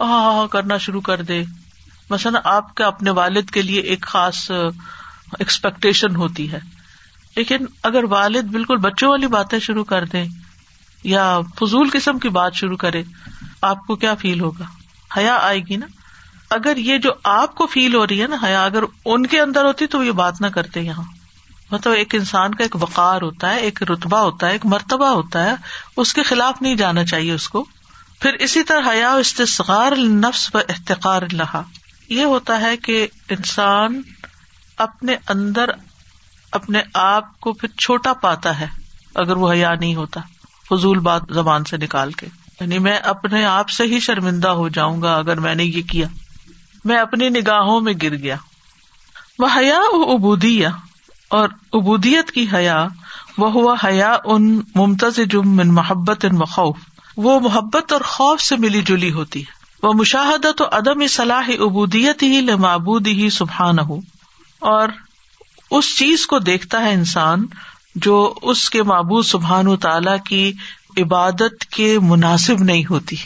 ہاں 0.00 0.46
کرنا 0.46 0.76
شروع 0.76 1.00
کر 1.00 1.22
دے۔ 1.22 1.44
مثلاً 2.10 2.42
آپ 2.44 2.74
کا 2.74 2.86
اپنے 2.86 3.10
والد 3.10 3.50
کے 3.50 3.62
لیے 3.62 3.80
ایک 3.80 4.02
خاص 4.02 4.50
ایکسپیکٹیشن 5.38 6.16
ہوتی 6.16 6.52
ہے۔ 6.52 6.58
لیکن 7.36 7.56
اگر 7.82 8.04
والد 8.04 8.42
بالکل 8.42 8.76
بچوں 8.76 9.10
والی 9.10 9.26
باتیں 9.26 9.58
شروع 9.58 9.84
کر 9.84 10.04
دے 10.04 10.24
یا 11.04 11.40
فضول 11.58 11.90
قسم 11.92 12.18
کی 12.18 12.28
بات 12.28 12.54
شروع 12.54 12.76
کرے، 12.76 13.02
آپ 13.62 13.86
کو 13.86 13.96
کیا 13.96 14.14
فیل 14.14 14.40
ہوگا؟ 14.40 14.64
حیا 15.16 15.34
آئے 15.34 15.60
گی 15.60 15.76
نا؟ 15.76 15.86
اگر 16.50 16.76
یہ 16.76 16.98
جو 16.98 17.10
آپ 17.24 17.54
کو 17.54 17.66
فیل 17.66 17.94
ہو 17.94 18.06
رہی 18.06 18.22
ہے 18.22 18.26
نا 18.26 18.36
حیا، 18.42 18.64
اگر 18.64 18.82
ان 19.04 19.26
کے 19.26 19.40
اندر 19.40 19.64
ہوتی 19.64 19.86
تو 19.86 20.04
یہ 20.04 20.12
بات 20.12 20.40
نہ 20.40 20.46
کرتے 20.46 20.80
یہاں۔ 20.80 21.02
مطلب 21.70 21.92
ایک 21.92 22.14
انسان 22.14 22.54
کا 22.54 22.62
ایک 22.62 22.76
وقار 22.76 23.22
ہوتا 23.22 23.50
ہے، 23.50 23.56
ایک 23.56 23.82
رتبا 23.82 24.20
ہوتا 24.20 24.46
ہے، 24.46 24.52
ایک 24.52 24.66
مرتبہ 24.66 25.08
ہوتا 25.08 25.44
ہے، 25.44 25.54
اس 25.96 26.14
کے 26.14 26.22
خلاف 26.22 26.62
نہیں 26.62 26.74
جانا 26.74 27.04
چاہیے 27.04 27.32
اس 27.32 27.48
کو۔ 27.48 27.64
پھر 28.20 28.32
اسی 28.32 28.62
طرح 28.62 28.92
حیا 28.92 29.12
استغار 29.12 29.96
نفس 29.96 30.50
و 30.54 30.58
احتقار 30.58 31.22
اللہ 31.22 31.62
یہ 32.08 32.24
ہوتا 32.24 32.60
ہے 32.60 32.76
کہ 32.76 33.06
انسان 33.28 34.02
اپنے 34.76 35.16
اندر 35.28 35.64
اپنے 36.52 36.80
آپ 36.94 37.40
کو 37.40 37.52
پھر 37.52 37.68
چھوٹا 37.68 38.12
پاتا 38.12 38.60
ہے، 38.60 38.66
اگر 39.14 39.36
وہ 39.36 39.52
حیا 39.52 39.74
نہیں 39.74 39.94
ہوتا۔ 39.94 40.20
فضول 40.68 40.98
بات 40.98 41.22
زبان 41.30 41.64
سے 41.64 41.76
نکال 41.76 42.12
کے۔ 42.12 42.26
یعنی 42.60 42.78
میں 42.78 42.98
اپنے 42.98 43.44
آپ 43.44 43.68
سے 43.68 43.84
ہی 43.84 44.00
شرمندہ 44.00 44.48
ہو 44.48 44.68
جاؤں 44.68 45.02
گا 45.02 45.16
اگر 45.16 45.40
میں 45.40 45.54
نے 45.54 45.64
یہ 45.64 45.82
کیا۔ 45.82 46.06
میں 46.86 46.96
اپنی 46.96 47.28
نگاہوں 47.28 47.80
میں 47.80 47.92
گر 48.02 48.16
گیا۔ 48.16 48.36
وہ 49.38 49.48
حیا 49.56 49.78
ابودیا 49.92 50.70
اور 51.28 51.48
ابودیت 51.72 52.30
کی 52.30 52.46
حیا، 52.52 52.86
وہ 53.38 53.52
ہوا 53.52 53.76
حیا 53.84 54.16
ان 54.24 54.60
ممتاز 54.74 55.20
جم 55.30 55.60
ان 55.60 55.74
محبت 55.74 56.24
ان 56.24 56.44
خوف۔ 56.44 56.76
وہ 57.16 57.40
محبت 57.40 57.92
اور 57.92 58.00
خوف 58.00 58.40
سے 58.40 58.56
ملی 58.56 58.82
جلی 58.82 59.12
ہوتی 59.12 59.40
ہے۔ 59.40 59.56
وہ 59.82 59.92
مشاہدت 59.92 60.62
و 60.62 60.64
عدم 60.72 61.06
صلاح 61.06 61.50
ابودیت 61.60 62.22
ہی 62.22 62.40
لمابود 62.40 63.06
ہی 63.06 63.30
سبحان 63.30 63.78
ہو 63.78 64.00
اور 64.58 64.88
اس 65.70 65.98
چیز 65.98 66.26
کو 66.26 66.38
دیکھتا 66.38 66.82
ہے 66.82 66.92
انسان 66.92 67.46
جو 67.94 68.34
اس 68.42 68.70
کے 68.70 68.82
معبود 68.82 69.24
سبحان 69.24 69.66
و 69.66 69.76
تعالی 69.76 70.10
کی 70.26 70.52
عبادت 71.02 71.64
کے 71.70 71.98
مناسب 71.98 72.62
نہیں 72.62 72.82
ہوتی۔ 72.90 73.16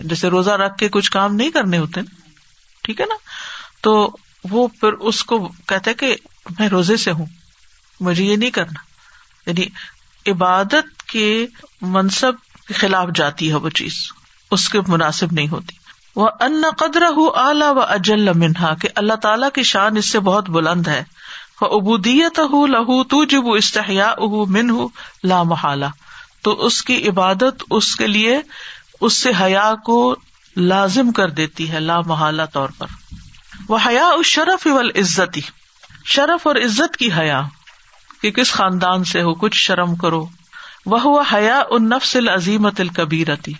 جیسے 0.00 0.28
روزہ 0.28 0.50
رکھ 0.50 0.78
کے 0.78 0.88
کچھ 0.88 1.10
کام 1.10 1.34
نہیں 1.34 1.50
کرنے 1.50 1.78
ہوتے 1.78 2.00
نا۔ 2.00 2.25
ٹھیک 2.86 3.00
ہے 3.00 3.06
نا؟ 3.06 3.14
تو 3.80 4.16
وہ 4.50 4.68
پھر 4.68 4.92
اس 4.92 5.24
کو 5.24 5.48
کہتے 5.48 5.94
کہ 5.94 6.16
میں 6.58 6.68
روزے 6.68 6.96
سے 6.96 7.10
ہوں، 7.10 7.26
مجھے 8.00 8.24
یہ 8.24 8.36
نہیں 8.36 8.50
کرنا۔ 8.50 8.80
یعنی 9.50 9.66
عبادت 10.30 11.02
کے 11.02 11.46
منصب 11.82 12.32
کے 12.66 12.74
خلاف 12.74 13.08
جاتی 13.14 13.48
ہے 13.48 13.54
وہ 13.54 13.68
چیز، 13.68 13.92
اس 14.50 14.68
کے 14.68 14.78
مناسب 14.88 15.26
نہیں 15.32 15.48
ہوتی۔ 15.48 15.76
وہ 16.16 16.28
ان 16.40 16.62
قدر 16.78 17.02
ہُ 17.02 17.18
اعلی 17.34 17.64
و 17.70 17.80
اجل 17.82 18.32
منہا، 18.32 18.74
کہ 18.74 18.88
اللہ 18.94 19.14
تعالیٰ 19.14 19.48
کی 19.54 19.62
شان 19.62 19.96
اس 19.96 20.10
سے 20.10 20.20
بہت 20.20 20.50
بلند 20.50 20.88
ہے۔ 20.88 21.02
ابودیت 21.60 22.38
ہُ 22.38 22.66
لہو 22.66 23.04
تو 23.04 23.24
جب 23.24 23.42
استحیا 23.56 24.08
اہ 24.08 24.44
من 24.48 24.70
ہُ 24.70 24.88
لا 25.24 25.42
محالہ۔ 25.42 25.86
تو 26.42 26.66
اس 26.66 26.82
کی 26.82 27.08
عبادت 27.08 27.64
اس 27.70 27.96
کے 27.96 28.06
لیے، 28.06 28.40
اس 29.00 29.12
سے 29.12 29.30
حیا 29.40 29.74
کو 29.84 30.16
لازم 30.56 31.12
کر 31.12 31.28
دیتی 31.28 31.72
ہے، 31.72 31.80
لا 31.80 32.00
محالہ 32.00 32.42
طور 32.52 32.68
پر۔ 32.78 32.86
وہ 33.68 33.78
حیا 33.86 34.08
اس 34.08 34.26
شرف 34.26 34.66
اول 34.66 34.90
عزتی 34.94 35.40
شرف 36.04 36.46
اور 36.46 36.56
عزت 36.56 36.96
کی 36.96 37.12
حیا، 37.12 37.42
کہ 38.22 38.30
کس 38.30 38.52
خاندان 38.52 39.04
سے 39.04 39.22
ہو، 39.22 39.34
کچھ 39.34 39.56
شرم 39.56 39.96
کرو۔ 39.96 40.26
وہ 40.86 41.22
حیا 41.32 41.62
ان 41.70 41.88
نفس 41.88 42.16
العظیمت 42.16 42.80
الکبیرتی 42.80 43.52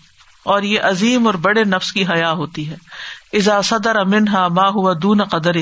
اور 0.43 0.63
یہ 0.63 0.81
عظیم 0.81 1.27
اور 1.27 1.35
بڑے 1.35 1.65
نفس 1.65 1.93
کی 1.93 2.05
حیا 2.07 2.33
ہوتی 2.33 2.71
ہے۔ 2.71 2.77
ازا 3.33 3.63
صدر 3.63 3.97
امنہا 3.97 4.49
ماں 4.49 4.71
ہوا 4.71 4.93
دون 5.03 5.25
قدر 5.25 5.57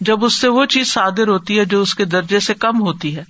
جب 0.00 0.24
اس 0.24 0.34
سے 0.34 0.48
وہ 0.48 0.64
چیز 0.64 0.92
صادر 0.92 1.28
ہوتی 1.28 1.58
ہے 1.58 1.64
جو 1.64 1.82
اس 1.82 1.94
کے 1.94 2.04
درجے 2.04 2.40
سے 2.40 2.54
کم 2.54 2.80
ہوتی 2.80 3.16
ہے۔ 3.16 3.24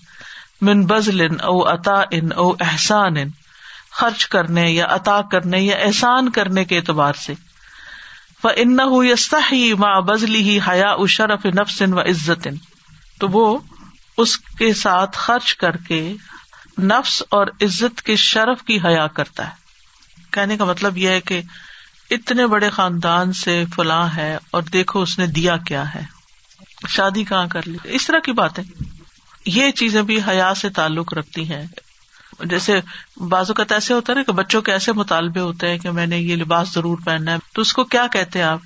من 0.60 0.86
بزل 0.86 1.40
او 1.40 1.74
عطا 1.74 2.02
ان 2.10 2.32
او 2.36 2.50
احسان 2.50 3.16
ان 3.16 3.28
خرچ 3.92 4.26
کرنے 4.26 4.70
یا 4.70 4.86
عطا 4.90 5.20
کرنے 5.22 5.60
یا 5.60 5.76
احسان 5.76 6.28
کرنے 6.30 6.64
کے 6.64 6.76
اعتبار 6.76 7.12
سے۔ 7.12 7.34
ان 8.44 8.78
یستا 9.04 9.38
ہی 9.52 9.74
ماں 9.74 10.00
بزلی 10.00 10.42
ہی 10.42 10.58
حیا 10.68 10.90
او 10.90 11.06
شرف 11.06 11.46
نفس 11.46 11.82
و 11.92 12.00
عزت 12.00 12.48
تو 13.18 13.28
وہ 13.28 13.58
اس 14.16 14.38
کے 14.38 14.74
ساتھ 14.74 15.10
خرچ 15.18 15.54
کر 15.54 15.76
کے 15.76 16.14
نفس 16.82 17.22
اور 17.30 17.46
عزت 17.46 18.02
کے 18.02 18.16
شرف 18.16 18.62
کی 18.62 18.78
حیا 18.84 19.06
کرتا 19.06 19.46
ہے۔ 19.46 19.52
کہنے 20.30 20.56
کا 20.56 20.64
مطلب 20.64 20.98
یہ 20.98 21.08
ہے 21.08 21.20
کہ 21.20 21.42
اتنے 22.10 22.46
بڑے 22.46 22.70
خاندان 22.70 23.32
سے 23.32 23.64
فلاں 23.76 24.08
ہے 24.16 24.38
اور 24.50 24.62
دیکھو 24.62 25.02
اس 25.02 25.18
نے 25.18 25.26
دیا 25.26 25.56
کیا 25.56 25.94
ہے۔ 25.94 26.02
شادی 26.88 27.24
کہاں 27.24 27.46
کر 27.46 27.60
لی؟ 27.66 27.78
اس 27.84 28.06
طرح 28.06 28.18
کی 28.18 28.32
باتیں۔ 28.32 28.64
یہ 29.46 29.70
چیزیں 29.70 30.02
بھی 30.02 30.20
حیا 30.28 30.54
سے 30.54 30.68
تعلق 30.68 31.14
رکھتی 31.14 31.52
ہیں۔ 31.52 31.66
جیسے 32.40 32.80
بازو 33.16 33.54
کا 33.54 33.64
ایسے 33.70 33.94
ہوتا 33.94 34.12
ہے 34.12 34.18
نا 34.18 34.22
کہ 34.22 34.32
بچوں 34.32 34.62
کے 34.62 34.72
ایسے 34.72 34.92
مطالبے 34.92 35.40
ہوتے 35.40 35.70
ہیں 35.70 35.78
کہ 35.78 35.90
میں 35.90 36.06
نے 36.06 36.18
یہ 36.18 36.36
لباس 36.36 36.72
ضرور 36.72 36.98
پہننا 37.04 37.32
ہے۔ 37.32 37.36
تو 37.54 37.62
اس 37.62 37.72
کو 37.72 37.84
کیا 37.84 38.06
کہتے 38.06 38.38
ہیں 38.38 38.46
آپ؟ 38.46 38.58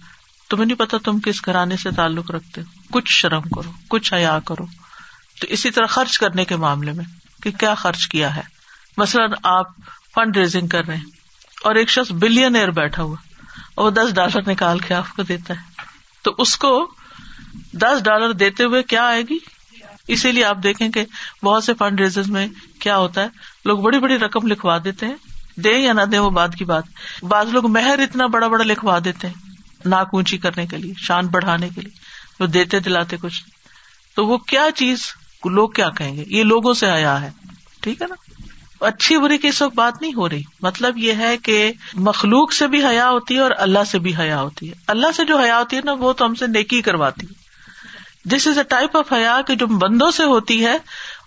تمہیں 0.51 0.67
نہیں 0.67 0.79
پتا 0.79 0.97
تم 1.05 1.21
کس 1.21 1.45
گھرانے 1.45 1.77
سے 1.77 1.91
تعلق 1.91 2.31
رکھتے 2.31 2.61
ہو۔ 2.61 2.83
کچھ 2.91 3.13
شرم 3.13 3.43
کرو، 3.43 3.73
کچھ 3.89 4.15
حیا 4.15 4.39
کرو۔ 4.45 4.67
تو 5.41 5.47
اسی 5.47 5.71
طرح 5.71 5.87
خرچ 5.87 6.19
کرنے 6.19 6.45
کے 6.45 6.57
معاملے 6.57 6.93
میں 6.93 7.05
کہ 7.43 7.51
کیا 7.51 7.75
خرچ 7.75 8.09
کیا 8.09 8.37
ہے۔ 8.37 8.43
مثلاً 8.97 9.33
آپ 9.43 9.67
فنڈ 10.15 10.37
ریزنگ 10.37 10.67
کر 10.67 10.87
رہے 10.87 10.97
ہیں 10.97 11.05
اور 11.65 11.75
ایک 11.75 11.91
شخص 11.91 12.13
بلین 12.13 12.57
ایئر 12.57 12.71
بیٹھا 12.71 13.03
ہوا 13.03 13.17
اور 13.75 13.93
دس 13.93 14.15
ڈالر 14.15 14.51
نکال 14.51 14.79
کے 14.79 14.95
آپ 14.95 15.17
کو 15.17 15.23
دیتا 15.23 15.55
ہے۔ 15.55 15.83
تو 16.23 16.35
اس 16.39 16.57
کو 16.57 16.91
دس 17.73 18.03
ڈالر 18.03 18.33
دیتے 18.33 18.65
ہوئے 18.65 18.83
کیا 18.83 19.07
آئے 19.07 19.23
گی؟ 19.23 19.39
اسی 20.09 20.33
لیے 20.33 20.45
آپ 20.45 20.57
دیکھیں 20.63 20.89
کہ 20.89 21.05
بہت 21.43 21.65
سے 21.65 21.75
فنڈ 21.75 22.01
ریزر 22.01 22.23
میں 22.27 22.47
کیا 22.79 22.97
ہوتا 22.97 23.23
ہے؟ 23.23 23.29
لوگ 23.65 23.79
بڑی 23.79 23.99
بڑی 23.99 24.19
رقم 24.19 24.47
لکھوا 24.47 24.79
دیتے 24.85 25.07
ہیں۔ 25.07 25.17
دے 25.57 25.73
یا 25.73 25.93
نہ 25.93 26.03
دے 26.03 26.19
وہ 26.19 26.31
بات 26.31 26.55
کی 26.55 26.65
بات۔ 26.65 26.85
بعض 27.23 27.49
لوگ 27.49 27.71
مہر 27.71 27.99
اتنا 27.99 28.27
بڑا 28.27 28.49
بڑا 28.49 28.65
لکھوا 28.65 28.99
دیتے 29.05 29.27
ہیں، 29.27 29.35
ناک 29.85 30.09
اونچی 30.13 30.39
کرنے 30.39 30.67
کے 30.67 30.77
لیے، 30.77 30.93
شان 30.97 31.27
بڑھانے 31.27 31.69
کے 31.75 31.81
لیے۔ 31.81 31.99
وہ 32.41 32.47
دیتے 32.47 32.81
دلاتے 32.81 33.17
کچھ۔ 33.17 33.45
تو 34.15 34.27
وہ 34.27 34.39
کیا 34.39 34.69
چیز، 34.75 35.01
لوگ 35.45 35.69
کیا 35.69 35.91
کہیں 35.91 36.17
گے؟ 36.17 36.25
یہ 36.27 36.43
لوگوں 36.43 36.75
سے 36.75 36.91
آیا 36.91 37.21
ہے۔ 37.21 37.31
ٹھیک 37.81 38.03
ہے 38.03 38.07
نا؟ 38.07 38.15
اچھی 38.81 39.19
بری 39.19 39.39
کی 39.39 39.49
اس 39.49 39.63
وقت 39.63 39.75
بات 39.75 40.03
نہیں 40.03 40.15
ہو 40.17 40.29
رہی۔ 40.29 40.43
مطلب 40.61 40.99
یہ 40.99 41.13
ہے 41.13 41.37
کہ 41.37 41.73
مخلوق 41.95 42.53
سے 42.53 42.67
بھی 42.67 42.87
حیا 42.87 43.11
ہوتی 43.11 43.35
ہے 43.35 43.41
اور 43.41 43.51
اللہ 43.59 43.79
سے 43.87 43.99
بھی 43.99 44.17
حیا 44.17 44.41
ہوتی 44.41 44.69
ہے۔ 44.69 44.75
اللہ 44.87 45.07
سے 45.17 45.25
جو 45.25 45.39
حیا 45.39 45.59
ہوتی 45.59 45.77
ہے 45.77 45.81
نا، 45.85 45.93
وہ 45.93 46.13
تو 46.13 46.25
ہم 46.25 46.35
سے 46.35 46.47
نیکی 46.47 46.83
کرواتی 46.83 47.27
ہے۔ 47.27 47.36
دس 48.33 48.47
از 48.47 48.59
اے 48.59 48.65
ٹائپ 48.65 48.97
آف 48.97 49.13
حیا 49.13 49.41
کہ 49.47 49.55
جو 49.55 49.67
بندوں 49.67 50.11
سے 50.11 50.25
ہوتی 50.25 50.67
ہے 50.67 50.79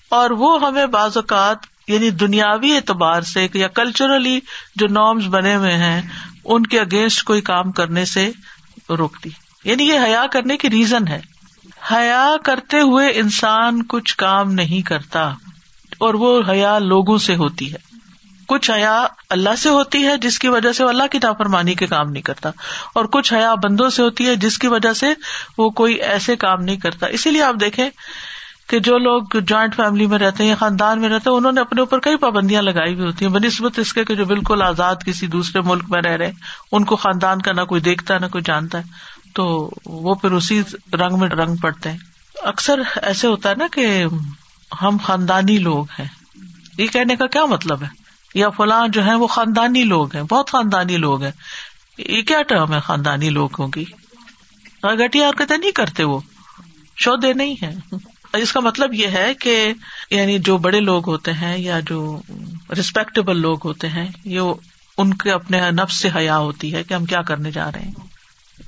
اور 0.09 0.29
وہ 0.29 0.67
ہمیں 0.67 0.85
بعض 0.85 1.17
اوقات 1.17 1.57
یعنی 1.87 2.09
دنیاوی 2.09 2.75
اعتبار 2.75 3.21
سے 3.21 3.47
یا 3.53 3.67
کلچرلی 3.67 4.39
جو 4.75 4.87
نارمس 4.87 5.23
بنے 5.25 5.55
ہوئے 5.55 5.73
ہیں، 5.73 6.01
ان 6.45 6.65
کے 6.65 6.79
اگینسٹ 6.79 7.23
کوئی 7.23 7.41
کام 7.41 7.71
کرنے 7.71 8.05
سے 8.05 8.31
روکتی۔ 8.89 9.29
یعنی 9.63 9.83
یہ 9.83 9.99
حیا 10.05 10.25
کرنے 10.31 10.57
کی 10.57 10.69
ریزن 10.69 11.07
ہے۔ 11.07 11.21
حیا 11.91 12.35
کرتے 12.45 12.79
ہوئے 12.79 13.09
انسان 13.09 13.83
کچھ 13.83 14.17
کام 14.17 14.51
نہیں 14.51 14.81
کرتا 14.81 15.23
اور 15.97 16.13
وہ 16.13 16.41
حیا 16.49 16.79
لوگوں 16.79 17.17
سے 17.17 17.35
ہوتی 17.35 17.73
ہے۔ 17.73 17.88
کچھ 18.49 18.69
حیا 18.71 18.95
اللہ 19.29 19.55
سے 19.57 19.69
ہوتی 19.69 20.05
ہے 20.05 20.15
جس 20.17 20.39
کی 20.39 20.47
وجہ 20.47 20.71
سے 20.71 20.83
وہ 20.83 20.89
اللہ 20.89 21.07
کی 21.11 21.17
نافرمانی 21.23 21.73
کے 21.75 21.87
کام 21.87 22.11
نہیں 22.11 22.23
کرتا، 22.23 22.49
اور 22.95 23.05
کچھ 23.11 23.33
حیا 23.33 23.53
بندوں 23.63 23.89
سے 23.89 24.01
ہوتی 24.01 24.27
ہے 24.27 24.35
جس 24.37 24.57
کی 24.57 24.67
وجہ 24.67 24.93
سے 24.93 25.13
وہ 25.57 25.69
کوئی 25.71 25.93
ایسے 26.07 26.35
کام 26.37 26.63
نہیں 26.63 26.77
کرتا۔ 26.77 27.07
اسی 27.07 27.31
لیے 27.31 27.43
آپ 27.43 27.59
دیکھیں 27.59 27.89
کہ 28.69 28.79
جو 28.79 28.97
لوگ 28.97 29.35
جوائنٹ 29.39 29.75
فیملی 29.75 30.05
میں 30.05 30.17
رہتے 30.19 30.43
ہیں 30.43 30.49
یا 30.49 30.55
خاندان 30.55 30.99
میں 31.01 31.09
رہتے 31.09 31.29
ہیں، 31.29 31.37
انہوں 31.37 31.51
نے 31.51 31.61
اپنے 31.61 31.81
اوپر 31.81 31.99
کئی 31.99 32.17
پابندیاں 32.17 32.61
لگائی 32.61 32.93
ہوئی 32.93 33.05
ہوتی 33.05 33.25
ہیں۔ 33.25 33.31
بنسبت 33.33 33.79
اس 33.79 33.93
کے 33.93 34.03
جو 34.15 34.25
بالکل 34.25 34.61
آزاد 34.61 35.03
کسی 35.05 35.27
دوسرے 35.27 35.61
ملک 35.61 35.89
میں 35.89 36.01
رہ 36.01 36.15
رہے 36.15 36.31
ان 36.71 36.85
کو 36.85 36.95
خاندان 36.95 37.41
کا 37.41 37.51
نہ 37.51 37.61
کوئی 37.61 37.81
دیکھتا 37.81 38.13
ہے، 38.13 38.19
نہ 38.19 38.27
کوئی 38.27 38.43
جانتا 38.47 38.77
ہے، 38.77 38.83
تو 39.35 39.45
وہ 39.85 40.15
پھر 40.15 40.31
اسی 40.31 40.61
رنگ 40.93 41.19
میں 41.19 41.29
رنگ 41.29 41.55
پڑتے 41.55 41.91
ہیں۔ 41.91 41.97
اکثر 42.43 42.81
ایسے 43.01 43.27
ہوتا 43.27 43.49
ہے 43.49 43.55
نا 43.55 43.67
کہ 43.71 44.05
ہم 44.81 44.97
خاندانی 45.03 45.57
لوگ 45.59 45.85
ہیں۔ 45.99 46.07
یہ 46.77 46.87
کہنے 46.87 47.15
کا 47.15 47.25
کیا 47.27 47.45
مطلب 47.45 47.81
ہے؟ 47.83 47.87
یا 48.35 48.49
فلاں 48.49 48.87
جو 48.87 49.05
ہے 49.05 49.15
وہ 49.15 49.27
خاندانی 49.27 49.83
لوگ 49.83 50.15
ہیں، 50.15 50.23
بہت 50.23 50.49
خاندانی 50.49 50.97
لوگ 50.97 51.23
ہیں۔ 51.23 51.31
یہ 51.97 52.21
کیا 52.21 52.41
ٹرم 52.41 52.73
ہے 52.73 52.79
خاندانی 52.79 53.29
لوگوں 53.29 53.67
کی؟ 53.67 53.85
گٹیا 54.83 55.29
حرکتیں 55.29 55.57
نہیں 55.57 55.71
کرتے 55.71 56.03
وہ۔ 56.03 56.19
شودے 56.97 57.33
نہیں 57.33 57.55
ہے 57.61 57.75
اس 58.33 58.51
کا 58.51 58.59
مطلب 58.59 58.93
یہ 58.93 59.07
ہے 59.07 59.33
کہ 59.33 59.73
یعنی 60.09 60.39
جو 60.39 60.57
بڑے 60.57 60.79
لوگ 60.79 61.09
ہوتے 61.09 61.33
ہیں 61.33 61.57
یا 61.57 61.79
جو 61.79 62.21
ریسپیکٹیبل 62.75 63.37
لوگ 63.37 63.57
ہوتے 63.63 63.89
ہیں، 63.89 64.07
یہ 64.25 64.41
ان 64.97 65.13
کے 65.13 65.31
اپنے 65.31 65.71
نفس 65.71 65.95
سے 65.95 66.09
حیا 66.15 66.37
ہوتی 66.37 66.73
ہے 66.73 66.83
کہ 66.83 66.93
ہم 66.93 67.05
کیا 67.05 67.21
کرنے 67.21 67.51
جا 67.51 67.71
رہے 67.71 67.81
ہیں۔ 67.81 67.91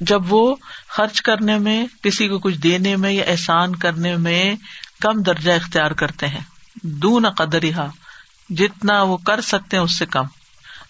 جب 0.01 0.33
وہ 0.33 0.55
خرچ 0.87 1.21
کرنے 1.21 1.57
میں، 1.57 1.85
کسی 2.01 2.27
کو 2.27 2.39
کچھ 2.39 2.57
دینے 2.57 2.95
میں 2.95 3.11
یا 3.11 3.23
احسان 3.27 3.75
کرنے 3.75 4.17
میں 4.17 4.55
کم 4.99 5.21
درجہ 5.21 5.51
اختیار 5.51 5.91
کرتے 5.91 6.27
ہیں۔ 6.27 6.41
دون 6.83 7.29
قدر 7.29 7.63
جتنا 8.55 9.01
وہ 9.01 9.17
کر 9.17 9.41
سکتے 9.41 9.77
ہیں 9.77 9.83
اس 9.83 9.99
سے 9.99 10.05
کم۔ 10.05 10.23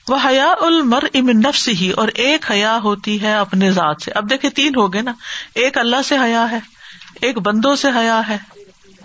وہ 0.08 0.18
حیا 0.26 0.54
المر 0.62 1.04
امن 1.14 1.40
نفس 1.40 1.68
ہی 1.68 1.92
اور 1.92 2.08
ایک 2.08 2.52
حیا 2.52 2.80
ہوتی 2.84 3.22
ہے 3.22 3.36
اپنے 3.36 3.72
ذات 3.72 4.02
سے۔ 4.02 4.12
اب 4.12 4.30
دیکھے 4.30 4.50
تین 4.50 4.76
ہو 4.76 4.94
گئے 4.94 5.02
نا۔ 5.02 5.14
ایک 5.56 5.78
اللہ 5.78 6.02
سے 6.06 6.18
حیا 6.18 6.52
ہے، 6.52 6.60
ایک 7.22 7.38
بندوں 7.38 7.76
سے 7.76 7.88
حیا 7.88 8.22
ہے، 8.28 8.38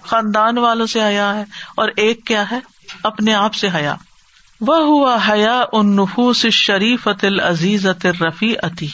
خاندان 0.02 0.58
والوں 0.58 0.86
سے 0.86 1.04
حیا 1.04 1.34
ہے، 1.34 1.44
اور 1.76 1.88
ایک 1.96 2.26
کیا 2.26 2.50
ہے؟ 2.50 2.60
اپنے 3.04 3.34
آپ 3.34 3.54
سے 3.54 3.68
حیا۔ 3.74 3.94
وہ 4.60 4.76
ہوا 4.76 5.18
حیا 5.28 5.64
ان 5.72 5.96
نفوس 5.96 6.46
شریف 6.46 7.08
اتل 7.08 7.40
عزیز 7.40 7.86
رفیع 7.86 8.54
اتی 8.62 8.88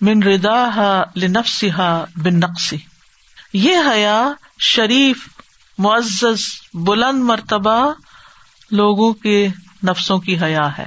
من 0.00 0.22
ردا 0.22 1.02
لنفسا 1.16 2.04
بن 2.16 2.40
نقصی 2.40 2.76
یہ 3.52 3.76
حیا 3.92 4.32
شریف، 4.58 5.28
معزز، 5.78 6.40
بلند 6.74 7.22
مرتبہ 7.22 7.92
لوگوں 8.70 9.12
کے 9.12 9.48
نفسوں 9.82 10.18
کی 10.18 10.40
حیا 10.40 10.78
ہے۔ 10.78 10.86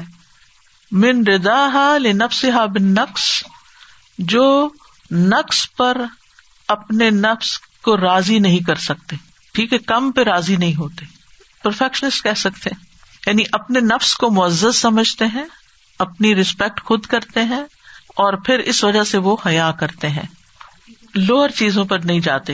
من 0.91 1.27
ردا 1.27 1.97
لنفسا 1.97 2.65
بن 2.65 2.83
نقص 2.83 3.43
جو 4.17 4.69
نقص 5.11 5.67
پر 5.77 5.97
اپنے 6.67 7.09
نفس 7.09 7.59
کو 7.59 7.97
راضی 7.97 8.39
نہیں 8.39 8.59
کر 8.59 8.75
سکتے۔ 8.75 9.15
ٹھیک 9.53 9.73
ہے، 9.73 9.77
کم 9.77 10.11
پہ 10.11 10.23
راضی 10.23 10.55
نہیں 10.55 10.75
ہوتے۔ 10.75 11.05
پرفیکشنسٹ 11.63 12.23
کہہ 12.23 12.33
سکتے 12.35 12.69
یعنی 13.27 13.43
اپنے 13.51 13.79
نفس 13.79 14.15
کو 14.15 14.31
معزز 14.31 14.75
سمجھتے 14.75 15.25
ہیں، 15.25 15.45
اپنی 15.99 16.35
ریسپیکٹ 16.35 16.83
خود 16.83 17.05
کرتے 17.05 17.43
ہیں 17.43 17.63
اور 18.07 18.33
پھر 18.33 18.59
اس 18.59 18.83
وجہ 18.83 19.03
سے 19.03 19.17
وہ 19.17 19.37
حیا 19.45 19.71
کرتے 19.71 20.09
ہیں۔ 20.09 20.23
لوئر 21.15 21.49
چیزوں 21.49 21.85
پر 21.85 21.99
نہیں 21.99 22.19
جاتے۔ 22.19 22.53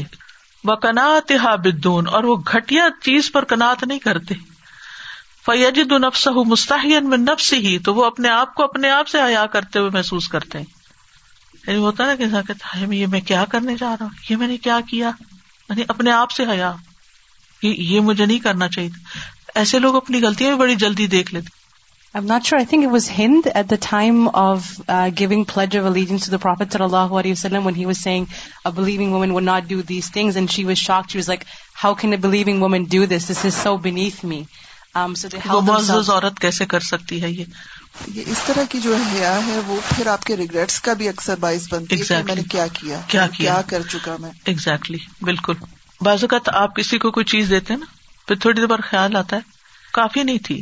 وہ 0.63 0.75
کنات 0.75 1.31
ہا 1.31 1.55
بدون 1.55 2.07
اور 2.07 2.23
وہ 2.23 2.35
گٹیا 2.35 2.83
چیز 3.01 3.31
پر 3.31 3.43
کنات 3.43 3.83
نہیں 3.83 3.99
کرتے۔ 3.99 4.35
فیجد 5.47 5.91
نفس 5.91 6.27
مستحین 6.45 7.09
میں 7.09 7.17
نفس 7.17 7.53
ہی 7.53 7.77
تو 7.79 7.93
وہ 7.95 8.05
اپنے 8.05 8.29
آپ 8.29 8.55
کو 8.55 8.63
اپنے 8.63 8.89
آپ 8.89 9.07
سے 9.07 9.21
حیا 9.21 9.45
کرتے 9.45 9.79
ہوئے 9.79 9.89
محسوس 9.89 10.27
کرتے 10.27 10.57
ہیں 10.57 10.65
یعنی 11.67 11.79
ہوتا 11.79 12.05
نا 12.05 12.41
کہ 12.41 12.93
یہ 12.93 13.07
میں 13.07 13.21
کیا 13.21 13.45
کرنے 13.49 13.75
جا 13.79 13.89
رہا 13.89 14.05
ہوں 14.05 14.25
یہ 14.29 14.35
میں 14.35 14.47
نے 14.47 14.57
کیا 14.57 14.79
کیا 14.89 15.11
یعنی 15.69 15.83
اپنے 15.87 16.11
آپ 16.11 16.31
سے 16.31 16.43
حیا 16.43 16.73
یہ 17.61 17.99
مجھے 17.99 18.25
نہیں 18.25 18.39
کرنا 18.39 18.67
چاہیے 18.67 18.89
ایسے 19.55 19.79
لوگ 19.79 19.95
اپنی 19.95 20.21
غلطیاں 20.23 20.49
بھی 20.49 20.59
بڑی 20.59 20.75
جلدی 20.75 21.07
دیکھ 21.07 21.33
لیتے 21.33 21.55
I'm 22.15 22.25
not 22.25 22.45
sure. 22.45 22.57
I 22.57 22.65
think 22.65 22.83
it 22.83 22.87
was 22.87 23.07
Hind 23.07 23.47
at 23.47 23.67
the 23.69 23.77
time 23.77 24.27
of 24.29 24.67
uh, 24.87 25.09
giving 25.11 25.45
pledge 25.45 25.75
of 25.75 25.85
allegiance 25.85 26.25
to 26.25 26.31
the 26.31 26.39
Prophet 26.39 26.69
sallallahu 26.69 27.09
alaihi 27.09 27.35
wasallam 27.35 27.63
when 27.63 27.75
he 27.75 27.85
was 27.85 27.99
saying 27.99 28.27
a 28.65 28.71
believing 28.71 29.11
woman 29.11 29.33
would 29.33 29.43
not 29.43 29.67
do 29.67 29.83
these 29.83 30.09
things, 30.09 30.35
and 30.35 30.49
she 30.49 30.65
was 30.65 30.79
shocked. 30.79 31.11
She 31.11 31.19
was 31.19 31.27
like, 31.27 31.45
"How 31.73 31.93
can 31.95 32.13
a 32.13 32.17
believing 32.17 32.59
woman 32.59 32.85
do 32.85 33.05
this? 33.05 33.27
This 33.27 33.43
is 33.45 33.55
so 33.57 33.77
beneath 33.77 34.23
me." 34.23 34.39
Um, 34.97 35.15
so 35.15 35.27
they 35.27 35.39
held 35.39 35.65
themselves. 35.65 36.09
عورت 36.09 36.39
کیسے 36.39 36.65
کر 36.65 36.79
سکتی 36.79 37.21
ہے 37.21 37.31
یہ؟ 37.31 37.45
یہ 38.07 38.23
اس 38.25 38.39
طرح 38.45 38.63
کی 38.69 38.79
جو 38.79 38.95
حیا 38.95 39.45
ہے 39.45 39.59
وہ 39.67 39.79
پھر 39.95 40.07
آپ 40.07 40.23
کے 40.23 40.37
ریگریٹس 40.37 40.79
کا 40.81 40.93
بھی 40.93 41.09
اکثر 41.09 41.35
باعث 41.35 41.73
بنتی 41.73 42.01
ہے 42.01 42.23
میں 42.23 42.35
نے 42.35 42.43
کیا 42.43 42.67
کیا؟ 42.67 42.99
کیا 43.07 43.27
کیا 43.27 43.61
کر 43.67 43.81
چکا 43.89 44.15
میں؟ 44.19 44.31
ایگزیکٹلی 44.45 44.97
بالکل. 45.21 45.53
بعض 46.01 46.23
اوقات 46.23 46.49
آپ 46.49 46.75
کسی 46.75 46.97
کو 46.97 47.11
کوئی 47.11 47.23
چیز 47.25 47.49
دیتے 47.49 47.75
نا 47.75 47.85
پھر 48.27 48.35
تھوڑی 48.35 48.59
دیر 48.59 48.67
بعد 48.67 48.83
خیال 48.83 49.15
آتا 49.15 49.35
ہے 49.35 49.41
کافی 49.93 50.23
نہیں 50.23 50.37
تھی 50.37 50.61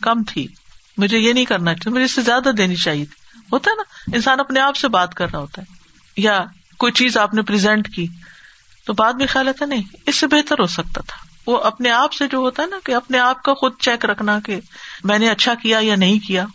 کم 0.00 0.22
تھی 0.22 0.46
مجھے 0.96 1.18
یہ 1.18 1.32
نہیں 1.32 1.44
کرنا 1.44 1.74
چاہیے 1.74 1.94
مجھے 1.94 2.04
اس 2.04 2.12
سے 2.12 2.22
زیادہ 2.22 2.48
دینی 2.48 2.76
چاہیے 2.76 3.04
تھی۔ 3.04 3.40
ہوتا 3.52 3.70
ہے 3.70 3.76
نا 3.76 3.82
انسان 4.16 4.40
اپنے 4.40 4.60
آپ 4.60 4.76
سے 4.76 4.88
بات 4.88 5.14
کر 5.14 5.30
رہا 5.30 5.38
ہوتا 5.38 5.62
ہے 5.62 5.74
یا 6.16 6.40
کوئی 6.78 6.92
چیز 6.92 7.16
آپ 7.16 7.34
نے 7.34 7.42
پرزینٹ 7.42 7.94
کی 7.94 8.06
تو 8.86 8.92
بعد 8.92 9.12
میں 9.12 9.26
خیال 9.26 9.48
آتا 9.48 9.66
نہیں 9.66 9.82
اس 10.06 10.16
سے 10.16 10.26
بہتر 10.26 10.60
ہو 10.60 10.66
سکتا 10.66 11.00
تھا۔ 11.00 11.29
وہ 11.46 11.58
اپنے 11.58 11.90
آپ 11.90 12.12
سے 12.12 12.26
جو 12.26 12.38
ہوتا 12.38 12.62
ہے 12.62 12.68
نا 12.68 12.76
کہ 12.84 12.94
اپنے 12.94 13.18
آپ 13.18 13.42
کا 13.42 13.54
خود 13.54 13.72
چیک 13.78 14.04
رکھنا 14.04 14.40
کہ 14.40 14.60
میں 15.04 15.18
نے 15.18 15.30
اچھا 15.30 15.54
کیا 15.54 15.78
یا 15.82 15.96
نہیں 15.96 16.26
کیا۔ 16.26 16.46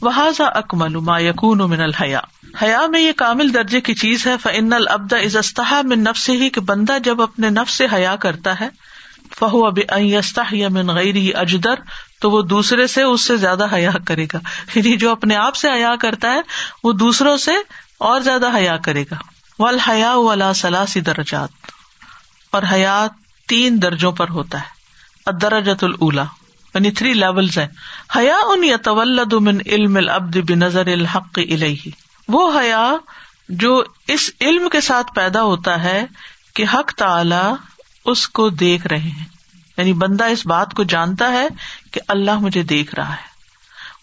وہ 0.00 0.10
اکمل 0.38 0.96
ما 0.96 1.18
یقون 1.18 1.58
من 1.58 1.80
الحیا 1.80 2.20
حیا 2.62 2.86
میں 2.86 3.00
یہ 3.00 3.12
کامل 3.12 3.54
درجے 3.54 3.80
کی 3.80 3.94
چیز 3.94 4.26
ہے۔ 4.26 4.36
فن 4.42 4.72
العبد 4.72 5.12
از 5.12 5.60
من 5.84 6.00
نفس 6.00 6.28
ہی 6.28 6.50
کہ 6.50 6.60
بندہ 6.60 6.98
جب 7.04 7.22
اپنے 7.22 7.50
نفس 7.50 7.74
سے 7.74 7.86
حیا 7.92 8.16
کرتا 8.16 8.60
ہے 8.60 8.68
فہو 9.38 9.66
اب 9.66 9.78
یا 10.52 10.68
من 10.68 10.88
غیر 10.88 11.36
اجدر 11.36 11.74
تو 12.20 12.30
وہ 12.30 12.42
دوسرے 12.42 12.86
سے 12.86 13.02
اس 13.02 13.20
سے 13.20 13.36
زیادہ 13.36 13.66
حیا 13.72 13.90
کرے 14.06 14.24
گا۔ 14.24 14.38
یعنی 14.74 14.96
جو 14.96 15.10
اپنے 15.10 15.36
آپ 15.36 15.56
سے 15.56 15.68
حیا 15.70 15.96
کرتا 15.96 16.32
ہے، 16.32 16.40
وہ 16.84 16.92
دوسروں 16.92 17.36
سے 17.36 17.52
اور 17.98 18.20
زیادہ 18.20 18.56
حیا 18.56 18.76
کرے 18.76 19.04
گا۔ 19.10 19.16
ول 19.58 19.78
حیا 19.78 20.14
ولا 20.14 20.54
سلاسی 20.54 21.00
درجات۔ 21.00 21.48
اور 22.50 22.62
حیات 22.72 23.23
تین 23.48 23.82
درجوں 23.82 24.12
پر 24.12 24.28
ہوتا 24.28 24.60
ہے۔ 24.60 24.74
درجت 25.42 25.84
الا 26.00 26.24
یعنی 26.74 26.90
تھری 26.90 27.14
لیول 27.14 27.48
ہیں۔ 27.56 27.66
حیا 28.16 28.36
ان 28.46 28.64
یا 28.64 28.76
طولد 28.76 29.32
من 29.32 29.58
علم 29.66 29.96
العبد 29.96 30.36
بنظر 30.50 30.86
الحق 30.86 31.38
الہی 31.50 31.90
وہ 32.28 32.60
حیا 32.60 32.92
جو 33.48 33.84
اس 34.08 34.30
علم 34.40 34.68
کے 34.68 34.80
ساتھ 34.80 35.14
پیدا 35.14 35.42
ہوتا 35.42 35.84
ہے 35.84 36.06
کہ 36.54 36.64
حق 36.74 36.92
تعلی 36.92 37.54
اس 38.04 38.28
کو 38.28 38.48
دیکھ 38.48 38.86
رہے 38.86 38.98
ہیں۔ 38.98 39.24
یعنی 39.76 39.92
بندہ 39.92 40.24
اس 40.24 40.46
بات 40.46 40.74
کو 40.74 40.82
جانتا 40.82 41.32
ہے 41.32 41.48
کہ 41.90 42.00
اللہ 42.08 42.38
مجھے 42.38 42.62
دیکھ 42.62 42.94
رہا 42.94 43.12
ہے۔ 43.12 43.34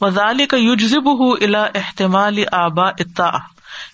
وزال 0.01 0.45
کا 0.45 0.57
یوجب 0.57 1.07
الا 1.43 1.63
احتمال 1.75 2.43
آبا 2.51 2.89
اتا 2.89 3.31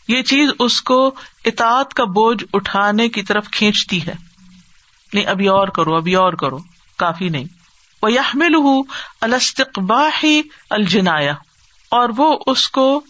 یہ 0.08 0.22
چیز 0.22 0.50
اس 0.60 0.82
کو 0.82 1.16
اطاعت 1.46 1.94
کا 1.94 2.04
بوجھ 2.04 2.44
اٹھانے 2.54 3.10
کی 3.10 3.24
طرف 3.24 3.50
کھینچتی 3.50 4.08
ہے۔ 4.08 4.27
نہیں، 5.14 5.26
ابھی 5.26 5.48
اور 5.48 5.68
کرو، 5.68 5.96
ابھی 5.96 6.16
اور 6.16 6.34
کرو، 6.34 6.58
کافی 6.98 7.30
نہیں۔ 7.30 7.46
وہ 8.02 8.12
یحمل 8.12 8.56
الستقباہ 9.22 10.26
الجنایا 10.70 11.34
اور 11.92 12.10
وہ 12.18 12.38
اس 12.46 12.70
کو 12.70 13.02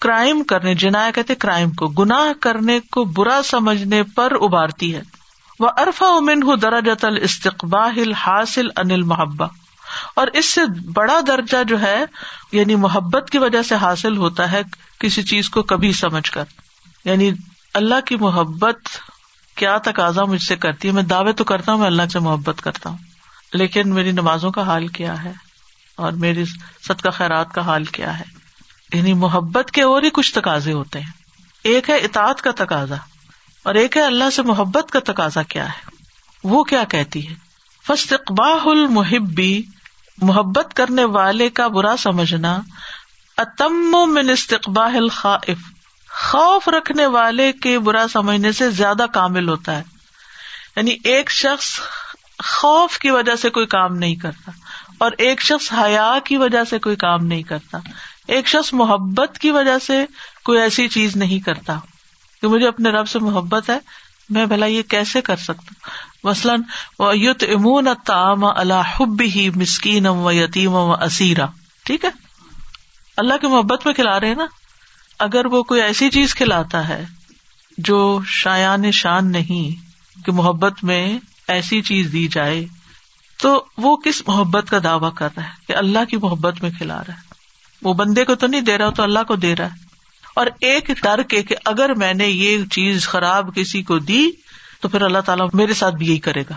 کرائم 0.00 0.42
کرنے، 0.42 0.74
جنایا 0.74 1.10
کہتے 1.10 1.34
کرائم 1.34 1.70
کو، 1.70 1.88
گناہ 1.88 2.32
کرنے 2.40 2.80
کو 2.80 3.04
برا 3.04 3.40
سمجھنے 3.44 4.02
پر 4.02 4.32
ابارتی 4.42 4.94
ہے۔ 4.94 5.02
وہ 5.60 5.68
ارفا 5.76 6.06
امن 6.06 6.42
ہُ 6.42 6.62
درجت 6.62 7.04
الاستقباہ 7.04 7.98
حاصل 8.16 8.66
انل 8.76 9.02
محبا 9.02 9.46
اور 10.16 10.26
اس 10.26 10.52
سے 10.52 10.60
بڑا 10.94 11.20
درجہ 11.26 11.64
جو 11.64 11.80
ہے 11.80 12.04
یعنی 12.52 12.74
محبت 12.74 13.30
کی 13.30 13.38
وجہ 13.38 13.62
سے 13.62 13.74
حاصل 13.74 14.16
ہوتا 14.16 14.52
ہے 14.52 14.62
کسی 14.98 15.22
چیز 15.22 15.50
کو 15.50 15.62
کبھی 15.62 15.92
سمجھ 15.92 16.30
کر۔ 16.30 16.44
یعنی 17.04 17.30
اللہ 17.74 18.00
کی 18.06 18.16
محبت 18.16 18.78
کیا 19.56 19.78
تقاضا 19.78 20.24
مجھ 20.24 20.42
سے 20.42 20.56
کرتی 20.56 20.88
ہے؟ 20.88 20.92
میں 20.92 21.02
دعوے 21.02 21.32
تو 21.32 21.44
کرتا 21.44 21.72
ہوں، 21.72 21.78
میں 21.78 21.86
اللہ 21.86 22.02
سے 22.12 22.18
محبت 22.18 22.60
کرتا 22.62 22.90
ہوں۔ 22.90 22.98
لیکن 23.52 23.94
میری 23.94 24.12
نمازوں 24.12 24.50
کا 24.50 24.62
حال 24.62 24.86
کیا 24.86 25.24
ہے؟ 25.24 25.32
اور 25.96 26.12
میری 26.12 26.44
صدقہ 26.88 27.10
خیرات 27.10 27.54
کا 27.54 27.60
حال 27.60 27.84
کیا 27.84 28.18
ہے؟ 28.18 28.24
یعنی 28.94 29.14
محبت 29.14 29.70
کے 29.70 29.82
اور 29.82 30.02
ہی 30.02 30.10
کچھ 30.10 30.34
تقاضے 30.34 30.72
ہوتے 30.72 31.00
ہیں۔ 31.00 31.10
ایک 31.62 31.90
ہے 31.90 31.96
اطاعت 31.96 32.42
کا 32.42 32.50
تقاضا، 32.56 32.96
اور 33.62 33.74
ایک 33.74 33.96
ہے 33.96 34.02
اللہ 34.02 34.30
سے 34.30 34.42
محبت 34.42 34.90
کا 34.90 34.98
تقاضا 35.04 35.42
کیا 35.42 35.68
ہے؟ 35.68 35.90
وہ 36.44 36.64
کیا 36.64 36.84
کہتی 36.84 37.28
ہے؟ 37.28 37.34
فسٹ 37.86 38.14
المحبی 38.40 39.62
محبت 40.18 40.74
کرنے 40.74 41.04
والے 41.04 41.50
کا 41.50 41.68
برا 41.68 41.96
سمجھنا، 41.98 42.60
اتم 43.36 44.06
من 44.06 44.30
استقباہ 44.30 44.96
الخائف۔ 44.96 45.75
خوف 46.20 46.68
رکھنے 46.68 47.06
والے 47.06 47.52
کے 47.52 47.78
برا 47.78 48.06
سمجھنے 48.12 48.52
سے 48.52 48.70
زیادہ 48.70 49.06
کامل 49.12 49.48
ہوتا 49.48 49.78
ہے۔ 49.78 49.82
یعنی 50.76 50.96
ایک 51.04 51.30
شخص 51.30 51.80
خوف 52.44 52.98
کی 52.98 53.10
وجہ 53.10 53.36
سے 53.36 53.50
کوئی 53.50 53.66
کام 53.66 53.96
نہیں 53.96 54.14
کرتا 54.14 54.50
اور 54.98 55.12
ایک 55.18 55.42
شخص 55.42 55.72
حیا 55.72 56.14
کی 56.24 56.36
وجہ 56.36 56.64
سے 56.64 56.78
کوئی 56.78 56.96
کام 56.96 57.26
نہیں 57.26 57.42
کرتا۔ 57.42 57.78
ایک 58.28 58.46
شخص 58.46 58.72
محبت 58.72 59.38
کی 59.38 59.50
وجہ 59.50 59.78
سے 59.78 60.04
کوئی 60.44 60.60
ایسی 60.60 60.88
چیز 60.88 61.16
نہیں 61.16 61.38
کرتا 61.38 61.78
کہ 62.40 62.48
مجھے 62.48 62.68
اپنے 62.68 62.90
رب 62.90 63.08
سے 63.08 63.18
محبت 63.18 63.70
ہے، 63.70 63.78
میں 64.30 64.46
بھلا 64.46 64.66
یہ 64.66 64.82
کیسے 64.82 65.20
کر 65.20 65.36
سکتا؟ 65.36 65.88
مثلاً 66.24 66.60
یوت 67.14 67.44
امون 67.54 67.88
تام 68.04 68.44
اللہ 68.44 69.02
ہی 69.20 69.50
مسکین 69.50 70.06
و 70.06 70.32
یتیم 70.32 70.72
و 70.72 70.92
اسیرا 70.92 71.46
ٹھیک 71.84 72.04
ہے؟ 72.04 72.10
اللہ 73.16 73.34
کی 73.40 73.46
محبت 73.46 73.86
میں 73.86 73.94
کھلا 73.94 74.20
رہے 74.20 74.28
ہیں 74.28 74.34
نا؟ 74.34 74.46
اگر 75.18 75.46
وہ 75.46 75.62
کوئی 75.62 75.82
ایسی 75.82 76.10
چیز 76.10 76.34
کھلاتا 76.34 76.88
ہے 76.88 77.04
جو 77.78 78.20
شایان 78.26 78.90
شان 78.92 79.32
نہیں 79.32 79.86
کہ 80.26 80.32
محبت 80.32 80.84
میں 80.84 81.18
ایسی 81.48 81.82
چیز 81.82 82.12
دی 82.12 82.28
جائے، 82.28 82.66
تو 83.42 83.64
وہ 83.78 83.96
کس 83.96 84.22
محبت 84.26 84.70
کا 84.70 84.78
دعوی 84.84 85.10
کر 85.14 85.28
رہا 85.36 85.44
ہے 85.44 85.50
کہ 85.66 85.76
اللہ 85.76 86.04
کی 86.04 86.16
محبت 86.16 86.62
میں 86.62 86.70
کھلا 86.70 87.02
رہا 87.08 87.14
ہے؟ 87.14 87.18
وہ 87.82 87.94
بندے 87.94 88.24
کو 88.24 88.34
تو 88.34 88.46
نہیں 88.46 88.60
دے 88.60 88.78
رہا 88.78 88.90
تو 88.90 89.02
اللہ 89.02 89.22
کو 89.28 89.36
دے 89.36 89.56
رہا 89.56 89.64
ہے۔ 89.64 89.86
اور 90.36 90.46
ایک 90.60 90.90
ڈر 91.02 91.22
کے 91.22 91.42
کہ 91.42 91.56
اگر 91.64 91.94
میں 91.94 92.14
نے 92.14 92.26
یہ 92.26 92.64
چیز 92.70 93.08
خراب 93.08 93.54
کسی 93.54 93.82
کو 93.82 93.98
دی، 93.98 94.30
تو 94.80 94.88
پھر 94.88 95.02
اللہ 95.02 95.18
تعالیٰ 95.18 95.48
میرے 95.52 95.74
ساتھ 95.74 95.94
بھی 95.94 96.06
یہی 96.06 96.18
کرے 96.18 96.42
گا۔ 96.42 96.54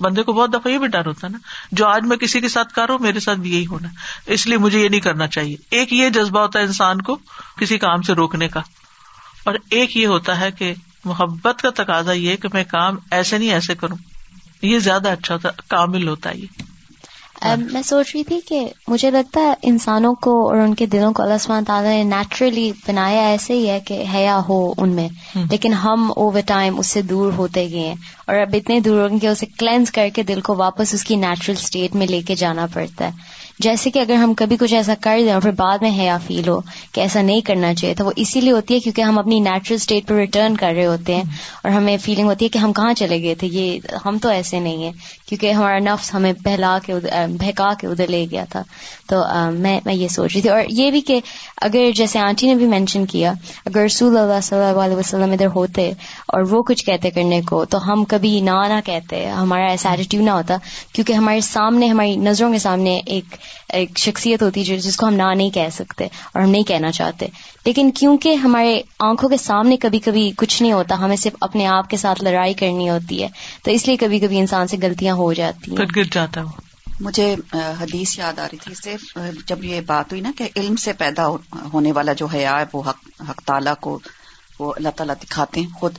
بندے 0.00 0.22
کو 0.22 0.32
بہت 0.32 0.52
دفعہ 0.52 0.72
یہ 0.72 0.78
بھی 0.78 0.86
ڈر 0.86 1.06
ہوتا 1.06 1.26
ہے 1.26 1.32
نا، 1.32 1.38
جو 1.72 1.86
آج 1.86 2.02
میں 2.04 2.16
کسی 2.16 2.40
کے 2.40 2.48
ساتھ 2.48 2.74
کر 2.74 2.86
رہا 2.86 2.94
ہوں، 2.94 3.02
میرے 3.02 3.20
ساتھ 3.20 3.38
بھی 3.38 3.56
یہی 3.56 3.66
ہونا 3.66 3.88
اس 4.26 4.46
لیے 4.46 4.58
مجھے 4.58 4.80
یہ 4.80 4.88
نہیں 4.88 5.00
کرنا 5.00 5.26
چاہیے۔ 5.26 5.56
ایک 5.70 5.92
یہ 5.92 6.08
جذبہ 6.08 6.40
ہوتا 6.40 6.58
ہے 6.58 6.64
انسان 6.64 7.00
کو 7.00 7.18
کسی 7.56 7.78
کام 7.78 8.02
سے 8.02 8.12
روکنے 8.12 8.48
کا۔ 8.48 8.60
اور 9.44 9.54
ایک 9.70 9.96
یہ 9.96 10.06
ہوتا 10.06 10.40
ہے 10.40 10.50
کہ 10.50 10.74
محبت 11.04 11.62
کا 11.62 11.70
تقاضا 11.74 12.12
یہ 12.12 12.36
کہ 12.36 12.48
میں 12.52 12.64
کام 12.64 12.96
ایسے 13.10 13.38
نہیں 13.38 13.50
ایسے 13.50 13.74
کروں۔ 13.74 13.96
یہ 14.62 14.78
زیادہ 14.78 15.08
اچھا 15.10 15.34
ہوتا 15.34 15.48
کامل 15.68 16.08
ہوتا 16.08 16.30
ہے 16.30 16.38
یہ۔ 16.38 16.69
میں 17.44 17.82
سوچ 17.82 18.12
رہی 18.14 18.24
تھی 18.24 18.40
کہ 18.48 18.68
مجھے 18.88 19.10
لگتا 19.10 19.40
ہے 19.40 19.54
انسانوں 19.62 20.14
کو 20.14 20.48
اور 20.48 20.56
ان 20.56 20.74
کے 20.74 20.86
دلوں 20.86 21.12
کو 21.12 21.22
اللہ 21.22 21.38
سبحانہ 21.40 21.64
تعالیٰ 21.64 21.90
نے 21.90 22.02
نیچرلی 22.02 22.72
بنایا 22.88 23.26
ایسے 23.26 23.54
ہی 23.54 23.68
ہے 23.70 23.80
کہ 23.80 24.04
حیا 24.14 24.40
ہو 24.48 24.72
ان 24.76 24.88
میں۔ 24.88 25.08
لیکن 25.50 25.72
ہم 25.72 26.12
اوور 26.16 26.40
ٹائم 26.46 26.78
اس 26.78 26.86
سے 26.86 27.02
دور 27.02 27.32
ہوتے 27.32 27.70
گئے 27.70 27.80
ہیں 27.80 27.94
اور 28.26 28.36
اب 28.36 28.48
اتنے 28.54 28.80
دور 28.80 29.00
ہو 29.00 29.10
گئے 29.10 29.18
کہ 29.18 29.26
اسے 29.26 29.46
کلینز 29.46 29.90
کر 29.90 30.08
کے 30.14 30.22
دل 30.22 30.40
کو 30.40 30.54
واپس 30.54 30.94
اس 30.94 31.04
کی 31.04 31.16
نیچرل 31.16 31.56
اسٹیٹ 31.58 31.94
میں 31.94 32.06
لے 32.06 32.22
کے 32.22 32.34
جانا 32.34 32.66
پڑتا 32.74 33.04
ہے۔ 33.04 33.39
جیسے 33.62 33.90
کہ 33.90 33.98
اگر 33.98 34.14
ہم 34.14 34.34
کبھی 34.34 34.56
کچھ 34.60 34.74
ایسا 34.74 34.94
کر 35.00 35.18
دیں 35.24 35.32
اور 35.32 35.42
پھر 35.42 35.50
بعد 35.50 35.78
میں 35.80 35.90
حیا 35.90 36.16
فیل 36.26 36.48
ہو 36.48 36.60
کہ 36.92 37.00
ایسا 37.00 37.22
نہیں 37.22 37.40
کرنا 37.40 37.74
چاہیے، 37.74 37.94
تو 37.94 38.04
وہ 38.04 38.12
اسی 38.16 38.40
لیے 38.40 38.52
ہوتی 38.52 38.74
ہے 38.74 38.80
کیونکہ 38.80 39.02
ہم 39.02 39.18
اپنی 39.18 39.40
نیچرل 39.40 39.74
اسٹیٹ 39.74 40.06
پہ 40.08 40.14
ریٹرن 40.14 40.56
کر 40.56 40.72
رہے 40.76 40.86
ہوتے 40.86 41.14
ہیں 41.14 41.22
اور 41.62 41.70
ہمیں 41.70 41.96
فیلنگ 41.96 42.28
ہوتی 42.28 42.44
ہے 42.44 42.48
کہ 42.48 42.58
ہم 42.58 42.72
کہاں 42.72 42.92
چلے 42.94 43.22
گئے 43.22 43.34
تھے، 43.34 43.46
یہ 43.46 43.78
ہم 44.04 44.18
تو 44.18 44.28
ایسے 44.28 44.60
نہیں 44.60 44.82
ہیں، 44.82 44.92
کیونکہ 45.28 45.52
ہمارا 45.52 45.78
نفس 45.78 46.14
ہمیں 46.14 46.32
بہلا 46.44 46.78
کے 46.86 46.94
بہکا 47.40 47.72
کے 47.80 47.86
ادھر 47.86 48.06
لے 48.06 48.26
گیا 48.30 48.44
تھا۔ 48.50 48.62
تو 49.08 49.22
میں 49.52 49.80
میں 49.84 49.94
یہ 49.94 50.08
سوچ 50.08 50.32
رہی 50.34 50.40
تھی۔ 50.40 50.50
اور 50.50 50.62
یہ 50.68 50.90
بھی 50.90 51.00
کہ 51.00 51.20
اگر 51.62 51.90
جیسے 51.94 52.18
آنٹی 52.18 52.46
نے 52.46 52.54
بھی 52.54 52.66
مینشن 52.66 53.06
کیا، 53.06 53.32
اگر 53.66 53.84
رسول 53.84 54.16
اللہ 54.16 54.40
صلی 54.42 54.58
اللہ 54.58 54.80
علیہ 54.80 54.96
وسلم 54.96 55.32
ادھر 55.32 55.46
ہوتے 55.46 55.90
اور 56.28 56.42
وہ 56.50 56.62
کچھ 56.62 56.84
کہتے 56.84 57.10
کرنے 57.10 57.40
کو، 57.42 57.64
تو 57.64 57.92
ہم 57.92 58.04
کبھی 58.04 58.40
نہ 58.40 58.58
نہ 58.68 58.80
کہتے، 58.84 59.26
ہمارا 59.28 59.66
ایسا 59.66 59.90
ایٹیٹیوڈ 59.90 60.24
نہ 60.24 60.30
ہوتا، 60.30 60.56
کیونکہ 60.92 61.12
ہمارے 61.12 61.40
سامنے، 61.40 61.88
ہماری 61.88 62.16
نظروں 62.16 62.52
کے 62.52 62.58
سامنے 62.58 63.00
ایک 63.06 63.34
ایک 63.68 63.98
شخصیت 63.98 64.42
ہوتی 64.42 64.70
ہے 64.70 64.76
جس 64.76 64.96
کو 64.96 65.06
ہم 65.06 65.14
نہ 65.14 65.34
نہیں 65.36 65.50
کہہ 65.50 65.68
سکتے 65.72 66.04
اور 66.04 66.42
ہم 66.42 66.50
نہیں 66.50 66.62
کہنا 66.62 66.92
چاہتے۔ 66.92 67.26
لیکن 67.64 67.90
کیونکہ 67.90 68.34
ہمارے 68.34 68.80
آنکھوں 68.98 69.28
کے 69.28 69.36
سامنے 69.36 69.76
کبھی 69.76 69.98
کبھی 69.98 70.32
کچھ 70.36 70.62
نہیں 70.62 70.72
ہوتا 70.72 70.98
ہمیں 70.98 71.16
صرف 71.16 71.32
اپنے 71.40 71.66
آپ 71.66 71.90
کے 71.90 71.96
ساتھ 71.96 72.24
لڑائی 72.24 72.54
کرنی 72.54 72.90
ہوتی 72.90 73.22
ہے 73.22 73.28
تو 73.64 73.70
اس 73.70 73.86
لیے 73.86 73.96
کبھی 73.96 74.18
کبھی 74.18 74.38
انسان 74.38 74.66
سے 74.66 74.76
غلطیاں 74.82 75.14
ہو 75.14 75.32
جاتی 75.32 75.70
ہیں۔ 75.70 75.86
گر 75.96 76.04
جاتا 76.12 76.40
مجھے 77.00 77.36
حدیث 77.52 78.18
یاد 78.18 78.38
آ 78.38 78.44
رہی 78.44 78.56
تھی 78.56 78.74
صرف 78.74 79.18
جب 79.46 79.64
یہ 79.64 79.80
بات 79.80 80.12
ہوئی 80.12 80.20
نا 80.20 80.30
کہ 80.38 80.48
علم 80.56 80.76
سے 80.76 80.92
پیدا 80.92 81.28
ہونے 81.72 81.92
والا 81.92 82.12
جو 82.12 82.26
حیا 82.26 82.60
ہے 82.60 82.64
وہ 82.72 82.82
حق 82.86 82.96
حق 83.30 83.42
تعالیٰ 83.42 83.74
کو 83.80 83.98
وہ 84.58 84.72
اللہ 84.76 84.88
تعالیٰ 84.96 85.14
دکھاتے 85.22 85.60
ہیں 85.60 85.68
خود 85.76 85.98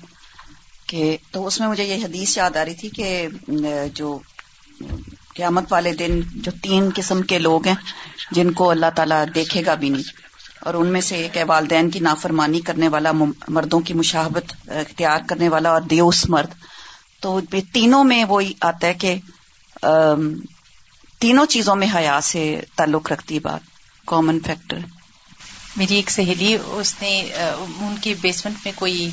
کہ 0.87 1.17
تو 1.31 1.47
اس 1.47 1.59
میں 1.59 1.67
مجھے 1.67 1.83
یہ 1.83 2.05
حدیث 2.05 2.37
یاد 2.37 2.57
آ 2.57 2.65
رہی 2.65 2.73
تھی 2.73 2.89
کہ 2.89 3.27
جو 3.93 4.19
قیامت 5.35 5.73
والے 5.73 5.93
دن 5.93 6.21
جو 6.35 6.51
تین 6.61 6.89
قسم 6.95 7.21
کے 7.21 7.39
لوگ 7.39 7.67
ہیں، 7.67 7.75
جن 8.31 8.51
کو 8.51 8.69
اللہ 8.69 8.85
تعالیٰ 8.95 9.25
دیکھے 9.35 9.65
گا 9.65 9.73
بھی 9.73 9.89
نہیں۔ 9.89 10.03
اور 10.59 10.73
ان 10.73 10.87
میں 10.87 11.01
سے 11.01 11.15
ایک 11.15 11.37
ہے 11.37 11.43
والدین 11.43 11.89
کی 11.89 11.99
نافرمانی 11.99 12.61
کرنے 12.61 12.87
والا 12.87 13.11
مردوں 13.47 13.79
کی 13.79 13.93
مشاہبت 13.93 14.69
اختیار 14.69 15.19
کرنے 15.29 15.49
والا 15.49 15.69
اور 15.69 15.81
دیوس 15.81 16.29
مرد۔ 16.29 16.49
تو 17.21 17.39
تینوں 17.73 18.03
میں 18.03 18.23
وہی 18.23 18.53
آتا 18.61 18.87
ہے 18.87 18.93
کہ 18.93 19.15
تینوں 21.19 21.45
چیزوں 21.45 21.75
میں 21.75 21.87
حیا 21.95 22.19
سے 22.23 22.61
تعلق 22.75 23.11
رکھتی 23.11 23.39
بات۔ 23.39 23.61
کامن 24.07 24.39
فیکٹر 24.39 24.77
میری 25.77 25.95
ایک 25.95 26.09
سہیلی، 26.11 26.57
اس 26.65 26.95
نے 27.01 27.19
ان 27.79 27.95
کی 28.01 28.13
بیسمنٹ 28.21 28.55
میں 28.65 28.71
کوئی 28.75 29.09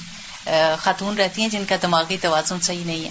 خاتون 0.78 1.16
رہتی 1.16 1.42
ہیں 1.42 1.48
جن 1.48 1.62
کا 1.68 1.76
دماغی 1.82 2.16
توازن 2.20 2.60
صحیح 2.60 2.84
نہیں 2.84 3.04
ہے۔ 3.04 3.10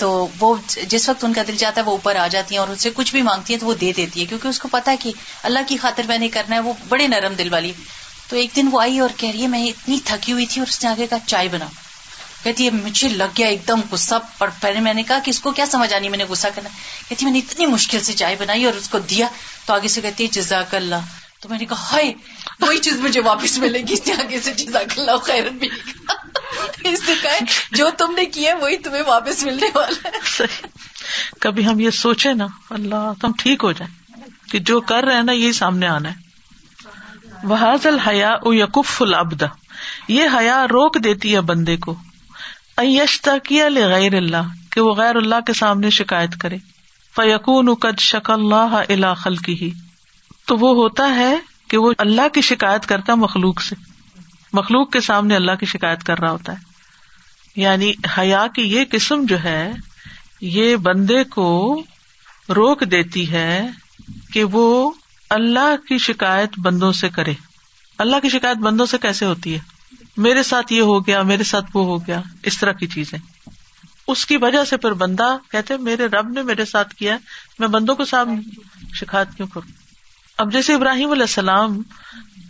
تو 0.00 0.28
وہ 0.40 0.56
جس 0.88 1.08
وقت 1.08 1.24
ان 1.24 1.32
کا 1.32 1.42
دل 1.48 1.56
چاہتا 1.56 1.80
ہے 1.80 1.86
وہ 1.86 1.90
اوپر 1.90 2.16
آ 2.16 2.26
جاتی 2.26 2.54
ہیں 2.54 2.60
اور 2.60 2.68
اس 2.68 2.80
سے 2.80 2.90
کچھ 2.94 3.12
بھی 3.12 3.22
مانگتی 3.22 3.52
ہیں 3.52 3.60
تو 3.60 3.66
وہ 3.66 3.74
دے 3.74 3.92
دیتی 3.96 4.20
ہے 4.20 4.26
کیونکہ 4.26 4.48
اس 4.48 4.58
کو 4.58 4.68
پتا 4.68 4.92
ہے 4.92 4.96
کہ 4.96 5.12
اللہ 5.42 5.58
کی 5.68 5.76
خاطر 5.76 6.02
میں 6.08 6.18
نے 6.18 6.28
کرنا 6.28 6.54
ہے، 6.54 6.60
وہ 6.60 6.72
بڑے 6.88 7.06
نرم 7.06 7.34
دل 7.34 7.52
والی۔ 7.52 7.72
تو 8.28 8.36
ایک 8.36 8.50
دن 8.56 8.68
وہ 8.72 8.80
آئی 8.80 8.98
اور 8.98 9.10
کہہ 9.16 9.30
رہی 9.30 9.42
ہے، 9.42 9.46
میں 9.46 9.66
اتنی 9.66 9.98
تھکی 10.04 10.32
ہوئی 10.32 10.46
تھی 10.46 10.60
اور 10.60 10.66
اس 10.66 10.84
نے 10.84 10.90
آگے 10.90 11.06
کا 11.06 11.16
چائے 11.26 11.48
بنا 11.48 11.66
کہتی 12.44 12.64
ہے، 12.64 12.70
مجھے 12.70 13.08
لگ 13.08 13.24
گیا 13.38 13.46
ایک 13.46 13.68
دم 13.68 13.80
غصہ 13.90 14.14
پر 14.38 14.48
پہلے 14.60 14.80
میں 14.80 14.94
نے 14.94 15.02
کہا 15.02 15.18
کہ 15.18 15.30
اس 15.30 15.40
کو 15.40 15.50
کیا 15.50 15.64
سمجھ 15.66 15.94
آنی، 15.94 16.08
میں 16.08 16.18
نے 16.18 16.24
غصہ 16.24 16.48
کرنا۔ 16.54 16.68
کہتی 17.08 17.24
میں 17.24 17.32
نے 17.32 17.38
اتنی 17.38 17.66
مشکل 17.66 18.00
سے 18.00 18.12
چائے 18.12 18.36
بنائی 18.38 18.64
اور 18.64 18.74
اس 18.74 18.88
کو 18.88 18.98
دیا۔ 18.98 19.28
تو 19.66 19.74
آگے 19.74 19.88
سے 19.88 20.00
کہتی 20.00 20.24
ہے، 20.24 20.28
جزاک 20.28 20.74
اللہ۔ 20.74 20.94
تو 21.40 21.48
میں 21.48 21.58
نے 21.58 21.64
کہا، 21.64 21.82
ہائے، 21.92 22.12
وہی 22.60 22.78
چیز 22.78 22.96
مجھے 22.96 23.20
واپس 23.20 23.58
ملے 23.58 23.78
گی، 23.78 23.92
اس 23.92 24.00
نے 24.06 24.12
آگے 24.12 24.40
سے 24.40 24.52
جزاک 24.52 24.98
اللہ 24.98 25.16
خیر 25.16 25.48
بھی۔ 25.48 25.68
اس 26.84 27.08
نے 27.08 27.14
کہا 27.22 27.44
جو 27.70 27.90
تم 27.98 28.12
نے 28.16 28.26
کیا 28.26 28.54
وہی 28.60 28.76
تمہیں 28.76 29.02
واپس 29.06 29.44
ملنے 29.44 29.66
والا 29.74 30.08
ہے۔ 30.08 30.66
کبھی 31.40 31.66
ہم 31.66 31.80
یہ 31.80 31.90
سوچے 31.90 32.32
نا، 32.32 32.46
اللہ 32.70 33.12
تم 33.20 33.32
ٹھیک 33.38 33.64
ہو 33.64 33.72
جائیں 33.72 34.20
کہ 34.50 34.58
جو 34.58 34.80
کر 34.80 35.04
رہے 35.04 35.14
ہیں 35.14 35.22
نا، 35.22 35.32
یہی 35.32 35.52
سامنے 35.52 35.86
آنا 35.86 36.10
ہے۔ 36.10 36.30
بحاظ 37.46 37.86
الحیا 37.86 38.36
یقف 38.44 39.02
العبد۔ 39.02 39.42
یہ 40.08 40.24
حیا 40.38 40.64
روک 40.64 41.04
دیتی 41.04 41.34
ہے 41.34 41.40
بندے 41.40 41.76
کو۔ 41.76 41.94
ایشتا 42.76 43.38
کیا 43.38 43.68
غیر 43.74 44.14
اللہ 44.14 44.42
کہ 44.70 44.80
وہ 44.80 44.94
غیر 44.94 45.16
اللہ 45.16 45.40
کے 45.46 45.52
سامنے 45.52 45.90
شکایت 45.90 46.40
کرے۔ 46.40 46.56
فیقون 47.16 47.68
اکد 47.68 48.00
شک 48.00 48.30
اللہ 48.30 48.82
اللہ 48.88 49.14
خلقی 49.16 49.54
ہی 49.54 49.70
تو 50.46 50.56
وہ 50.56 50.74
ہوتا 50.74 51.14
ہے 51.14 51.38
کہ 51.68 51.76
وہ 51.76 51.92
اللہ 51.98 52.28
کی 52.28 52.40
شکایت 52.40 52.86
کرتا 52.86 53.14
مخلوق 53.14 53.62
سے۔ 53.62 53.89
مخلوق 54.52 54.92
کے 54.92 55.00
سامنے 55.00 55.36
اللہ 55.36 55.52
کی 55.60 55.66
شکایت 55.66 56.04
کر 56.04 56.18
رہا 56.18 56.30
ہوتا 56.30 56.52
ہے۔ 56.52 56.58
یعنی 57.56 57.92
حیا 58.18 58.46
کی 58.54 58.62
یہ 58.62 58.84
قسم 58.90 59.24
جو 59.24 59.42
ہے، 59.42 59.72
یہ 60.40 60.76
بندے 60.76 61.24
کو 61.24 61.82
روک 62.48 62.80
دیتی 62.90 63.32
ہے 63.32 63.66
کہ 64.32 64.44
وہ 64.44 64.90
اللہ 65.30 65.86
کی 65.88 65.98
شکایت 65.98 66.50
بندوں 66.58 66.92
سے 66.92 67.08
کرے۔ 67.08 67.34
اللہ 67.98 68.16
کی 68.22 68.28
شکایت 68.28 68.56
بندوں 68.56 68.86
سے 68.86 68.98
کیسے 68.98 69.24
ہوتی 69.24 69.54
ہے؟ 69.54 69.60
میرے 70.16 70.42
ساتھ 70.42 70.72
یہ 70.72 70.80
ہو 70.80 71.06
گیا، 71.06 71.22
میرے 71.22 71.44
ساتھ 71.44 71.66
وہ 71.74 71.84
ہو 71.84 72.06
گیا، 72.06 72.20
اس 72.42 72.58
طرح 72.58 72.72
کی 72.72 72.86
چیزیں۔ 72.86 73.18
اس 74.06 74.26
کی 74.26 74.36
وجہ 74.36 74.64
سے 74.64 74.76
پھر 74.76 74.92
بندہ 74.92 75.36
کہتے 75.50 75.76
میرے 75.76 76.06
رب 76.06 76.28
نے 76.28 76.42
میرے 76.42 76.64
ساتھ 76.64 76.94
کیا 76.94 77.18
میں 77.58 77.68
بندوں 77.68 77.94
کو 77.94 78.04
سامنے 78.04 78.40
شکایت 78.94 79.36
کیوں 79.36 79.48
کروں؟ 79.48 79.72
اب 80.38 80.52
جیسے 80.52 80.74
ابراہیم 80.74 81.10
علیہ 81.10 81.22
السلام 81.22 81.82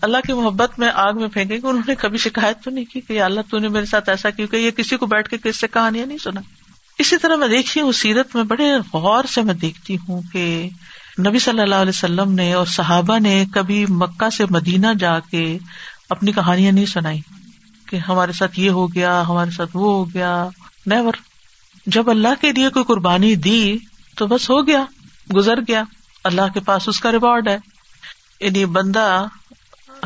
اللہ 0.02 0.18
کی 0.26 0.32
محبت 0.32 0.78
میں 0.78 0.90
آگ 0.94 1.12
میں 1.14 1.28
پھینکے 1.28 1.60
کہ 1.60 1.66
انہوں 1.66 1.82
نے 1.86 1.94
کبھی 1.94 2.18
شکایت 2.18 2.64
تو 2.64 2.70
نہیں 2.70 2.84
کی 2.84 3.00
کہ 3.00 3.22
اللہ 3.22 3.40
تو 3.50 3.58
نے 3.58 3.68
میرے 3.68 3.86
ساتھ 3.86 4.08
ایسا 4.08 4.30
کیوں 4.30 4.48
کہ 4.48 4.56
یہ 4.56 4.70
کسی 4.70 4.96
کو 4.96 5.06
بیٹھ 5.06 5.28
کے 5.28 5.38
کس 5.38 5.60
سے 5.60 5.68
کہانیاں 5.68 6.06
نہیں 6.06 6.18
سنا۔ 6.18 6.40
اسی 6.98 7.16
طرح 7.16 7.36
میں 7.36 7.48
دیکھتی 7.48 7.80
ہوں 7.80 7.92
سیرت 7.92 8.36
میں 8.36 8.44
بڑے 8.44 8.72
غور 8.92 9.24
سے 9.24 9.42
میں 9.42 9.54
دیکھتی 9.54 9.96
ہوں 10.08 10.22
کہ 10.32 10.68
نبی 11.26 11.38
صلی 11.38 11.60
اللہ 11.60 11.74
علیہ 11.74 11.88
وسلم 11.88 12.32
نے 12.32 12.52
اور 12.52 12.66
صحابہ 12.66 13.18
نے 13.18 13.44
کبھی 13.52 13.86
مکہ 13.88 14.30
سے 14.30 14.44
مدینہ 14.50 14.86
جا 14.98 15.18
کے 15.20 15.58
اپنی 16.10 16.32
کہانیاں 16.32 16.72
نہیں 16.72 16.86
سنائی 16.86 17.20
کہ 17.88 17.96
ہمارے 17.96 18.32
ساتھ 18.32 18.60
یہ 18.60 18.70
ہو 18.70 18.94
گیا، 18.94 19.22
ہمارے 19.28 19.50
ساتھ 19.50 19.70
وہ 19.74 19.92
ہو 19.92 20.14
گیا۔ 20.14 20.48
نیور 20.86 21.12
جب 21.86 22.10
اللہ 22.10 22.28
کے 22.40 22.52
لیے 22.52 22.68
کوئی 22.68 22.84
قربانی 22.84 23.34
دی 23.34 23.76
تو 24.16 24.26
بس 24.26 24.50
ہو 24.50 24.66
گیا، 24.66 24.84
گزر 25.36 25.60
گیا۔ 25.60 25.82
اللہ 26.24 26.42
کے 26.54 26.60
پاس 26.60 26.88
اس 26.88 27.00
کا 27.00 27.12
ریوارڈ 27.12 27.48
ہے۔ 27.48 27.58
یعنی 28.40 28.64
بندہ 28.64 29.26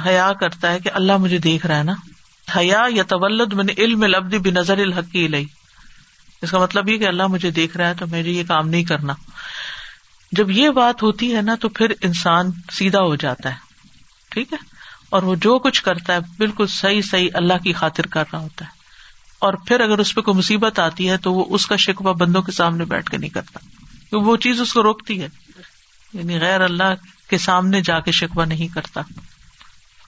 حیا 0.06 0.32
کرتا 0.32 0.72
ہے 0.72 0.78
کہ 0.80 0.90
اللہ 0.94 1.16
مجھے 1.16 1.38
دیکھ 1.38 1.66
رہا 1.66 1.78
ہے 1.78 1.82
نا۔ 1.82 1.94
حیا 2.56 2.82
یا 2.90 3.02
طولد 3.02 3.52
میں 3.52 3.64
نے 3.64 3.72
علم 3.78 4.04
لبدی 4.04 4.38
بھی 4.38 4.50
نظر 4.50 4.78
الحقی 4.78 5.28
لئی 5.28 5.44
اس 6.42 6.50
کا 6.50 6.58
مطلب 6.58 6.88
یہ 6.88 6.98
کہ 6.98 7.08
اللہ 7.08 7.26
مجھے 7.26 7.50
دیکھ 7.50 7.76
رہا 7.76 7.88
ہے 7.88 7.94
تو 7.94 8.06
میرے 8.06 8.30
یہ 8.30 8.44
کام 8.48 8.68
نہیں 8.68 8.84
کرنا۔ 8.84 9.14
جب 10.32 10.50
یہ 10.50 10.68
بات 10.70 11.02
ہوتی 11.02 11.36
ہے 11.36 11.42
نا 11.42 11.54
تو 11.54 11.68
پھر 11.68 11.92
انسان 12.00 12.50
سیدھا 12.72 13.00
ہو 13.00 13.16
جاتا 13.16 13.50
ہے۔ 13.50 13.54
ٹھیک 14.30 14.52
ہے؟ 14.52 14.58
اور 15.10 15.22
وہ 15.22 15.34
جو 15.34 15.58
کچھ 15.58 15.82
کرتا 15.82 16.12
ہے 16.12 16.18
بالکل 16.38 16.66
صحیح 16.66 17.02
صحیح 17.02 17.28
اللہ 17.34 17.54
کی 17.62 17.72
خاطر 17.72 18.06
کر 18.06 18.24
رہا 18.32 18.38
ہوتا 18.38 18.64
ہے۔ 18.64 18.70
اور 19.38 19.54
پھر 19.54 19.80
اگر 19.80 19.98
اس 19.98 20.14
پہ 20.14 20.20
کوئی 20.20 20.38
مصیبت 20.38 20.78
آتی 20.78 21.10
ہے 21.10 21.16
تو 21.16 21.32
وہ 21.32 21.44
اس 21.48 21.66
کا 21.66 21.76
شکوہ 21.76 22.12
بندوں 22.12 22.42
کے 22.42 22.52
سامنے 22.52 22.84
بیٹھ 22.84 23.10
کے 23.10 23.16
نہیں 23.16 23.30
کرتا۔ 23.30 23.58
کیونکہ 24.10 24.28
وہ 24.28 24.36
چیز 24.36 24.60
اس 24.60 24.72
کو 24.72 24.82
روکتی 24.82 25.22
ہے۔ 25.22 25.28
یعنی 26.12 26.40
غیر 26.40 26.60
اللہ 26.60 26.94
کے 27.28 27.38
سامنے 27.38 27.80
جا 27.80 28.00
کے 28.00 28.12
شکوہ 28.12 28.44
نہیں 28.44 28.74
کرتا۔ 28.74 29.00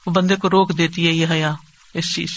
وہ 0.07 0.13
بندے 0.13 0.37
کو 0.37 0.51
روک 0.51 0.79
دیتی 0.79 1.07
ہے 1.07 1.13
یہ 1.13 1.27
حیا، 1.31 1.55
اس 1.95 2.15
چیز۔ 2.15 2.29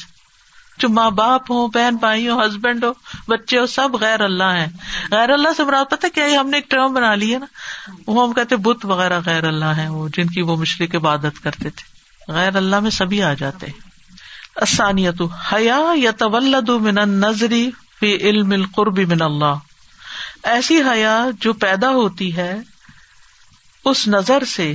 جو 0.78 0.90
ماں 0.90 1.12
باپ 1.12 1.52
ہو 1.52 1.68
بہن 1.68 1.96
بھائی 1.96 2.30
ہو 2.30 2.46
ہسبینڈ 2.46 2.84
ہو 2.84 2.92
بچے 3.28 3.60
ہو 3.60 3.66
سب 3.66 3.90
غیر 4.02 4.22
اللہ 4.22 4.44
ہیں۔ 4.44 4.68
غیر 5.12 5.30
اللہ 5.30 5.50
سے 5.58 5.64
مراد 5.64 5.86
پتہ 5.92 6.08
کیا 6.14 6.42
ہم 6.42 6.50
نے 6.50 6.58
ایک 6.58 6.70
ٹرم 6.70 6.94
بنا 6.94 7.16
لی 7.16 7.34
ہے 7.34 7.40
نا۔ 7.40 7.46
وہ 8.08 8.28
ہم 8.28 8.34
کہتے 8.34 8.56
بت 8.56 8.86
وغیرہ 8.86 9.20
غیر 9.26 9.44
اللہ 9.44 9.66
ہیں، 9.66 9.90
وہ 9.90 10.08
جن 10.14 10.28
کی 10.28 10.42
وہ 10.42 10.56
مشرق 10.56 10.96
عبادت 10.96 11.44
کرتے 11.44 11.70
تھے۔ 11.70 12.00
غیر 12.32 12.56
اللہ 12.56 12.80
میں 12.80 12.92
سبھی 12.92 13.24
آ 13.24 13.34
جاتے 13.34 13.68
آسانیت 14.56 15.22
حیا 15.54 15.80
یا 15.96 16.12
طولد 16.12 16.70
من 16.70 16.96
نظری 16.96 17.72
فی 18.00 18.16
علم 18.16 18.52
القرب 18.52 19.00
من 19.00 19.22
اللہ۔ 19.22 19.56
ایسی 20.44 20.82
حیا 20.82 21.26
جو 21.40 21.54
پیدا 21.54 21.90
ہوتی 21.90 22.36
ہے، 22.36 22.56
اس 23.86 24.08
نظر 24.08 24.44
سے 24.44 24.74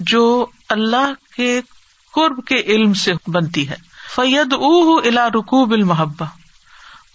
جو 0.00 0.46
اللہ 0.68 1.34
کے 1.36 1.60
قرب 2.16 2.44
کے 2.46 2.60
علم 2.60 2.94
سے 2.94 3.12
بنتی 3.26 3.68
ہے۔ 3.68 3.74
فید 4.14 4.52
او 4.52 4.96
الا 4.96 5.28
رکوب 5.28 5.72
المحبا 5.72 6.26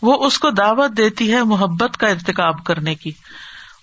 وہ 0.02 0.26
اس 0.26 0.40
کو 0.40 0.50
دعوت 0.50 0.98
دیتی 0.98 1.34
ہے 1.34 1.44
محبت 1.44 1.98
کا 1.98 2.08
ارتقاب 2.08 2.64
کرنے 2.64 2.96
کی۔ 2.96 3.12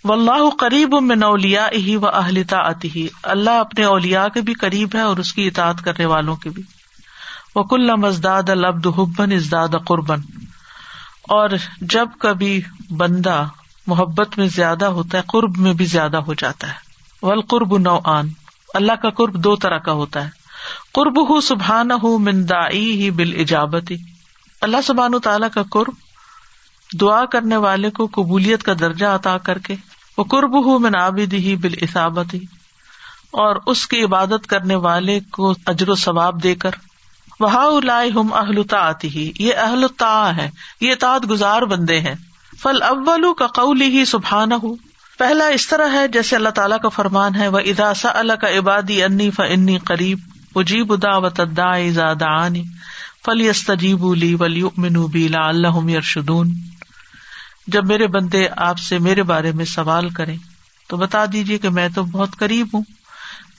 و 0.04 0.12
اللہ 0.12 0.50
قریب 0.58 0.94
من 1.00 1.22
اولیا 1.22 1.68
ہی 1.72 1.96
و 1.96 2.06
اہلتا 2.06 2.56
آتی 2.58 2.90
ہی 2.96 3.08
اللہ 3.22 3.50
اپنے 3.50 3.84
اولیا 3.84 4.28
کے 4.28 4.40
بھی 4.40 4.54
قریب 4.54 4.88
ہے 4.94 5.00
اور 5.00 5.16
اس 5.16 5.32
کی 5.32 5.46
اطاعت 5.46 5.84
کرنے 5.84 6.04
والوں 6.04 6.36
کے 6.36 6.50
بھی۔ 6.50 6.62
وہ 7.54 7.62
کل 7.62 7.96
مزداد 7.96 8.48
العبد 8.48 8.86
حبن 8.86 9.32
ازداد 9.32 9.68
قربن 9.86 10.20
اور 11.22 11.50
جب 11.80 12.08
کبھی 12.18 12.60
بندہ 12.90 13.44
محبت 13.86 14.38
میں 14.38 14.46
زیادہ 14.46 14.84
ہوتا 14.84 15.18
ہے، 15.18 15.22
قرب 15.26 15.56
میں 15.56 15.72
بھی 15.72 15.84
زیادہ 15.84 16.16
ہو 16.16 16.34
جاتا 16.34 16.68
ہے۔ 16.68 16.74
ولقرب 17.22 17.78
نو 17.78 18.00
آن 18.04 18.28
اللہ 18.74 18.92
کا 18.92 19.10
قرب 19.10 19.34
دو 19.34 19.56
طرح 19.56 19.78
کا 19.78 19.92
ہوتا 19.92 20.24
ہے۔ 20.24 20.37
قرب 20.98 21.18
ہُ 21.28 21.40
سبحان 21.42 21.90
ہُ 21.90 22.28
ہی 22.72 23.10
بال 23.10 23.32
ایجابتی 23.32 23.96
اللہ 24.60 24.76
سبحان 24.86 25.18
تعالیٰ 25.18 25.48
کا 25.54 25.62
قرب، 25.62 25.92
دعا 27.00 27.24
کرنے 27.24 27.56
والے 27.56 27.90
کو 27.90 28.06
قبولیت 28.06 28.62
کا 28.62 28.72
درجہ 28.80 29.06
عطا 29.06 29.38
کر 29.38 29.58
کے، 29.58 29.74
وہ 30.18 30.24
قرب 30.24 30.56
ہُ 30.66 30.80
من 30.80 30.94
عابد 30.94 31.32
ہی 31.32 31.56
بال 31.56 31.74
اصابتی 31.82 32.38
اور 33.30 33.56
اس 33.66 33.86
کی 33.86 34.04
عبادت 34.04 34.46
کرنے 34.46 34.74
والے 34.74 35.20
کو 35.20 35.54
اجر 35.66 35.88
و 35.88 35.94
ثواب 35.94 36.42
دے 36.42 36.54
کر 36.54 36.70
وہ 37.40 37.52
ہم 38.14 38.32
اہلتا 38.34 38.78
آتی 38.78 39.08
ہی 39.08 39.32
یہ 39.38 39.54
اہلتا 39.56 40.36
ہے، 40.36 40.50
یہ 40.80 40.94
تعت 40.94 41.30
گزار 41.30 41.62
بندے 41.62 42.00
ہیں۔ 42.00 42.14
فل 42.62 42.82
اول 42.82 43.34
کا 43.38 43.46
قول 43.46 43.80
ہی 43.80 44.04
سبحان 44.04 44.52
ہوں 44.52 44.76
پہلا 45.18 45.46
اس 45.46 45.68
طرح 45.68 45.92
ہے 45.92 46.08
جیسے 46.08 46.36
اللہ 46.36 46.48
تعالیٰ 46.48 46.78
کا 46.78 46.88
فرمان 46.88 47.34
ہے 47.34 47.48
وہ 47.48 47.58
اداسا 47.58 48.08
اللہ 48.14 48.32
کا 48.32 48.58
عبادی 48.58 49.02
انی 49.02 49.30
فنی 49.30 49.78
قریب۔ 49.78 50.18
اجیب 50.58 50.92
ادا 50.92 51.16
و 51.16 51.28
فلی 53.24 53.48
استجیب 53.48 54.14
لی 54.14 54.34
ولی 54.34 54.62
بی 55.12 55.28
لا 55.28 55.48
اللہ 55.48 55.90
یرشدون۔ 55.90 56.50
جب 57.66 57.86
میرے 57.86 58.06
بندے 58.06 58.48
آپ 58.56 58.78
سے 58.78 58.98
میرے 58.98 59.22
بارے 59.22 59.52
میں 59.52 59.64
سوال 59.64 60.10
کریں 60.10 60.36
تو 60.88 60.96
بتا 60.96 61.24
دیجیے 61.32 61.58
کہ 61.58 61.68
میں 61.68 61.88
تو 61.94 62.02
بہت 62.02 62.36
قریب 62.38 62.66
ہوں۔ 62.74 62.82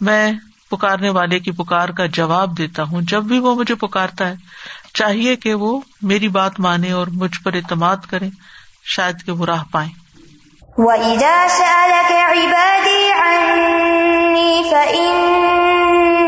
میں 0.01 0.31
پکارنے 0.69 1.09
والے 1.09 1.39
کی 1.39 1.51
پکار 1.51 1.89
کا 1.89 2.05
جواب 2.05 2.57
دیتا 2.57 2.83
ہوں۔ 2.83 3.01
جب 3.01 3.23
بھی 3.23 3.39
وہ 3.39 3.55
مجھے 3.55 3.75
پکارتا 3.75 4.27
ہے، 4.27 4.35
چاہیے 4.93 5.35
کہ 5.35 5.53
وہ 5.53 5.81
میری 6.01 6.27
بات 6.27 6.59
مانے 6.59 6.91
اور 6.91 7.07
مجھ 7.07 7.41
پر 7.43 7.53
اعتماد 7.53 7.97
کرے 8.09 8.29
شاید 8.85 9.25
کہ 9.25 9.31
وہ 9.31 9.45
راہ 9.45 9.63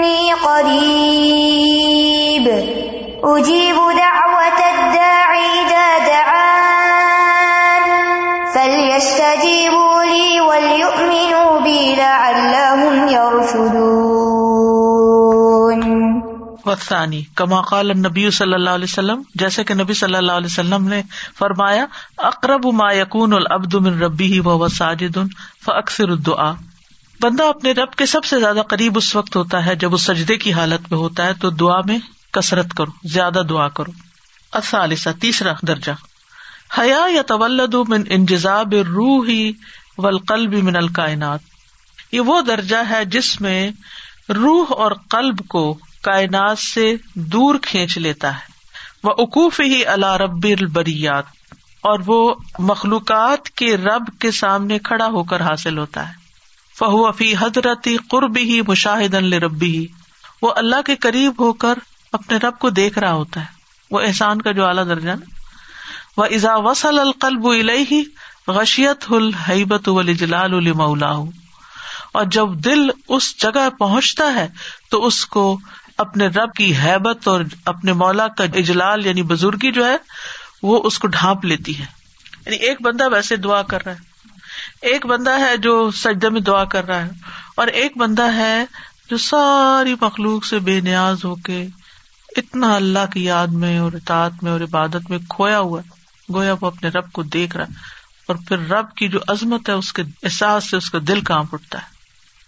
پائے 0.01 0.29
قریب 0.43 2.49
اجیب 3.23 3.75
دعوت 3.75 4.53
الداعی 4.53 5.59
اذا 5.59 5.97
دعان. 6.07 7.89
فلیستجیبوا 8.53 10.03
لی 10.03 10.39
ولیؤمنوا 10.39 11.59
بی 11.59 11.95
لعلهم 11.97 13.07
يرشدون. 13.07 14.11
وثانی 16.65 17.21
کما 17.35 17.61
قال 17.61 17.89
النبی 17.89 18.29
صلی 18.29 18.53
اللہ 18.53 18.69
علیہ 18.69 18.83
وسلم، 18.83 19.21
جیسے 19.35 19.63
کہ 19.63 19.73
نبی 19.73 19.93
صلی 19.93 20.15
اللہ 20.15 20.31
علیہ 20.31 20.45
وسلم 20.45 20.87
نے 20.87 21.01
فرمایا، 21.39 21.85
اقرب 22.17 22.73
ما 22.73 22.91
یکون 22.91 23.33
العبد 23.33 23.73
من 23.73 24.01
ربه 24.01 24.41
وهو 24.45 24.67
ساجد، 24.67 25.17
فاکثر 25.65 26.09
الدعاء. 26.09 26.70
بندہ 27.23 27.43
اپنے 27.43 27.71
رب 27.71 27.91
کے 27.91 28.05
سب 28.05 28.23
سے 28.23 28.39
زیادہ 28.39 28.61
قریب 28.69 28.97
اس 28.97 29.15
وقت 29.15 29.35
ہوتا 29.35 29.65
ہے 29.65 29.75
جب 29.75 29.93
وہ 29.93 29.97
سجدے 29.97 30.37
کی 30.37 30.53
حالت 30.53 30.91
میں 30.91 30.99
ہوتا 30.99 31.25
ہے 31.25 31.33
تو 31.33 31.49
دعا 31.49 31.79
میں 31.85 31.99
کسرت 32.31 32.73
کرو، 32.73 32.91
زیادہ 33.03 33.39
دعا 33.49 33.67
کرو۔ 33.67 33.91
اصالسا 34.51 35.11
تیسرا 35.11 35.53
درجہ۔ 35.67 35.91
حیا 36.77 37.05
یا 37.11 37.21
طولد 37.21 37.75
من 37.87 38.03
انجزاب 38.09 38.73
روح 38.73 39.27
ہی 39.27 39.51
ولقلب 39.97 40.53
من 40.53 40.75
الکائنات۔ 40.75 41.39
یہ 42.11 42.19
وہ 42.19 42.41
درجہ 42.41 42.75
ہے 42.89 43.05
جس 43.05 43.41
میں 43.41 43.71
روح 44.29 44.65
اور 44.69 44.91
قلب 45.09 45.47
کو 45.47 45.77
کائنات 46.01 46.59
سے 46.59 46.95
دور 47.15 47.55
کھینچ 47.61 47.97
لیتا 47.97 48.35
ہے۔ 48.35 48.51
وہ 49.03 49.11
اقوف 49.17 49.61
ہی 49.61 49.85
اللہ 49.85 50.17
رب 50.17 50.43
البریات۔ 50.43 51.23
اور 51.81 51.99
وہ 52.05 52.35
مخلوقات 52.59 53.49
کے 53.49 53.77
رب 53.77 54.19
کے 54.19 54.31
سامنے 54.31 54.79
کھڑا 54.79 55.05
ہو 55.05 55.23
کر 55.23 55.41
حاصل 55.41 55.77
ہوتا 55.77 56.09
ہے۔ 56.09 56.20
فہو 56.81 57.11
فی 57.11 57.33
حضرتی 57.39 57.97
قرب 57.97 58.37
ہی 58.37 58.61
مشاہد 58.61 59.13
ربی 59.13 59.77
ہی 59.77 59.85
وہ 60.41 60.53
اللہ 60.55 60.81
کے 60.85 60.95
قریب 60.95 61.33
ہو 61.39 61.53
کر 61.53 61.73
اپنے 62.11 62.37
رب 62.37 62.59
کو 62.59 62.69
دیکھ 62.69 62.99
رہا 62.99 63.13
ہوتا 63.13 63.39
ہے۔ 63.41 63.45
وہ 63.91 63.99
احسان 63.99 64.41
کا 64.41 64.51
جو 64.51 64.65
اعلیٰ 64.65 64.85
درجہ 64.85 65.09
نا۔ 65.09 65.25
وہ 66.17 66.25
ازا 66.25 66.55
وسل 66.55 66.99
القلب 66.99 67.51
ہی 67.91 68.03
غشیت 68.47 69.05
الحبت 69.09 69.89
الجلال 69.89 70.53
الملا 70.53 71.11
اور 72.13 72.25
جب 72.25 72.47
دل 72.53 72.89
اس 73.07 73.41
جگہ 73.41 73.69
پہنچتا 73.69 74.33
ہے 74.35 74.47
تو 74.89 75.05
اس 75.05 75.25
کو 75.25 75.59
اپنے 75.97 76.27
رب 76.27 76.53
کی 76.53 76.77
حیبت 76.77 77.27
اور 77.27 77.41
اپنے 77.65 77.93
مولا 77.93 78.27
کا 78.27 78.43
اجلال 78.43 79.05
یعنی 79.05 79.23
بزرگی 79.23 79.71
جو 79.71 79.85
ہے 79.85 79.97
وہ 80.63 80.81
اس 80.83 80.99
کو 80.99 81.07
ڈھانپ 81.07 81.45
لیتی 81.45 81.79
ہے۔ 81.79 81.85
یعنی 82.45 82.55
ایک 82.55 82.81
بندہ 82.81 83.09
ویسے 83.11 83.35
دعا 83.35 83.61
کر 83.61 83.83
رہا 83.85 83.91
ہے۔ 83.91 84.10
ایک 84.81 85.05
بندہ 85.05 85.39
ہے 85.39 85.57
جو 85.57 85.91
سجدے 85.91 86.29
میں 86.29 86.41
دعا 86.41 86.63
کر 86.63 86.85
رہا 86.85 87.05
ہے 87.05 87.09
اور 87.55 87.67
ایک 87.67 87.97
بندہ 87.97 88.33
ہے 88.33 88.65
جو 89.09 89.17
ساری 89.17 89.95
مخلوق 90.01 90.45
سے 90.45 90.59
بے 90.59 90.79
نیاز 90.79 91.25
ہو 91.25 91.35
کے 91.35 91.67
اتنا 92.37 92.75
اللہ 92.75 93.11
کی 93.13 93.23
یاد 93.23 93.47
میں 93.47 93.79
اور 93.79 93.93
اطاعت 93.93 94.31
میں 94.41 94.51
اور 94.51 94.61
عبادت 94.61 95.09
میں 95.09 95.17
کھویا 95.29 95.59
ہوا 95.59 95.81
ہے۔ 95.81 96.01
گویا 96.33 96.55
وہ 96.61 96.67
اپنے 96.67 96.89
رب 96.89 97.11
کو 97.11 97.23
دیکھ 97.23 97.57
رہا 97.57 97.65
ہے 97.65 97.73
اور 98.27 98.35
پھر 98.47 98.59
رب 98.59 98.95
کی 98.95 99.07
جو 99.07 99.19
عظمت 99.27 99.69
ہے، 99.69 99.73
اس 99.73 99.93
کے 99.93 100.01
احساس 100.01 100.69
سے 100.69 100.77
اس 100.77 100.91
کا 100.91 100.97
دل 101.07 101.21
کام 101.21 101.45
اٹھتا 101.51 101.79
ہے۔ 101.79 101.87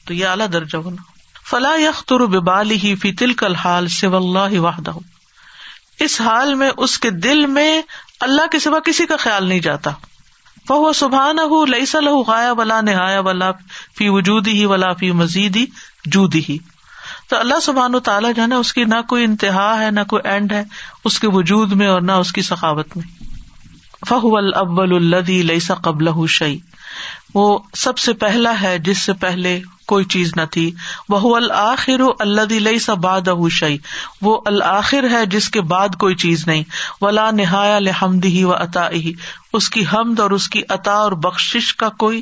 تو 0.05 0.13
یہ 0.13 0.25
اعلیٰ 0.25 0.47
درجہ 0.53 0.77
ہونا۔ 0.77 1.01
فلاح 1.49 1.77
یختر 1.77 2.19
ببالی 2.19 2.75
ہی 2.75 2.95
فی 2.95 3.11
تل 3.11 3.33
کل 3.33 3.55
حال 3.55 3.87
سو 3.87 4.15
اللہ 4.15 4.59
واہدہ 4.59 4.91
اس 5.99 6.21
حال 6.21 6.55
میں 6.55 6.71
اس 6.77 6.99
کے 6.99 7.09
دل 7.09 7.45
میں 7.45 7.81
اللہ 8.19 8.47
کے 8.51 8.59
سوا 8.59 8.79
کسی 8.79 9.05
کا 9.05 9.15
خیال 9.17 9.49
نہیں 9.49 9.59
جاتا۔ 9.59 9.91
وہ 10.69 10.93
سبحان 10.93 11.39
ہُ 11.39 11.67
لئی 11.67 11.85
لہ 11.93 12.09
غایا 12.09 12.51
ولا 12.51 12.81
نہایا 12.81 13.19
ولا 13.19 13.51
فی 13.97 14.09
وجود 14.09 14.47
ہی 14.47 14.65
ولا 14.65 14.93
فی 14.93 15.11
مزید 15.11 15.55
ہی 15.55 15.65
جود 16.05 16.35
ہی 16.35 16.57
تو 17.29 17.37
اللہ 17.37 17.59
سبحان 17.59 17.95
و 17.95 17.99
تعالیٰ 17.99 18.33
جو 18.35 18.41
ہے 18.41 18.47
نا، 18.47 18.57
اس 18.57 18.73
کی 18.73 18.83
نہ 18.83 19.01
کوئی 19.09 19.23
انتہا 19.23 19.79
ہے، 19.79 19.91
نہ 19.91 19.99
کوئی 20.07 20.27
اینڈ 20.27 20.51
ہے 20.51 20.63
اس 21.05 21.19
کے 21.19 21.27
وجود 21.27 21.71
میں 21.71 21.87
اور 21.87 22.01
نہ 22.01 22.11
اس 22.11 22.31
کی 22.31 22.41
ثقافت 22.41 22.97
میں۔ 22.97 23.23
فہ 24.09 24.15
ابل 24.55 24.95
الدی 24.95 25.41
لئیسا 25.41 25.73
قبل 25.73 26.27
شعی 26.27 26.57
وہ 27.33 27.59
سب 27.73 27.97
سے 27.97 28.13
پہلا 28.13 28.61
ہے 28.61 28.79
جس 28.79 28.97
سے 28.97 29.13
پہلے 29.13 29.59
کوئی 29.85 30.05
چیز 30.05 30.31
نہ 30.35 30.41
تھی۔ 30.51 30.71
وہ 31.09 31.35
الآخر 31.35 32.01
اللہ 32.19 32.53
لئی 32.53 32.79
سا 32.79 32.93
باد 32.93 33.21
شعی 33.51 33.77
وہ 34.21 34.41
الآخر 34.45 35.05
ہے 35.11 35.25
جس 35.25 35.49
کے 35.49 35.61
بعد 35.61 35.89
کوئی 35.99 36.15
چیز 36.15 36.47
نہیں۔ 36.47 36.63
ولا 37.01 37.31
نہایا 37.31 37.79
لحمد 37.79 38.25
ہی 38.25 38.43
و 38.43 38.53
عطا 38.53 38.89
ہی 38.89 39.13
اس 39.53 39.69
کی 39.69 39.83
حمد 39.93 40.19
اور 40.19 40.31
اس 40.31 40.49
کی 40.49 40.61
عطا 40.69 40.93
اور 40.93 41.11
بخش 41.11 41.75
کا 41.77 41.89
کوئی 41.89 42.21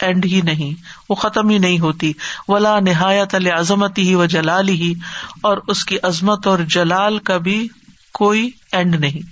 اینڈ 0.00 0.24
ہی 0.24 0.40
نہیں۔ 0.40 0.82
وہ 1.08 1.14
ختم 1.14 1.48
ہی 1.48 1.58
نہیں 1.58 1.78
ہوتی۔ 1.78 2.12
ولا 2.48 2.80
نہایت 2.80 3.34
عظمت 3.34 3.98
ہی 3.98 4.14
و 4.14 4.24
جلال 4.24 4.68
ہی 4.68 4.94
اور 5.42 5.58
اس 5.68 5.84
کی 5.84 5.96
عظمت 6.02 6.46
اور 6.46 6.58
جلال 6.58 7.18
کا 7.18 7.36
بھی 7.36 7.68
کوئی 8.12 8.50
اینڈ 8.72 8.94
نہیں۔ 8.94 9.26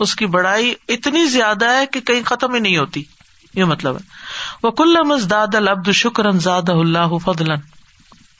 اس 0.00 0.14
کی 0.14 0.26
بڑائی 0.26 0.74
اتنی 0.88 1.26
زیادہ 1.26 1.70
ہے 1.70 1.86
کہ 1.86 2.00
کہیں 2.00 2.22
ختم 2.24 2.54
ہی 2.54 2.60
نہیں 2.60 2.76
ہوتی۔ 2.76 3.02
یہ 3.54 3.64
مطلب 3.64 3.96
ہے۔ 3.96 4.25
وہ 4.62 4.70
کل 4.70 4.96
مزداد 5.04 5.54
العبد 5.54 5.92
شکر 5.92 6.30
زاد 6.30 6.68
اللہ 6.68 7.18
فضل 7.24 7.46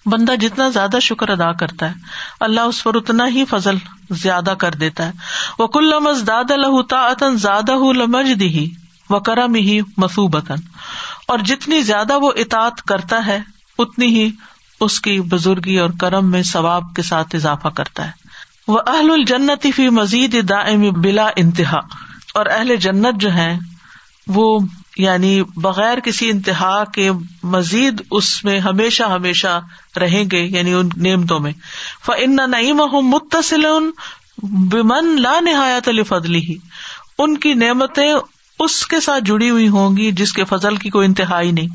بندہ 0.06 0.36
جتنا 0.40 0.68
زیادہ 0.68 0.96
شکر 1.02 1.28
ادا 1.28 1.52
کرتا 1.52 1.88
ہے، 1.88 1.94
اللہ 2.40 2.60
اس 2.60 2.84
پر 2.84 2.94
اتنا 2.94 3.28
ہی 3.28 3.44
فضل 3.44 3.76
زیادہ 4.10 4.54
کر 4.58 4.72
دیتا 4.72 5.06
ہے۔ 5.06 5.12
وہ 5.58 5.66
کل 5.66 5.92
مزداد 6.00 6.50
الحتا 6.50 7.08
زیادہ 7.34 7.72
لمج 7.72 8.40
دی 8.40 8.70
و 9.10 9.20
کرم 9.20 9.54
ہی 9.54 9.80
مسوبتن 9.96 10.54
اور 11.28 11.38
جتنی 11.38 11.82
زیادہ 11.82 12.18
وہ 12.18 12.32
اطاط 12.36 12.82
کرتا 12.82 13.26
ہے، 13.26 13.40
اتنی 13.78 14.06
ہی 14.06 14.30
اس 14.80 15.00
کی 15.00 15.20
بزرگی 15.20 15.78
اور 15.78 15.90
کرم 16.00 16.30
میں 16.30 16.42
ثواب 16.42 16.84
کے 16.96 17.02
ساتھ 17.02 17.34
اضافہ 17.34 17.68
کرتا 17.68 18.06
ہے۔ 18.06 18.10
وہ 18.68 18.78
اہل 18.86 19.10
الجنت 19.10 19.66
فی 19.74 19.88
مزید 19.88 20.48
دائم 20.48 21.00
بلا 21.00 21.30
انتہا۔ 21.36 21.78
اور 22.34 22.46
اہل 22.46 22.76
جنت 22.76 23.20
جو 23.20 23.32
ہے 23.32 23.58
وہ 24.26 24.60
یعنی 24.96 25.42
بغیر 25.56 26.00
کسی 26.00 26.30
انتہا 26.30 26.84
کے 26.84 27.10
مزید 27.42 28.02
اس 28.10 28.44
میں 28.44 28.60
ہمیشہ 28.60 29.02
ہمیشہ 29.02 29.60
رہیں 30.00 30.24
گے 30.32 30.44
یعنی 30.44 30.74
ان 30.74 30.88
نعمتوں 30.96 31.40
میں۔ 31.40 31.52
فن 32.06 32.36
نعیم 32.50 32.76
متصل 32.92 33.64
بمن 34.42 35.22
لا 35.22 35.40
نہایت 35.40 35.88
فضلی 36.08 36.38
ہی 36.38 36.56
ان 37.18 37.36
کی 37.36 37.54
نعمتیں 37.54 38.14
اس 38.58 38.86
کے 38.86 39.00
ساتھ 39.00 39.24
جڑی 39.24 39.50
ہوئی 39.50 39.68
ہوں 39.68 39.96
گی 39.96 40.12
جس 40.12 40.32
کے 40.32 40.44
فضل 40.44 40.76
کی 40.76 40.90
کوئی 40.90 41.06
انتہائی 41.06 41.52
نہیں۔ 41.52 41.68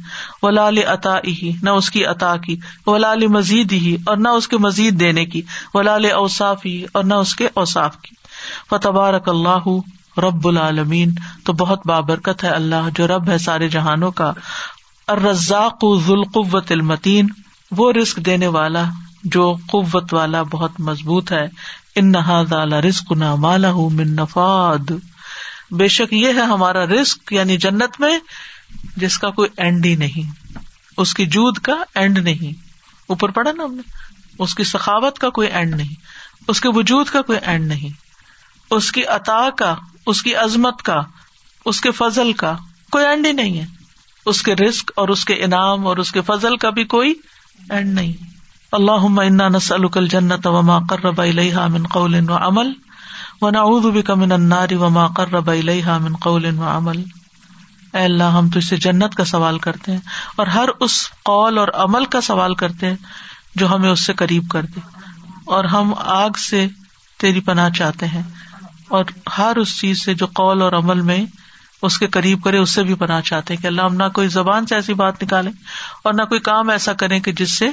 وہ 0.44 0.52
لال 0.52 0.78
عطا 0.78 1.18
ہی 1.28 1.52
نہ 1.62 1.70
اس 1.70 1.92
کی 1.92 2.06
عطا 2.06 2.38
کی۔ 2.38 2.56
وہ 2.86 2.98
لال 2.98 3.28
مزید 3.28 3.72
ہی 3.72 3.98
اور 4.06 4.18
نہ 4.18 4.28
اس 4.28 4.48
کے 4.48 4.58
مزید 4.58 5.00
دینے 5.00 5.26
کی۔ 5.26 5.42
وہ 5.74 5.82
لال 5.82 6.06
اوساف 6.06 6.66
ہی 6.66 6.86
اور 6.94 7.04
نہ 7.04 7.14
اس 7.14 7.36
کے 7.36 7.48
اوساف 7.54 8.02
کی۔ 8.02 8.16
فتبارک 8.70 9.30
اللہ 9.30 9.68
رب 10.18 10.48
العالمین 10.48 11.16
تو 11.44 11.54
بہت 11.54 11.88
بابرکت 11.88 12.44
ہے 12.44 12.50
اللہ 12.50 12.90
جو 12.96 13.08
رب 13.08 13.30
ہے 13.30 13.38
سارے 13.38 13.70
جہانوں 13.70 14.12
کا۔ 14.12 14.34
الرزاق 15.08 15.78
ذوالقوت 16.06 16.72
المتین، 16.72 17.28
وہ 17.72 17.92
رسک 17.92 18.18
دینے 18.18 18.48
والا 18.48 18.84
جو 19.24 19.56
قوت 19.68 20.14
والا 20.14 20.44
بہت 20.44 20.80
مضبوط 20.80 21.32
ہے۔ 21.32 21.48
ان 21.96 22.12
نہ 22.12 22.76
رسک 22.76 23.12
نہ 23.12 23.36
مالا 23.36 23.72
من 23.74 24.16
نفاد۔ 24.16 24.92
بے 25.72 25.88
شک 25.88 26.14
یہ 26.14 26.28
ہے 26.28 26.42
ہمارا 26.42 26.86
رسک 26.86 27.34
یعنی 27.34 27.58
جنت 27.58 28.00
میں، 28.00 28.20
جس 28.98 29.18
کا 29.18 29.30
کوئی 29.30 29.50
اینڈ 29.58 29.86
ہی 29.86 29.96
نہیں۔ 29.96 30.32
اس 30.98 31.14
کی 31.14 31.26
جود 31.26 31.58
کا 31.58 31.74
اینڈ 31.96 32.18
نہیں۔ 32.18 32.62
اوپر 33.08 33.30
پڑا 33.30 33.52
نا 33.52 33.64
ہم 33.64 33.74
نے۔ 33.74 33.82
اس 34.40 34.56
کی 34.56 34.64
سخاوت 34.64 35.20
کا 35.20 35.30
کوئی 35.30 35.48
اینڈ 35.48 35.76
نہیں۔ 35.76 35.96
اس 36.48 36.62
کے 36.62 36.70
وجود 36.70 37.08
کا 37.08 37.22
کوئی 37.22 37.40
اینڈ 37.42 37.68
نہیں۔ 37.68 37.90
اس 38.72 38.92
کی 38.92 39.06
عطا 39.06 39.50
کا 39.58 39.76
اس 40.06 40.22
کی 40.22 40.36
عظمت 40.36 40.82
کا، 40.82 41.02
اس 41.66 41.82
کے 41.82 41.92
فضل 41.92 42.34
کا 42.34 42.56
کوئی 42.92 43.06
اینڈ 43.06 43.26
ہی 43.26 43.32
نہیں 43.32 43.60
ہے۔ 43.60 43.66
اس 44.26 44.42
کے 44.42 44.56
رسک 44.56 44.92
اور 44.96 45.08
اس 45.08 45.26
کے 45.26 45.34
انعام 45.34 45.88
اور 45.88 45.98
اس 45.98 46.12
کے 46.12 46.22
فضل 46.22 46.58
کا 46.58 46.70
بھی 46.70 46.84
کوئی 46.84 47.14
اینڈ 47.70 47.94
نہیں۔ 47.94 48.14
اللہ 48.72 49.20
انا 49.20 49.48
نسل 49.48 50.08
جنت 50.08 50.48
وما 50.48 50.80
قرب 50.80 51.22
الیہا 51.22 51.68
من 51.68 51.84
قول 51.84 52.30
و 52.30 52.36
عمل 52.36 52.72
و 53.42 53.50
نعوذ 53.50 53.86
بک 53.86 54.12
من 54.12 54.32
النار 54.32 54.72
وما 54.72 55.08
قرب 55.08 55.50
الیہا 55.50 55.98
من 55.98 56.16
قول 56.16 56.46
و 56.60 56.64
عمل۔ 56.64 57.04
اے 57.94 58.04
اللہ، 58.04 58.24
ہم 58.24 58.50
تجھ 58.50 58.66
سے 58.66 58.78
جنت 58.78 59.16
کا 59.16 59.26
سوال 59.26 59.60
کرتے 59.60 59.92
ہیں 59.92 60.00
اور 60.36 60.48
ہر 60.48 60.70
اس 60.80 61.10
قول 61.24 61.58
اور 61.58 61.68
عمل 61.74 62.06
کا 62.06 62.22
سوال 62.22 62.56
کرتے 62.56 62.88
ہیں 62.88 62.96
جو 63.56 63.76
ہمیں 63.76 63.90
اس 63.90 64.06
سے 64.06 64.14
قریب 64.14 64.50
کر 64.50 64.62
دے 64.62 64.80
اور 65.46 65.64
ہم 65.64 65.94
آگ 65.98 66.30
سے 66.30 66.68
تیری 67.18 67.40
پناہ 67.40 67.70
چاہتے 67.70 68.08
ہیں۔ 68.08 68.24
اور 68.92 69.06
ہر 69.38 69.56
اس 69.56 69.80
چیز 69.80 70.04
سے 70.06 70.14
جو 70.14 70.26
قول 70.26 70.62
اور 70.62 70.74
عمل 70.74 71.02
میں 71.02 71.26
اس 71.82 71.98
کے 72.00 72.08
قریب 72.08 72.44
کرے، 72.44 72.58
اس 72.58 72.70
سے 72.70 72.84
بھی 72.84 72.94
پناہ 72.94 73.22
چاہتے 73.22 73.54
ہیں 73.54 73.62
کہ 73.62 73.68
اللہ 73.68 73.82
ہم 73.82 73.96
نہ 73.96 74.04
کوئی 74.14 74.28
زبان 74.28 74.66
سے 74.66 74.76
ایسی 74.76 74.94
بات 74.94 75.24
نکالیں 75.24 75.52
اور 76.04 76.14
نہ 76.14 76.22
کوئی 76.22 76.40
کام 76.40 76.70
ایسا 76.70 76.94
کریں 76.94 77.20
کہ 77.20 77.32
جس 77.32 77.58
سے 77.58 77.70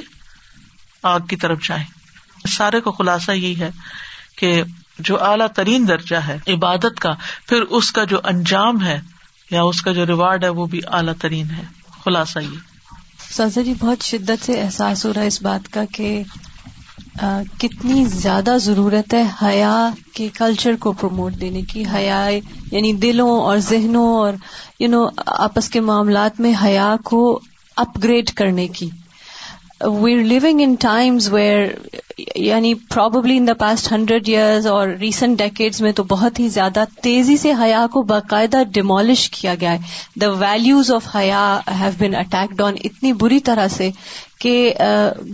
آگ 1.03 1.19
کی 1.19 1.35
طرف 1.35 1.63
جائیں۔ 1.67 1.83
سارے 2.47 2.81
کا 2.81 2.91
خلاصہ 2.91 3.31
یہی 3.31 3.59
ہے 3.59 3.71
کہ 4.37 4.63
جو 4.99 5.23
اعلیٰ 5.23 5.47
ترین 5.47 5.87
درجہ 5.87 6.15
ہے 6.15 6.37
عبادت 6.47 6.99
کا، 6.99 7.13
پھر 7.47 7.61
اس 7.61 7.91
کا 7.91 8.03
جو 8.03 8.19
انجام 8.23 8.83
ہے 8.85 8.99
یا 9.51 9.61
اس 9.63 9.81
کا 9.81 9.91
جو 9.91 10.05
ریوارڈ 10.05 10.43
ہے 10.43 10.49
وہ 10.49 10.65
بھی 10.65 10.81
اعلیٰ 10.87 11.13
ترین 11.21 11.49
ہے۔ 11.51 11.63
خلاصہ 12.05 12.39
یہ 12.39 12.57
سازا 13.29 13.61
جی 13.61 13.73
بہت 13.79 14.03
شدت 14.03 14.45
سے 14.45 14.61
احساس 14.61 15.05
ہو 15.05 15.13
رہا 15.13 15.21
ہے 15.21 15.27
اس 15.27 15.41
بات 15.41 15.73
کا 15.73 15.81
کہ 15.91 16.23
کتنی 17.59 18.05
زیادہ 18.05 18.57
ضرورت 18.61 19.13
ہے 19.13 19.23
حیا 19.41 19.89
کے 20.13 20.27
کلچر 20.37 20.75
کو 20.75 20.91
پروموٹ 20.91 21.33
دینے 21.41 21.61
کی۔ 21.61 21.83
حیا 21.93 22.29
یعنی 22.71 22.93
دلوں 22.93 23.29
اور 23.29 23.57
ذہنوں 23.57 24.13
اور 24.13 24.33
یو 24.79 24.87
نو 24.87 25.07
آپس 25.25 25.69
کے 25.69 25.79
معاملات 25.79 26.39
میں 26.39 26.53
حیا 26.63 26.95
کو 27.03 27.39
اپ 27.75 27.97
گریڈ 28.03 28.31
کرنے 28.31 28.67
کی۔ 28.67 28.89
We 29.81 30.13
are 30.13 30.19
living 30.19 30.61
in 30.61 30.75
times 30.75 31.33
where 31.33 31.67
یعنی 32.35 32.73
probably 32.73 33.37
in 33.37 33.47
the 33.47 33.53
past 33.53 33.91
hundred 33.91 34.29
years 34.29 34.67
اور 34.67 34.87
ریسنٹ 34.99 35.37
ڈیکیڈز 35.37 35.81
میں 35.81 35.91
تو 35.91 36.03
بہت 36.03 36.39
ہی 36.39 36.47
زیادہ 36.49 36.83
تیزی 37.01 37.37
سے 37.37 37.53
حیا 37.61 37.85
کو 37.91 38.01
باقاعدہ 38.03 38.63
ڈیمولش 38.73 39.29
کیا 39.29 39.55
گیا 39.61 39.73
ہے۔ 39.73 40.19
دا 40.21 40.29
ویلوز 40.29 40.91
آف 40.91 41.15
حیا 41.15 41.59
ہیو 41.79 41.91
بین 41.97 42.15
اٹیکڈ 42.15 42.61
آن 42.61 42.75
اتنی 42.83 43.13
بری 43.13 43.39
طرح 43.39 43.67
سے 43.67 43.89
کہ 44.39 44.73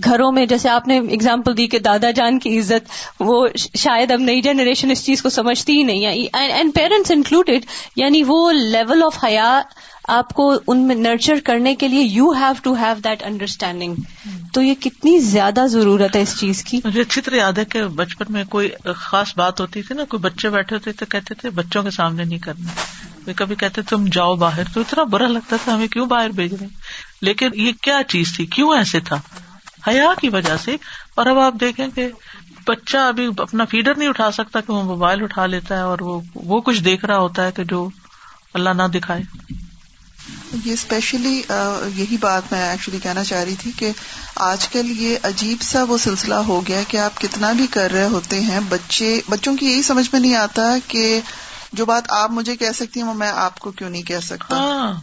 گھروں 0.03 0.31
میں 0.31 0.45
جیسے 0.45 0.69
آپ 0.69 0.87
نے 0.87 0.97
اگزامپل 0.97 1.57
دی 1.57 1.67
کہ 1.67 1.79
دادا 1.79 2.11
جان 2.11 2.39
کی 2.39 2.57
عزت، 2.59 2.89
وہ 3.19 3.47
شاید 3.75 4.11
اب 4.11 4.19
نئی 4.19 4.41
جنریشن 4.41 4.91
اس 4.91 5.05
چیز 5.05 5.21
کو 5.21 5.29
سمجھتی 5.29 5.77
ہی 5.77 5.83
نہیں 5.83 6.05
ہے۔ 6.05 6.11
اینڈ 6.31 6.73
پیرنٹس 6.75 7.11
انکلوڈیڈ 7.11 7.65
یعنی 7.95 8.23
وہ 8.27 8.51
لیول 8.51 9.03
آف 9.03 9.23
حیا 9.23 9.61
آپ 10.07 10.33
کو 10.33 10.53
ان 10.67 10.79
میں 10.79 10.95
نرچر 10.95 11.39
کرنے 11.43 11.75
کے 11.75 11.87
لیے 11.87 12.01
you 12.01 12.29
have 12.31 12.53
to 12.63 12.73
have 12.73 12.99
that 13.03 13.23
understanding 13.23 13.95
تو 14.53 14.61
یہ 14.61 14.73
کتنی 14.79 15.17
زیادہ 15.19 15.65
ضرورت 15.69 16.15
ہے 16.15 16.21
اس 16.21 16.39
چیز 16.39 16.63
کی۔ 16.63 16.74
مجھے 16.85 17.01
اچھی 17.01 17.21
طرح 17.21 17.35
یاد 17.35 17.53
ہے 17.53 17.65
کہ 17.65 17.83
بچپن 17.83 18.25
میں 18.29 18.43
کوئی 18.43 18.69
خاص 18.95 19.37
بات 19.37 19.61
ہوتی 19.61 19.81
تھی 19.81 19.95
نا، 19.95 20.03
کوئی 20.05 20.21
بچے 20.21 20.49
بیٹھے 20.49 20.75
ہوتے 20.75 20.91
تھے، 20.91 21.05
کہتے 21.05 21.33
تھے 21.33 21.49
بچوں 21.49 21.83
کے 21.83 21.91
سامنے 21.91 22.23
نہیں 22.23 22.39
کرنا۔ 22.39 22.71
کبھی 23.35 23.55
کہتے 23.55 23.81
تم 23.81 24.05
جاؤ 24.11 24.35
باہر، 24.35 24.63
تو 24.73 24.81
اتنا 24.81 25.03
برا 25.03 25.27
لگتا 25.27 25.55
تھا 25.63 25.75
ہمیں 25.75 25.87
کیوں 25.87 26.05
باہر 26.05 26.29
بھیج 26.29 26.53
رہے 26.53 26.67
لیکن 27.21 27.49
یہ 27.53 27.71
کیا 27.81 28.01
چیز 28.07 28.35
تھی؟ 28.35 28.45
کیوں 28.45 28.77
ایسے 28.77 28.99
تھا؟ 28.99 29.21
حیا 29.87 30.13
کی 30.21 30.29
وجہ 30.29 30.57
سے۔ 30.57 30.77
اور 31.15 31.25
اب 31.25 31.39
آپ 31.39 31.53
دیکھیں 31.59 31.87
کہ 31.95 32.09
بچہ 32.67 32.97
ابھی 32.97 33.29
اپنا 33.37 33.65
فیڈر 33.65 33.97
نہیں 33.97 34.09
اٹھا 34.09 34.31
سکتا 34.31 34.61
کہ 34.61 34.73
وہ 34.73 34.83
موبائل 34.83 35.23
اٹھا 35.23 35.45
لیتا 35.45 35.75
ہے 35.75 35.81
اور 35.81 35.97
وہ 36.35 36.61
کچھ 36.61 36.83
دیکھ 36.83 37.05
رہا 37.05 37.17
ہوتا 37.17 37.45
ہے 37.45 37.51
کہ 37.51 37.63
جو 37.63 37.89
اللہ 38.53 38.69
نہ 38.69 38.83
دکھائے۔ 38.83 39.21
یہ 40.63 40.73
اسپیشلی 40.73 41.41
یہی 41.95 42.17
بات 42.17 42.51
میں 42.51 42.69
ایکچولی 42.69 42.99
کہنا 43.03 43.23
چاہ 43.23 43.43
رہی 43.43 43.55
تھی 43.55 43.71
کہ 43.71 43.91
آج 44.35 44.67
کل 44.67 44.91
یہ 45.01 45.17
عجیب 45.23 45.61
سا 45.61 45.83
وہ 45.83 45.97
سلسلہ 45.97 46.35
ہو 46.35 46.67
گیا 46.67 46.81
کہ 46.87 46.97
آپ 46.97 47.21
کتنا 47.21 47.51
بھی 47.51 47.67
کر 47.67 47.91
رہے 47.91 48.05
ہوتے 48.05 48.39
ہیں 48.39 48.59
بچے 48.69 49.21
بچوں 49.29 49.55
کی 49.57 49.65
یہی 49.65 49.81
سمجھ 49.81 50.09
میں 50.13 50.21
نہیں 50.21 50.35
آتا 50.35 50.61
کہ 50.87 51.19
جو 51.73 51.85
بات 51.85 52.03
آپ 52.09 52.31
مجھے 52.31 52.55
کہہ 52.55 52.71
سکتی 52.75 52.99
ہیں 52.99 53.07
وہ 53.07 53.13
میں 53.13 53.31
آپ 53.35 53.59
کو 53.59 53.71
کیوں 53.71 53.89
نہیں 53.89 54.03
کہہ 54.03 54.19
سکتا۔ 54.19 54.55
ہاں۔ 54.55 54.93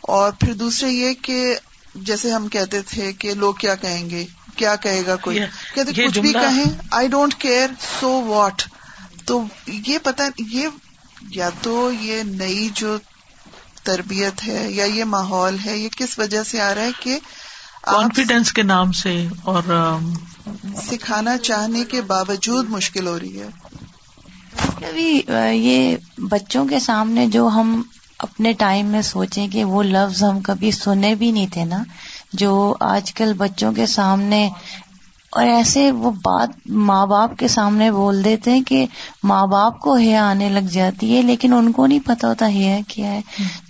اور 0.00 0.32
پھر 0.32 0.52
دوسرے 0.52 0.90
یہ 0.90 1.14
کہ 1.22 1.56
جیسے 1.94 2.32
ہم 2.32 2.48
کہتے 2.48 2.80
تھے 2.80 3.12
کہ 3.12 3.34
لوگ 3.34 3.54
کیا 3.54 3.74
کہیں 3.74 4.10
گے 4.10 4.26
کیا 4.56 4.76
کہے 4.76 5.02
گا 5.06 5.16
کوئی؟ 5.16 5.38
کہتے 5.74 6.06
کچھ 6.06 6.18
بھی 6.18 6.32
کہیں 6.32 6.64
I 6.90 7.08
don't 7.08 7.34
care 7.34 7.66
so 8.00 8.08
what 8.08 8.62
تو 9.24 9.42
یہ 9.66 9.98
پتا 10.02 10.28
یہ 10.38 10.68
یا 11.30 11.48
تو 11.62 11.90
یہ 12.00 12.22
نئی 12.22 12.68
جو 12.74 12.96
تربیت 13.86 14.46
ہے 14.46 14.70
یا 14.70 14.84
یہ 14.84 15.04
ماحول 15.04 15.56
ہے 15.66 15.78
یہ 15.78 15.88
کس 15.96 16.18
وجہ 16.18 16.42
سے 16.42 16.60
آ 16.60 16.74
رہا 16.74 16.82
ہے 16.82 16.90
کہ 17.02 17.18
کانفیڈینس 17.82 18.52
کے 18.52 18.62
نام 18.62 18.92
سے 18.92 19.14
اور 19.44 19.62
سکھانا 20.90 21.36
چاہنے 21.38 21.84
کے 21.84 22.00
باوجود 22.02 22.70
مشکل 22.70 23.06
ہو 23.06 23.18
رہی 23.20 23.40
ہے۔ 23.40 23.48
کبھی 24.80 25.22
یہ 25.52 25.96
بچوں 26.18 26.64
کے 26.68 26.78
سامنے 26.80 27.26
جو 27.26 27.46
ہم 27.48 27.82
اپنے 28.18 28.52
ٹائم 28.52 28.86
میں 28.86 29.02
سوچیں 29.02 29.48
کہ 29.48 29.64
وہ 29.64 29.82
لفظ 29.82 30.22
ہم 30.24 30.40
کبھی 30.40 30.70
سنے 30.70 31.14
بھی 31.14 31.30
نہیں 31.30 31.46
تھے 31.52 31.64
نا 31.64 31.82
جو 32.32 32.52
آج 32.80 33.12
کل 33.14 33.32
بچوں 33.32 33.72
کے 33.72 33.86
سامنے 33.86 34.48
اور 35.36 35.46
ایسے 35.46 35.90
وہ 35.92 36.10
بات 36.10 36.48
ماں 36.66 37.06
باپ 37.06 37.36
کے 37.38 37.48
سامنے 37.48 37.90
بول 37.90 38.24
دیتے 38.24 38.50
ہیں 38.50 38.62
کہ 38.62 38.86
ماں 39.22 39.46
باپ 39.46 39.80
کو 39.80 39.96
ہے 39.98 40.16
آنے 40.16 40.48
لگ 40.48 40.68
جاتی 40.70 41.16
ہے 41.16 41.22
لیکن 41.22 41.52
ان 41.52 41.72
کو 41.72 41.86
نہیں 41.86 41.98
پتا 42.06 42.28
ہوتا 42.28 42.52
ہے 42.54 42.80
کیا 42.88 43.12
ہے۔ 43.12 43.20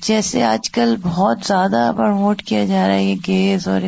جیسے 0.02 0.44
آج 0.44 0.70
کل 0.70 0.96
بہت 1.02 1.38
زیادہ 1.46 1.92
پروموٹ 1.96 2.42
کیا 2.42 2.64
جا 2.64 2.86
رہا 2.86 2.94
ہے 2.94 3.04
یہ 3.04 3.14
گیز 3.26 3.68
اور 3.68 3.80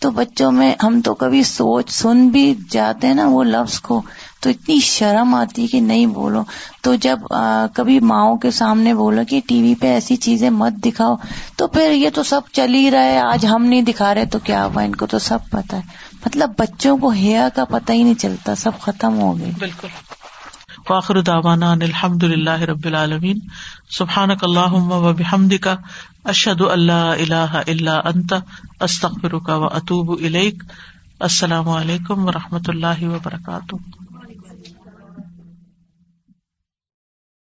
تو 0.00 0.10
بچوں 0.10 0.52
میں 0.52 0.74
ہم 0.82 1.00
تو 1.00 1.14
کبھی 1.14 1.42
سوچ 1.42 1.90
سن 1.90 2.28
بھی 2.28 2.54
جاتے 2.70 3.06
ہیں 3.06 3.14
نا 3.14 3.26
وہ 3.28 3.44
لفظ 3.44 3.80
کو 3.80 4.02
تو 4.40 4.50
اتنی 4.50 4.80
شرم 4.80 5.34
آتی 5.34 5.62
ہے 5.62 5.66
کہ 5.66 5.80
نہیں 5.80 6.06
بولو۔ 6.06 6.42
تو 6.82 6.94
جب 6.94 7.18
کبھی 7.74 8.00
ماؤں 8.00 8.36
کے 8.36 8.50
سامنے 8.50 8.94
بولو 8.94 9.22
کہ 9.28 9.40
ٹی 9.48 9.62
وی 9.62 9.74
پہ 9.74 9.86
ایسی 9.86 10.16
چیزیں 10.16 10.50
مت 10.50 10.72
دکھاؤ 10.72 11.14
تو 11.56 11.66
پھر 11.66 11.92
یہ 11.92 12.10
تو 12.14 12.22
سب 12.22 12.40
چل 12.52 12.74
ہی 12.74 12.90
رہا 12.90 13.04
ہے 13.04 13.18
آج 13.18 13.46
ہم 13.46 13.64
نہیں 13.64 13.82
دکھا 13.82 14.14
رہے 14.14 14.24
تو 14.24 14.38
کیا 14.38 14.64
ہوا؟ 14.64 14.82
ان 14.82 14.94
کو 14.96 15.06
تو 15.06 15.18
سب 15.18 15.38
پتا 15.50 15.76
ہے۔ 15.76 15.82
مطلب 16.26 16.52
بچوں 16.58 16.98
کو 16.98 17.10
حیا 17.10 17.48
کا 17.54 17.64
پتہ 17.64 17.92
ہی 17.92 18.02
نہیں 18.02 18.14
چلتا، 18.14 18.54
سب 18.54 18.70
ختم 18.80 19.18
ہو 19.18 19.38
گئے۔ 19.38 19.50
بالکل۔ 19.58 19.88
فاخر 20.88 21.20
داوانا 21.20 21.72
الحمد 21.72 22.22
للہ 22.22 22.60
رب 22.60 22.84
العالمین۔ 22.84 23.38
سبحان 23.90 24.30
اللہ 24.30 24.72
و 24.72 25.12
بحمد 25.12 25.54
کا 25.60 25.76
اشد 26.24 26.60
اللہ 26.60 26.92
اللہ 26.92 27.62
اللہ 27.66 27.90
انت 27.90 28.34
استخر 28.80 29.38
کا 29.38 29.56
و 29.56 29.64
اطوب 29.64 30.20
السلام 31.20 31.68
علیکم 31.68 32.26
و 32.26 32.32
رحمۃ 32.32 32.64
اللہ 32.68 33.02
وبرکاتہ۔ 33.02 33.76